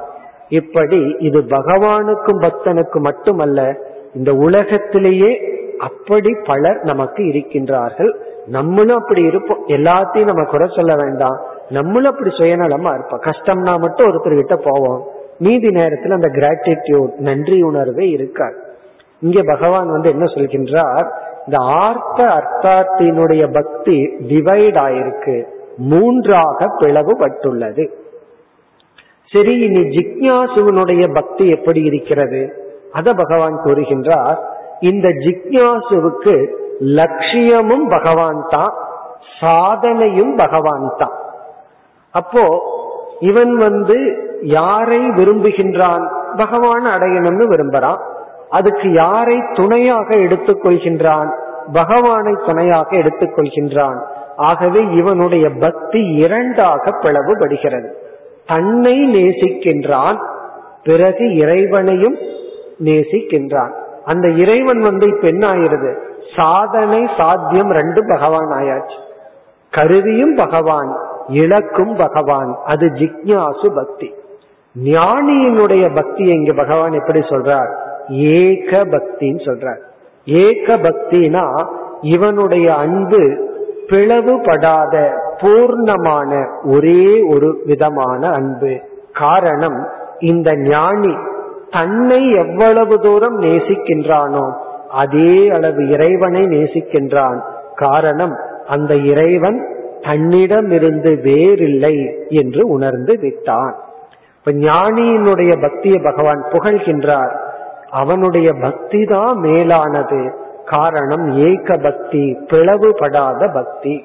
இப்படி 0.49 1.15
இது 1.19 1.39
பகவானுக்கும் 1.39 2.41
பக்தனுக்கும் 2.41 3.01
மட்டுமல்ல 3.01 3.75
இந்த 4.13 4.33
உலகத்திலேயே 4.33 5.39
அப்படி 5.79 6.29
பலர் 6.45 6.79
நமக்கு 6.83 7.23
இருக்கின்றார்கள். 7.23 8.15
நம்மளும் 8.47 8.97
அப்படி 8.97 9.21
இருப்போம். 9.21 9.67
எல்லாத்தையும் 9.67 10.25
நம்ம 10.25 10.43
குறை 10.43 10.69
சொல்ல 10.75 10.95
வேண்டாம். 10.95 11.39
நம்மளும் 11.69 12.11
அப்படி 12.11 12.29
சுயநலமா 12.29 12.93
இருப்போம். 12.93 13.21
கஷ்டம்னா 13.21 13.79
மட்டும் 13.79 14.07
ஒருத்தர் 14.07 14.35
கிட்ட 14.35 14.55
போவோம். 14.55 15.07
மீதி 15.37 15.69
நேரத்தில் 15.69 16.11
அந்த 16.11 16.27
கிராட்டிடியூட் 16.27 17.17
நன்றி 17.17 17.61
உணர்வே 17.61 18.09
இருக்காது. 18.09 18.55
இங்க 19.21 19.41
பகவான் 19.45 19.91
வந்து 19.91 20.09
என்ன 20.09 20.23
சொல்கின்றார்? 20.23 21.07
இந்த 21.45 21.57
ஆர்த்த 21.57 22.23
அர்த்தார்த்தியினுடைய 22.23 23.53
பக்தி 23.53 24.15
டிவைட் 24.29 24.77
ஆயிருக்கு. 24.77 25.43
மூன்றாக 25.77 26.65
பிளவுபட்டுள்ளது. 26.79 27.87
சரி 29.31 29.59
இனி 29.59 29.79
ஜிக்யாசுவனுடைய 29.79 31.13
பக்தி 31.13 31.49
எப்படி 31.49 31.81
இருக்கிறது? 31.81 32.63
அத 32.91 33.13
பகவான் 33.13 33.59
கூறுகின்றார். 33.63 34.37
இந்த 34.79 35.07
ஜிக்யாசுவுக்கு 35.07 36.47
லட்சியமும் 36.79 37.87
பகவான் 37.89 38.45
தான் 38.49 38.73
சாதனையும் 39.41 40.35
பகவான் 40.35 40.93
தான். 40.97 41.11
அப்போ 42.11 42.73
இவன் 43.19 43.57
வந்து 43.57 44.19
யாரை 44.45 45.09
விரும்புகின்றான்? 45.09 46.03
பகவான் 46.37 46.85
அடையணும்னு 46.85 47.45
விரும்புறான். 47.45 47.97
அதுக்கு 48.49 48.93
யாரை 48.93 49.39
துணையாக 49.53 50.15
எடுத்துக்கொள்கின்றான் 50.15 51.29
பகவானை 51.73 52.35
துணையாக 52.45 52.95
எடுத்துக்கொள்கின்றான் 52.95 54.01
ஆகவே 54.35 54.91
இவனுடைய 54.91 55.49
பக்தி 55.59 55.99
இரண்டாக 55.99 56.91
பிளவுபடுகிறது. 56.91 57.89
தன்னை 58.47 58.95
நேசிக்கின்றான் 59.15 60.17
பிறகு 60.83 61.35
இறைவனையும் 61.35 62.17
நேசிக்கின்றான். 62.83 63.71
அந்த 64.05 64.27
இறைவன் 64.29 64.79
வந்து 64.79 65.07
இப்ப 65.07 65.27
என்ன 65.27 65.53
ஆயிருது 65.53 65.95
சாதனை 66.35 67.09
சாத்தியம் 67.17 67.71
ரெண்டு 67.71 68.03
பகவான் 68.07 68.49
ஆயாச்சு. 68.49 68.97
கருவியும் 69.71 70.35
பகவான் 70.35 70.95
இலக்கும் 71.27 71.95
பகவான். 71.95 72.57
அது 72.65 72.87
ஜிக்யாசு 72.87 73.75
பக்தி. 73.75 74.13
ஞானியினுடைய 74.83 75.95
பக்தியை 75.95 76.35
இங்க 76.35 76.53
பகவான் 76.53 76.91
எப்படி 76.91 77.19
சொல்றார்? 77.19 77.75
ஏக 78.09 78.85
பக்தின்னு 78.85 79.43
சொல்றார். 79.45 79.81
ஏக 80.25 80.77
பக்தினா 80.77 81.65
இவனுடைய 82.01 82.75
அன்பு 82.75 83.51
பிளவுபடாத 83.87 85.09
பூர்ணமான 85.37 86.45
ஒரே 86.63 87.21
ஒரு 87.21 87.61
விதமான 87.65 88.29
அன்பு. 88.29 88.79
காரணம் 89.13 89.87
இந்த 90.19 90.55
ஞானி 90.55 91.15
தன்னை 91.71 92.31
எவ்வளவு 92.31 92.99
தூரம் 92.99 93.41
நேசிக்கின்றானோ 93.41 94.53
அதே 94.89 95.49
அளவு 95.49 95.89
இறைவனை 95.89 96.41
நேசிக்கின்றான். 96.41 97.39
காரணம் 97.75 98.35
அந்த 98.67 98.95
இறைவன் 98.95 99.67
தன்னிடமிருந்து 100.01 101.19
வேறில்லை 101.23 102.25
என்று 102.27 102.67
உணர்ந்து 102.67 103.17
விட்டான். 103.19 103.75
இப்ப 104.45 104.57
ஞானியினுடைய 104.59 105.61
பக்தியை 105.61 105.99
பகவான் 105.99 106.41
புகழ்கின்றார். 106.51 107.31
அவனுடைய 107.91 108.53
பக்தி 108.53 109.03
தான் 109.03 109.37
மேலானது. 109.37 110.33
காரணம் 110.65 111.31
ஏக 111.37 111.77
பக்தி 111.77 112.37
பிளவுபடாத 112.47 113.53
பக்தி. 113.53 114.03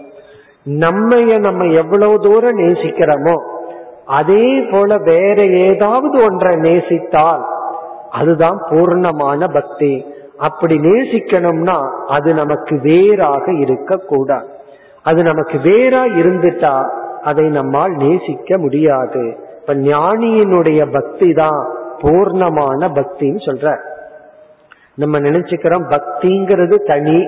நம்மைய 0.68 1.38
நம்ம 1.38 1.64
எவ்வளவு 1.64 2.20
தூரம் 2.20 2.58
நேசிக்கிறோமோ 2.58 3.34
அதே 4.06 4.60
போல 4.60 4.96
வேற 4.96 5.44
ஏதாவது 5.44 6.22
ஒன்றை 6.22 6.56
நேசித்தால் 6.56 7.44
அதுதான் 8.10 8.62
பூர்ணமான 8.70 9.52
பக்தி. 9.52 10.06
அப்படி 10.38 10.78
நேசிக்கணும்னா 10.78 11.78
அது 12.06 12.34
நமக்கு 12.34 12.80
வேறாக 12.82 13.52
இருக்கக்கூடாது. 13.52 14.48
அது 15.02 15.22
நமக்கு 15.22 15.58
வேறா 15.58 16.02
இருந்துட்டா 16.22 16.90
அதை 17.22 17.48
நம்மால் 17.48 17.92
நேசிக்க 17.92 18.58
முடியாது. 18.58 19.48
இப்ப 19.70 19.82
ஞானியினுடைய 19.88 20.80
பக்தி 20.94 21.32
தான் 21.32 21.58
பூர்ணமான 22.00 22.88
பக்தின்னு 22.96 23.40
சொல்ற. 23.46 23.66
நம்ம 24.94 25.18
நினைச்சுக்கிறோம் 25.18 25.84
பக்திங்கிறது 25.92 26.76
தனி 26.88 27.18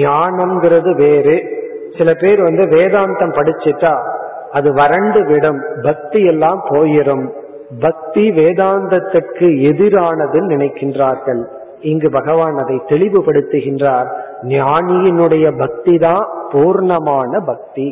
ஞானம்ங்கிறது 0.00 0.90
வேறு. 0.94 1.36
சில 1.98 2.14
பேர் 2.14 2.40
வந்து 2.42 2.64
வேதாந்தம் 2.66 3.34
படிச்சுட்டா 3.38 3.94
அது 4.52 4.68
வறண்டு 4.72 5.20
விடும் 5.24 5.60
பக்தி 5.82 6.20
எல்லாம் 6.24 6.60
போயிடும் 6.68 7.24
பக்தி 7.80 8.24
வேதாந்தத்திற்கு 8.30 9.48
எதிரானதுன்னு 9.70 10.54
நினைக்கின்றார்கள். 10.54 11.42
இங்கு 11.80 12.10
பகவான் 12.10 12.56
அதை 12.56 12.78
தெளிவுபடுத்துகின்றார். 12.88 14.08
ஞானியினுடைய 14.54 15.46
பக்தி 15.58 15.98
தான் 15.98 16.24
பூர்ணமான 16.52 17.40
பக்தி. 17.46 17.88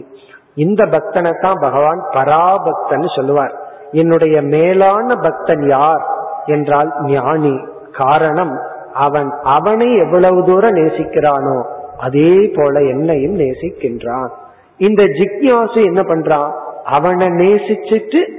இந்த 0.54 0.82
பக்தனை 0.84 1.32
தான் 1.40 1.62
பகவான் 1.68 2.02
பராபக்தன் 2.14 3.14
சொல்லுவார். 3.16 3.56
என்னுடைய 3.92 4.42
மேலான 4.42 5.14
பக்தன் 5.14 5.68
யார் 5.68 6.06
என்றால் 6.46 6.92
ஞானி. 7.04 7.60
காரணம் 7.92 8.60
அவன் 8.92 9.30
அவனை 9.42 9.96
எவ்வளவு 9.96 10.44
தூரம் 10.44 10.74
நேசிக்கிறானோ 10.74 11.62
அதே 11.98 12.52
போல 12.54 12.82
என்னையும் 12.82 13.38
நேசிக்கின்றான். 13.38 14.28
இந்த 14.76 15.02
ஜிக்யாசு 15.02 15.84
என்ன 15.84 16.02
பண்றான் 16.02 16.50
அவனை 16.84 17.26
நேசிச்சிட்டு 17.26 18.30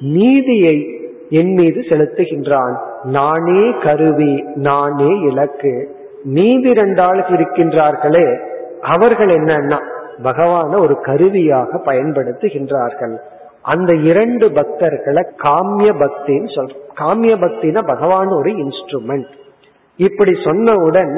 நீதியை 0.00 1.00
என் 1.30 1.52
மீது 1.52 1.80
செலுத்துகின்றான். 1.80 2.76
நானே 3.02 3.74
கருவி 3.82 4.44
நானே 4.54 5.18
இலக்கு. 5.18 5.96
நீதி 6.24 6.72
ரெண்டாளுக்கு 6.72 7.32
இருக்கின்றார்களே 7.34 8.38
அவர்கள் 8.80 9.28
என்னன்னா 9.28 9.78
பகவான 10.22 10.78
ஒரு 10.78 11.00
கருவியாக 11.00 11.80
பயன்படுத்துகின்றார்கள். 11.84 13.16
அந்த 13.64 13.92
இரண்டு 14.10 14.46
பக்தர்களை 14.48 15.22
காமிய 15.42 15.90
பக்தின்னு 16.02 16.50
சொல்ற 16.56 16.74
காமிய 17.00 17.34
பக்தினா 17.44 17.80
பகவான் 17.86 18.28
ஒரு 18.28 18.50
இன்ஸ்ட்ருமெண்ட் 18.50 19.30
இப்படி 19.96 20.32
சொன்னவுடன் 20.44 21.14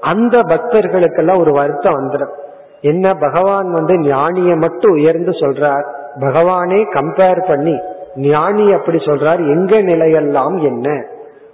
அந்த 0.00 0.36
பக்தர்களுக்கெல்லாம் 0.38 1.40
ஒரு 1.40 1.52
வருத்தம் 1.52 1.98
வந்துடும். 1.98 2.34
என்ன 2.80 3.14
பகவான் 3.14 3.68
வந்து 3.72 3.94
ஞானிய 3.98 4.56
மட்டும் 4.56 4.92
உயர்ந்து 4.92 5.30
சொல்றார். 5.30 5.86
பகவானே 6.20 6.80
கம்பேர் 6.96 7.40
பண்ணி 7.48 7.76
ஞானி 8.16 8.72
அப்படி 8.72 8.98
சொல்றார் 8.98 9.40
எங்க 9.54 9.74
நிலையெல்லாம் 9.82 10.56
என்ன? 10.62 10.88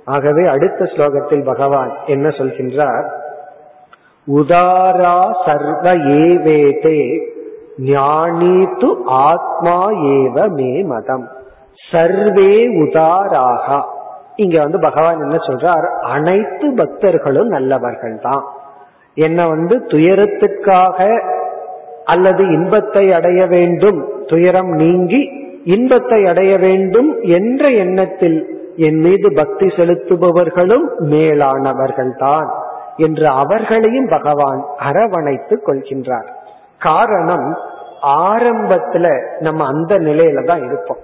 ஆகவே 0.05 0.45
அடுத்த 0.47 0.85
ஸ்லோகத்தில் 0.85 1.45
பகவான் 1.45 1.93
என்ன 2.07 2.29
சொல்கின்றார்? 2.29 3.07
உதாரா 4.27 5.19
சர்வ 5.47 5.95
ஏவேதே 6.17 6.99
ஞானி 7.85 8.67
து 8.79 8.97
ஆத்மா 9.05 9.91
ஏவ 9.91 10.49
மே 10.49 10.83
மதம். 10.83 11.29
சர்வே 11.91 12.67
உதாராக. 12.69 13.83
இங்க 14.37 14.61
வந்து 14.61 14.81
பகவான் 14.81 15.21
என்ன 15.21 15.37
சொல்றார்? 15.37 15.87
அனைத்து 16.01 16.75
பக்தர்களும் 16.75 17.47
நல்லவர்கள் 17.47 18.19
தான் 18.23 18.45
என்ன 19.15 19.49
வந்து 19.49 19.77
துயரத்துக்காக 19.77 21.21
அல்லது 22.05 22.53
இன்பத்தை 22.53 23.13
அடைய 23.13 23.47
வேண்டும். 23.47 24.09
துயரம் 24.27 24.69
நீங்கி 24.69 25.49
இன்பத்தை 25.65 26.27
அடைய 26.27 26.57
வேண்டும் 26.57 27.21
என்ற 27.23 27.69
எண்ணத்தில் 27.69 28.59
என் 28.77 29.01
மீது 29.01 29.33
பக்தி 29.35 29.67
செலுத்துபவர்களும் 29.67 30.87
மேலானவர்கள் 30.99 32.17
தான் 32.19 32.49
என்று 32.97 33.29
அவர்களையும் 33.29 34.09
பகவான் 34.09 34.65
அரவணைத்துக் 34.79 35.65
கொள்கின்றார். 35.67 36.29
காரணம் 36.79 37.59
ஆரம்பத்துல 38.03 39.25
நம்ம 39.39 39.67
அந்த 39.67 39.99
நிலையில 39.99 40.47
தான் 40.47 40.65
இருப்போம். 40.65 40.99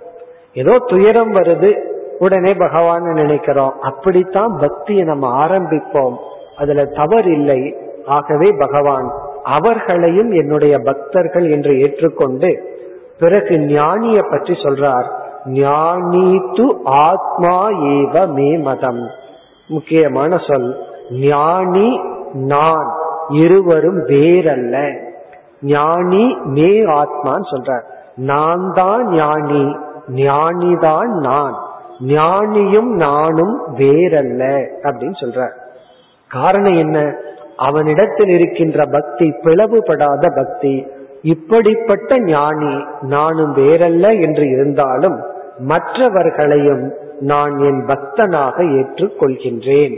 ஏதோ 0.53 0.79
துயரம் 0.87 1.35
வருது 1.35 1.79
உடனே 2.19 2.55
பகவான் 2.55 3.03
நினைக்கிறோம். 3.03 3.75
அப்படித்தான் 3.81 4.57
பக்தியை 4.61 5.05
நம்ம 5.05 5.47
ஆரம்பிப்போம். 5.47 6.17
அதுல 6.57 6.89
இல்லை. 7.25 7.77
ஆகவே 8.07 8.51
பகவான் 8.59 9.13
அவர்களையும் 9.45 10.31
என்னுடைய 10.31 10.79
பக்தர்கள் 10.79 11.51
என்று 11.51 11.81
ஏற்றுக்கொண்டு 11.81 12.75
பிறகு 13.19 13.57
ஞானிய 13.57 14.31
பற்றி 14.31 14.53
சொல்றார். 14.53 15.05
ஞானி 15.47 16.39
து 16.39 16.79
ஆத்மா 16.85 17.69
ஏவ 17.69 18.29
மே 18.29 18.57
மதம். 18.57 19.11
முக்கியமான 19.67 20.39
சொல். 20.47 20.77
ஞானி 21.11 22.01
நான் 22.33 22.91
இருவரும் 23.29 24.07
வேறல்ல. 24.07 25.06
ஞானி 25.63 26.37
மே 26.45 26.81
ஆத்மான்னு 26.83 27.51
சொல்றார். 27.51 27.85
நான் 28.17 28.73
தான் 28.75 29.09
ஞானி 29.09 29.77
ஞானிதான் 30.09 31.07
நான். 31.07 31.55
ஞானியும் 32.01 32.91
நானும் 32.95 33.61
வேறல்ல 33.77 34.43
அப்படின்னு 34.83 35.21
சொல்ற 35.21 35.49
காரணம் 36.29 36.77
என்ன? 36.77 37.15
அவனிடத்தில் 37.57 38.29
இருக்கின்ற 38.29 38.87
பக்தி 38.87 39.33
பிளவுபடாத 39.45 40.35
பக்தி 40.35 40.87
இப்படிப்பட்ட 41.23 42.19
ஞானி 42.19 42.85
நானும் 43.01 43.55
வேறல்ல 43.55 44.21
என்று 44.21 44.51
இருந்தாலும் 44.51 45.17
மற்றவர்களையும் 45.59 46.93
நான் 47.21 47.59
என் 47.59 47.87
பக்தனாக 47.87 48.63
ஏற்றுக்கொள்கின்றேன் 48.63 49.95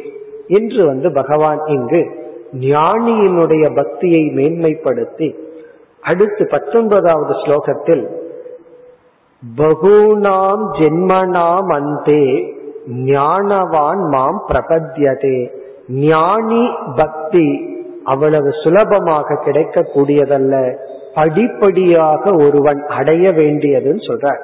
என்று 0.48 0.86
வந்து 0.86 1.12
பகவான் 1.12 1.58
இங்கு 1.66 2.10
ஞானியினுடைய 2.52 3.74
பக்தியை 3.74 4.22
மேன்மைப்படுத்தி 4.22 5.34
அடுத்து 6.02 6.46
பத்தொன்பதாவது 6.46 7.34
ஸ்லோகத்தில் 7.34 8.08
பகூனாம் 9.56 10.62
ஜென்மனாம் 10.78 11.72
அந்தே 11.72 12.54
ஞானவான் 12.88 14.02
மாம் 14.08 14.40
பிரபத்யதே 14.48 15.50
ஞானி 15.88 16.70
பக்தி 16.96 17.76
அவ்வளவு 18.04 18.52
சுலபமாக 18.52 19.38
கிடைக்கக்கூடியதல்ல 19.44 20.54
படிப்படியாக 21.14 22.32
ஒருவன் 22.32 22.86
அடைய 22.86 23.30
வேண்டியதுன்னு 23.30 24.02
சொல்றார். 24.08 24.40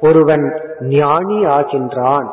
ஒருவன் 0.00 0.46
ஞானி 0.80 1.44
ஆகின்றான். 1.46 2.28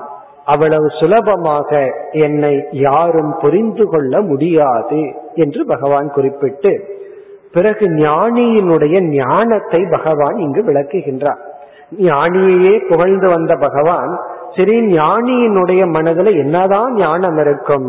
அவ்வளவு 0.50 0.88
சுலபமாக 1.00 1.70
என்னை 2.12 2.54
யாரும் 2.72 3.34
புரிந்து 3.42 3.86
கொள்ள 3.90 4.22
முடியாது 4.22 5.02
என்று 5.34 5.62
பகவான் 5.66 6.10
குறிப்பிட்டு 6.10 6.72
பிறகு 7.54 7.86
ஞானியினுடைய 7.88 8.96
ஞானத்தை 9.18 9.82
பகவான் 9.92 10.38
இங்கு 10.38 10.62
விளக்குகின்றார். 10.68 11.42
ஞானியையே 12.00 12.74
புகழ்ந்து 12.90 13.28
வந்த 13.30 13.54
பகவான் 13.56 14.12
சரி 14.58 14.76
ஞானியினுடைய 14.98 15.82
மனதுல 15.96 16.30
என்னதான் 16.44 16.94
ஞானம் 16.96 17.38
இருக்கும்? 17.38 17.88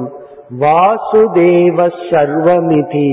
வாசுதேவ 0.60 1.78
சர்வமிதி 2.10 3.10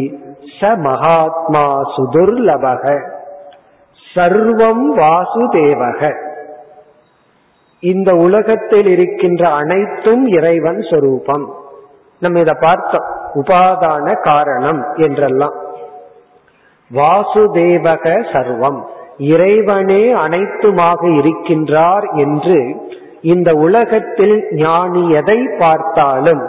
ச 0.58 0.72
மகாத்மா 0.86 1.66
சுதுர்லபக. 1.95 2.84
சர்வம் 4.14 4.86
வாசுதேவக. 5.02 6.02
இந்த 7.80 8.16
உலகத்தில் 8.16 8.88
இருக்கின்ற 8.88 9.50
அனைத்தும் 9.50 10.28
இறைவன் 10.28 10.82
சொரூபம். 10.90 11.56
நம்ம 12.20 12.40
இதை 12.40 12.54
பார்த்தோம். 12.60 13.06
உபாதான 13.34 14.22
காரணம் 14.22 14.86
என்றெல்லாம். 14.96 15.54
வாசுதேவக 16.94 18.24
சர்வம். 18.34 18.82
இறைவனே 19.18 20.14
அனைத்துமாக 20.14 21.08
இருக்கின்றார் 21.08 22.16
என்று 22.16 22.76
இந்த 23.22 23.54
உலகத்தில் 23.54 24.48
ஞானி 24.52 25.10
எதை 25.10 25.50
பார்த்தாலும் 25.60 26.48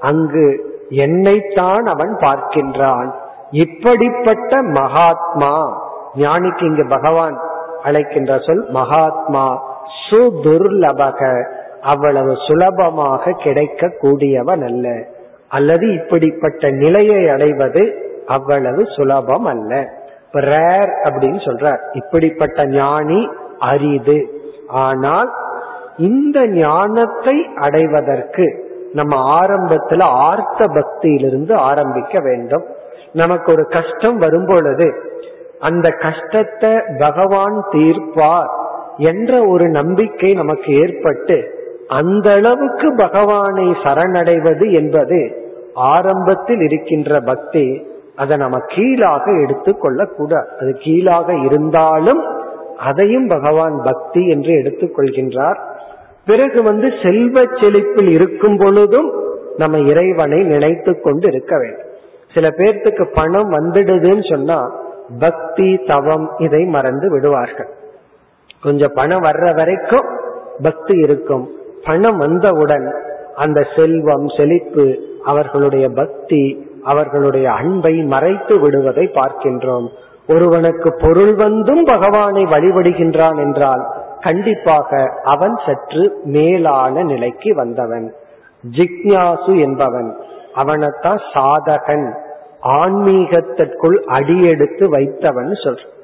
அங்கு 0.00 0.76
என்னைத்தான் 0.88 1.86
அவன் 1.86 2.16
பார்க்கின்றான். 2.16 3.12
இப்படிப்பட்ட 3.50 4.62
மகாத்மா 4.62 5.82
ஞானிக்கு 6.16 6.64
இங்கு 6.64 6.86
பகவான் 6.88 7.38
அழைக்கின்ற 7.82 8.38
சொல் 8.38 8.70
மகாத்மா. 8.70 9.67
சுதுர்லபக 10.10 11.44
அவ்வளவு 11.82 12.36
சுலபமாக 12.46 13.30
கிடைக்க 13.30 13.88
கூடியவன் 14.00 14.62
அல்ல. 14.62 15.04
அல்லது 15.48 15.92
இப்படிப்பட்ட 15.92 16.70
நிலையை 16.70 17.28
அடைவது 17.28 17.82
அவ்வளவு 18.26 18.86
சுலபம் 18.86 19.44
அல்ல. 19.44 19.88
ரேர் 20.32 20.92
அப்படின்னு 21.02 21.40
சொல்றார். 21.46 21.78
இப்படிப்பட்ட 21.92 22.66
ஞானி 22.66 23.28
அரிது. 23.58 24.42
ஆனால் 24.68 25.30
இந்த 25.96 26.46
ஞானத்தை 26.46 27.46
அடைவதற்கு 27.56 28.66
நம்ம 28.92 29.40
ஆரம்பத்துல 29.40 30.02
ஆர்த்த 30.02 30.66
பக்தியிலிருந்து 30.66 31.54
ஆரம்பிக்க 31.54 32.20
வேண்டும். 32.20 32.64
நமக்கு 33.12 33.52
ஒரு 33.52 33.64
கஷ்டம் 33.66 34.16
வரும் 34.16 34.46
பொழுது 34.46 35.02
அந்த 35.58 35.88
கஷ்டத்தை 35.90 36.80
பகவான் 36.98 37.64
தீர்ப்பார். 37.70 38.66
என்ற 38.98 39.46
ஒரு 39.48 39.68
நம்பிக்கை 39.68 40.34
நமக்கு 40.34 40.74
ஏற்பட்டு 40.74 41.36
அந்த 41.88 42.30
அளவுக்கு 42.30 42.94
பகவானை 42.96 43.66
சரணடைவது 43.84 44.70
என்பது 44.70 45.20
ஆரம்பத்தில் 45.74 46.60
இருக்கின்ற 46.60 47.20
பக்தி 47.20 47.86
அதை 48.16 48.36
நம்ம 48.36 48.58
கீழாக 48.66 49.24
எடுத்துக்கொள்ள 49.42 50.04
கூடாது 50.04 50.48
அது 50.60 50.76
கீழாக 50.78 51.34
இருந்தாலும் 51.34 52.22
அதையும் 52.76 53.28
பகவான் 53.28 53.80
பக்தி 53.84 54.28
என்று 54.28 54.52
எடுத்துக்கொள்கின்றார் 54.52 55.58
பிறகு 56.26 56.62
வந்து 56.62 56.88
செல்வ 57.02 57.42
செழிப்பில் 57.42 58.10
இருக்கும் 58.10 58.58
பொழுதும் 58.58 59.08
நம்ம 59.56 59.78
இறைவனை 59.78 60.42
நினைத்து 60.42 61.00
கொண்டு 61.00 61.26
இருக்க 61.28 61.58
வேண்டும். 61.58 61.86
சில 62.34 62.48
பேர்த்துக்கு 62.48 63.04
பணம் 63.14 63.50
வந்துடுதுன்னு 63.52 64.32
சொன்னா 64.32 64.58
பக்தி 65.18 65.80
தவம் 65.86 66.30
இதை 66.38 66.64
மறந்து 66.64 67.10
விடுவார்கள். 67.10 67.70
கொஞ்சம் 68.62 68.92
பணம் 68.94 69.22
வர்ற 69.22 69.54
வரைக்கும் 69.54 70.06
பக்தி 70.62 70.98
இருக்கும். 70.98 71.50
பணம் 71.84 72.16
வந்தவுடன் 72.16 72.94
அந்த 73.34 73.66
செல்வம் 73.76 74.26
செழிப்பு 74.36 74.98
அவர்களுடைய 75.24 75.88
பக்தி 75.88 76.70
அவர்களுடைய 76.82 77.52
அன்பை 77.52 78.02
மறைத்து 78.02 78.58
விடுவதை 78.58 79.10
பார்க்கின்றோம். 79.14 79.88
ஒருவனுக்கு 80.28 80.94
பொருள் 81.00 81.34
வந்தும் 81.34 81.84
பகவானை 81.84 82.44
வழிபடுகின்றான் 82.44 83.36
என்றால் 83.36 83.86
கண்டிப்பாக 84.20 85.12
அவன் 85.24 85.54
சற்று 85.66 86.20
மேலான 86.24 87.02
நிலைக்கு 87.02 87.54
வந்தவன். 87.54 88.12
ஜிக்ஞாசு 88.76 89.58
என்பவன். 89.58 90.16
அவனைத்தான் 90.54 91.18
சாதகன். 91.34 92.12
ஆன்மீகத்திற்குள் 92.62 94.02
அடியெடுத்து 94.02 94.88
வைத்தவன் 94.88 95.50
சொல்றான் 95.64 95.96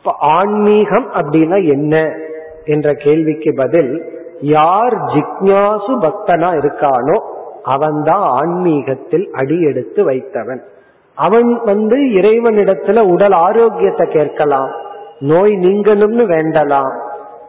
இப்ப 0.00 0.12
ஆன்மீகம் 0.18 1.06
அப்படின்னா 1.14 1.64
என்ன 1.64 1.94
என்ற 2.64 2.94
கேள்விக்கு 2.94 3.54
பதில் 3.56 3.92
யார் 4.40 4.94
ஜிக்ஞாசு 4.94 5.94
பக்தனா 6.04 6.50
இருக்கானோ 6.60 7.16
அவன்தான் 7.62 8.24
ஆன்மீகத்தில் 8.40 9.28
அடியெடுத்து 9.32 10.04
வைத்தவன். 10.04 10.62
அவன் 11.14 11.60
வந்து 11.64 11.96
இறைவனிடத்துல 11.96 12.98
உடல் 12.98 13.32
ஆரோக்கியத்தை 13.32 14.06
கேட்கலாம் 14.06 14.70
நோய் 15.20 15.52
நீங்கணும்னு 15.56 16.24
வேண்டலாம் 16.26 16.94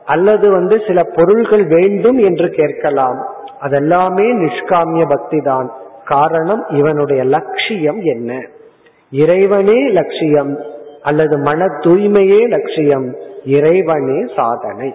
அல்லது 0.06 0.52
வந்து 0.52 0.82
சில 0.88 1.04
பொருள்கள் 1.04 1.66
வேண்டும் 1.66 2.18
என்று 2.18 2.50
கேட்கலாம். 2.50 3.20
அதெல்லாமே 3.62 4.28
நிஷ்காமிய 4.44 5.06
பக்தி 5.10 5.42
தான் 5.42 5.72
காரணம் 6.06 6.64
இவனுடைய 6.70 7.24
லட்சியம் 7.24 8.02
என்ன? 8.02 8.46
இறைவனே 9.12 9.88
லட்சியம். 9.90 10.60
அல்லது 11.02 11.38
மன 11.38 11.66
தூய்மையே 11.66 12.48
லட்சியம் 12.48 13.16
இறைவனே 13.46 14.20
சாதனை. 14.36 14.90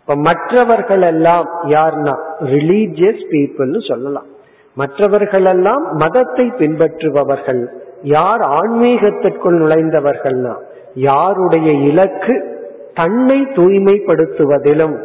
இப்ப 0.00 0.14
மற்றவர்கள் 0.14 1.02
எல்லாம் 1.02 1.48
யார்னா 1.68 2.14
ரிலீஜியஸ் 2.40 3.24
பீப்புள்னு 3.30 3.88
சொல்லலாம். 3.88 4.28
மற்றவர்கள் 4.74 5.44
எல்லாம் 5.44 5.84
மதத்தை 5.96 6.52
பின்பற்றுபவர்கள். 6.58 7.62
யார் 8.02 8.40
ஆன்மீகத்திற்குள் 8.40 9.58
நுழைந்தவர்கள்னா 9.62 10.54
யாருடைய 10.94 11.70
இலக்கு 11.72 12.34
தன்னை 12.94 13.38
தூய்மைப்படுத்துவதிலும் 13.54 14.96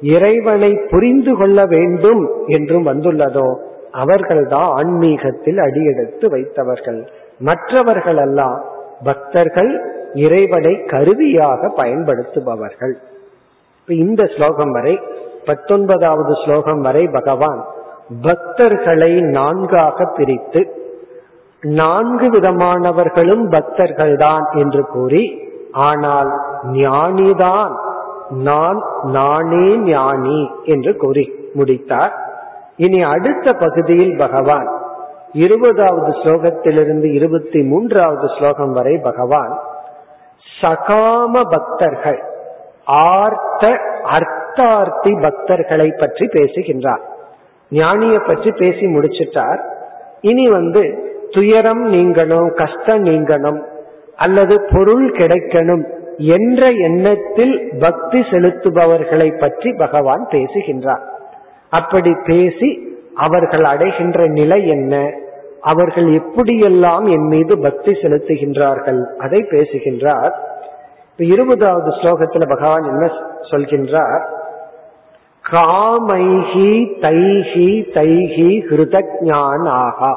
இறைவனை 0.00 0.80
புரிந்து 0.90 1.36
கொள்ள 1.36 1.66
வேண்டும் 1.66 2.22
என்றும் 2.46 2.86
வந்துள்ளதோ 2.86 3.48
அவர்கள்தான் 3.92 4.70
ஆன்மீகத்தில் 4.70 5.58
அடியெடுத்து 5.58 6.28
வைத்தவர்கள். 6.28 7.00
மற்றவர்கள் 7.38 8.16
எல்லாம் 8.16 8.64
பக்தர்கள் 9.04 9.72
இறைவனை 10.14 10.84
கருவியாக 10.84 11.72
பயன்படுத்துபவர்கள். 11.76 12.94
இப்ப 13.80 13.94
இந்த 13.94 14.30
ஸ்லோகம் 14.36 14.72
வரை 14.72 15.00
பத்தொன்பதாவது 15.46 16.32
ஸ்லோகம் 16.44 16.80
வரை 16.80 17.06
பகவான் 17.06 17.64
பக்தர்களை 18.22 19.20
நான்காக 19.20 20.04
பிரித்து 20.16 20.80
நான்கு 21.60 22.30
விதமானவர்களும் 22.30 23.44
பக்தர்கள்தான் 23.50 24.56
என்று 24.56 24.86
கூறி 24.86 25.50
ஆனால் 25.72 26.30
ஞானிதான் 26.66 27.74
நான் 28.28 28.82
நானே 29.02 29.78
ஞானி 29.78 30.50
என்று 30.64 30.96
கூறி 30.96 31.34
முடித்தார். 31.54 32.14
இனி 32.76 33.02
அடுத்த 33.02 33.52
பகுதியில் 33.52 34.16
பகவான் 34.16 34.68
இருபதாவது 35.32 36.12
ஸ்லோகத்திலிருந்து 36.12 37.12
இருபத்தி 37.12 37.62
மூன்றாவது 37.62 38.28
ஸ்லோகம் 38.38 38.72
வரை 38.72 38.98
பகவான் 39.02 39.60
சகாம 40.62 41.40
பக்தர்கள். 41.50 42.20
ஆர்த்த 42.84 43.72
அர்த்தார்த்தி 44.16 45.12
பக்தர்களை 45.20 45.88
பற்றி 45.98 46.26
பேசுகின்றார். 46.26 47.02
ஞானிய 47.70 48.16
பற்றி 48.26 48.50
பேசி 48.52 48.86
முடிச்சிட்டார். 48.86 49.60
இனி 50.20 50.48
வந்து 50.48 50.82
துயரம் 51.30 51.92
நீங்கணும் 51.92 52.48
கஷ்டம் 52.54 53.04
நீங்கணும் 53.04 53.60
அல்லது 54.16 54.54
பொருள் 54.72 55.06
கிடைக்கணும் 55.10 55.84
என்ற 56.16 56.70
எண்ணத்தில் 56.70 57.54
பக்தி 57.80 58.20
செலுத்துபவர்களை 58.20 59.38
பற்றி 59.38 59.72
பகவான் 59.72 60.24
பேசுகின்றார். 60.30 61.04
அப்படி 61.70 62.12
பேசி 62.24 62.70
அவர்கள் 63.14 63.64
அடைகின்ற 63.64 64.26
நிலை 64.26 64.68
என்ன? 64.68 64.94
அவர்கள் 65.60 66.04
எப்படியெல்லாம் 66.04 67.04
என் 67.10 67.26
மீது 67.26 67.58
பக்தி 67.58 67.92
செலுத்துகின்றார்கள்? 67.92 69.00
அதை 69.18 69.40
பேசுகின்றார். 69.50 70.34
இருபதாவது 71.26 71.90
ஸ்லோகத்துல 71.90 72.48
பகவான் 72.48 72.82
என்ன 72.82 73.12
சொல்கின்றார்? 73.50 74.24
காமைஹி 75.50 76.86
தைஹி 77.00 77.84
தைஹி 77.94 78.62
ஹிருதஜானாகா 78.70 80.16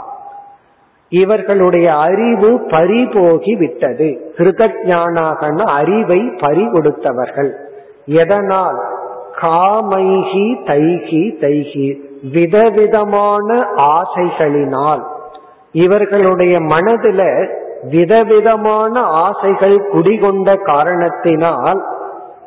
இவர்களுடைய 1.10 1.96
அறிவு 1.96 2.60
பறிபோகி 2.60 3.56
விட்டது. 3.56 4.34
ஹிருதஜானாகன 4.38 5.62
அறிவை 5.62 6.32
பறி 6.40 6.68
கொடுத்தவர்கள் 6.68 7.52
எதனால்? 8.06 8.78
காமைஹி 9.42 10.56
தைஹி 10.66 11.36
தைஹி. 11.40 12.00
விதவிதமான 12.32 13.66
ஆசைகளினால். 13.78 15.04
இவர்களுடைய 15.72 16.60
மனதுல 16.60 17.50
விதவிதமான 17.90 19.00
ஆசைகள் 19.00 19.90
குடிகொண்ட 19.92 20.56
காரணத்தினால் 20.64 21.82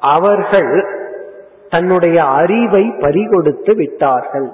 அவர்கள் 0.00 0.86
தன்னுடைய 1.70 2.24
அறிவை 2.24 2.92
பறிகொடுத்து 3.00 3.76
விட்டார்கள். 3.76 4.48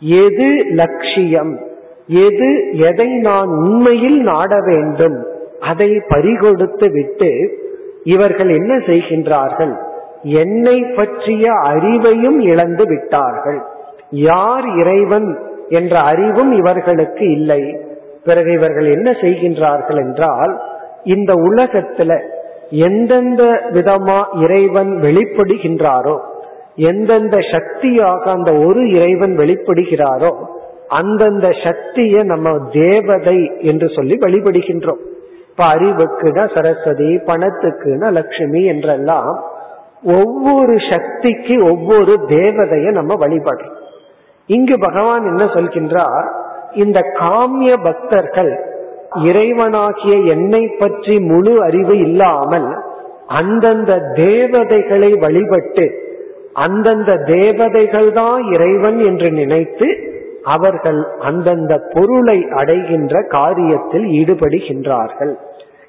எது 0.00 0.64
லட்சியம்? 0.68 1.58
எது 2.06 2.78
எதை 2.78 3.06
நான் 3.06 3.48
உண்மையில் 3.48 4.20
நாட 4.22 4.60
வேண்டும்? 4.60 5.26
அதை 5.60 6.02
பறிகொடுத்து 6.08 6.92
விட்டு 6.92 7.58
இவர்கள் 8.04 8.48
என்ன 8.48 8.76
செய்கின்றார்கள்? 8.76 9.74
என்னை 10.22 10.82
பற்றிய 10.82 11.50
அறிவையும் 11.52 12.38
இழந்து 12.38 12.86
விட்டார்கள். 12.86 13.60
யார் 14.10 14.66
இறைவன் 14.76 15.38
என்ற 15.68 16.00
அறிவும் 16.00 16.52
இவர்களுக்கு 16.52 17.30
இல்லை. 17.30 17.90
பிறகு 18.24 18.52
இவர்கள் 18.52 18.86
என்ன 18.86 19.10
செய்கின்றார்கள் 19.10 19.96
என்றால் 19.96 20.52
இந்த 21.04 21.32
உலகத்துல 21.32 22.12
எந்தெந்த 22.70 23.42
விதமா 23.70 24.18
இறைவன் 24.40 24.92
வெளிப்படுகின்றாரோ 25.00 26.16
எந்தெந்த 26.76 27.36
சக்தியாக 27.52 28.30
அந்த 28.30 28.50
ஒரு 28.66 28.82
இறைவன் 28.90 29.34
வெளிப்படுகிறாரோ 29.38 30.32
அந்தந்த 30.88 31.48
சக்தியை 31.64 32.22
நம்ம 32.22 32.48
தேவதை 32.72 33.38
என்று 33.60 33.88
சொல்லி 33.88 34.14
வழிபடுகின்றோம். 34.14 35.02
இப்ப 35.48 35.64
அறிவுக்குனா 35.64 36.44
சரஸ்வதி 36.54 37.10
பணத்துக்குனா 37.28 38.08
லட்சுமி 38.12 38.62
என்றெல்லாம் 38.64 39.32
ஒவ்வொரு 40.04 40.74
சக்திக்கு 40.90 41.56
ஒவ்வொரு 41.64 42.14
தேவதைய 42.28 42.90
நம்ம 42.90 43.14
வழிபடுறோம். 43.14 43.76
இங்கு 44.46 44.78
பகவான் 44.78 45.24
என்ன 45.26 45.44
சொல்கின்றார்? 45.44 46.28
இந்த 46.74 47.00
காமிய 47.14 47.76
பக்தர்கள் 47.82 48.52
இறைவனாகிய 49.22 50.26
என்னை 50.26 50.76
பற்றி 50.78 51.20
முழு 51.20 51.62
அறிவு 51.62 51.98
இல்லாமல் 51.98 52.68
அந்தந்த 53.26 53.98
தேவதைகளை 54.14 55.12
வழிபட்டு 55.14 56.00
அந்தந்த 56.52 57.16
தேவதைகள் 57.16 58.12
தான் 58.12 58.42
இறைவன் 58.52 58.98
என்று 58.98 59.30
நினைத்து 59.30 59.88
அவர்கள் 60.42 61.06
அந்தந்த 61.18 61.78
பொருளை 61.92 62.46
அடைகின்ற 62.50 63.20
காரியத்தில் 63.20 64.06
ஈடுபடுகின்றார்கள் 64.20 65.34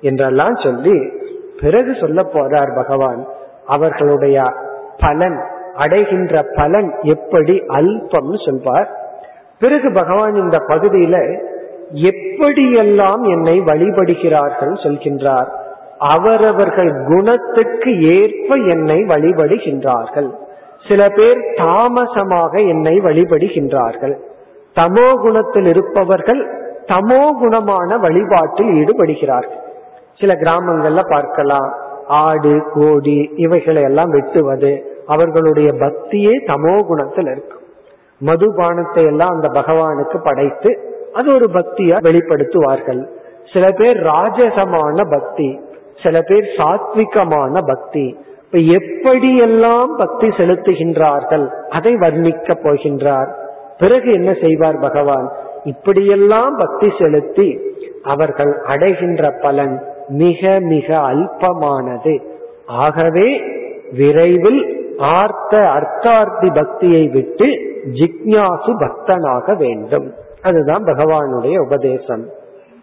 என்றெல்லாம் 0.01 0.55
சொல்லி 0.55 0.97
பிறகு 1.61 1.95
சொல்ல 1.99 2.21
போறார் 2.33 2.75
பகவான். 2.75 3.27
அவர்களுடைய 3.65 4.43
பலன் 4.97 5.37
அடைகின்ற 5.75 6.43
பலன் 6.55 6.89
எப்படி? 7.01 7.61
அல்பம்னு 7.67 8.39
சொல்வார். 8.45 8.89
பிறகு 9.63 9.89
பகவான் 9.91 10.35
இந்த 10.43 10.57
பகுதியில 10.69 11.17
எப்படியெல்லாம் 12.11 13.23
என்னை 13.33 13.55
வழிபடுகிறார்கள் 13.61 14.73
சொல்கின்றார். 14.83 15.49
அவரவர்கள் 16.13 16.91
குணத்துக்கு 17.09 17.91
ஏற்ப 18.17 18.55
என்னை 18.73 18.97
வழிபடுகின்றார்கள். 19.11 20.29
சில 20.87 21.01
பேர் 21.09 21.39
தாமசமாக 21.59 22.53
என்னை 22.73 22.95
வழிபடுகின்றார்கள். 22.99 24.15
தமோ 24.75 25.07
குணத்தில் 25.25 25.67
இருப்பவர்கள் 25.73 26.41
தமோ 26.91 27.21
குணமான 27.41 27.99
வழிபாட்டில் 28.05 28.71
ஈடுபடுகிறார்கள். 28.79 29.61
சில 30.19 30.33
கிராமங்கள்ல 30.41 31.03
பார்க்கலாம். 31.13 31.69
ஆடு 32.23 32.55
கோடி 32.73 33.19
இவைகளை 33.45 33.81
எல்லாம் 33.89 34.11
வெட்டுவது 34.17 34.71
அவர்களுடைய 35.07 35.69
பக்தியே 35.83 36.33
தமோ 36.49 36.75
குணத்தில் 36.89 37.29
இருக்கு. 37.33 37.52
மதுபானத்தை 38.25 39.05
எல்லாம் 39.05 39.29
அந்த 39.29 39.47
பகவானுக்கு 39.59 40.17
படைத்து 40.23 40.79
அது 41.13 41.33
ஒரு 41.33 41.49
பக்தியா 41.53 41.97
வெளிப்படுத்துவார்கள். 42.07 43.01
சில 43.53 43.71
பேர் 43.71 43.97
ராஜசமான 44.03 45.09
பக்தி 45.09 45.59
சில 46.03 46.21
பேர் 46.21 46.47
சாத்விகமான 46.57 47.59
பக்தி. 47.65 48.17
இப்ப 48.51 48.57
எப்படியெல்லாம் 48.79 49.91
பக்தி 49.97 50.27
செலுத்துகின்றார்கள் 50.27 51.45
அதை 51.69 51.95
வர்ணிக்க 51.95 52.55
போகின்றார். 52.63 53.29
பிறகு 53.77 54.13
என்ன 54.13 54.33
செய்வார் 54.41 54.79
பகவான்? 54.79 55.31
இப்படியெல்லாம் 55.63 56.55
பக்தி 56.57 56.93
செலுத்தி 56.99 57.59
அவர்கள் 58.03 58.61
அடைகின்ற 58.65 59.31
பலன் 59.41 59.83
மிக 60.07 60.57
மிக 60.59 60.87
அல்பமானது. 61.13 62.21
ஆகவே 62.65 63.41
விரைவில் 63.91 64.61
ஆர்த்த 64.97 65.53
அர்த்தார்த்தி 65.77 66.49
பக்தியை 66.53 67.07
விட்டு 67.07 67.47
ஜிக்ஞாசு 67.98 68.72
பக்தனாக 68.82 69.54
வேண்டும் 69.56 70.08
அதுதான் 70.42 70.84
பகவானுடைய 70.84 71.58
உபதேசம் 71.66 72.24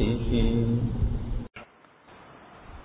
الفاسقين 0.00 0.87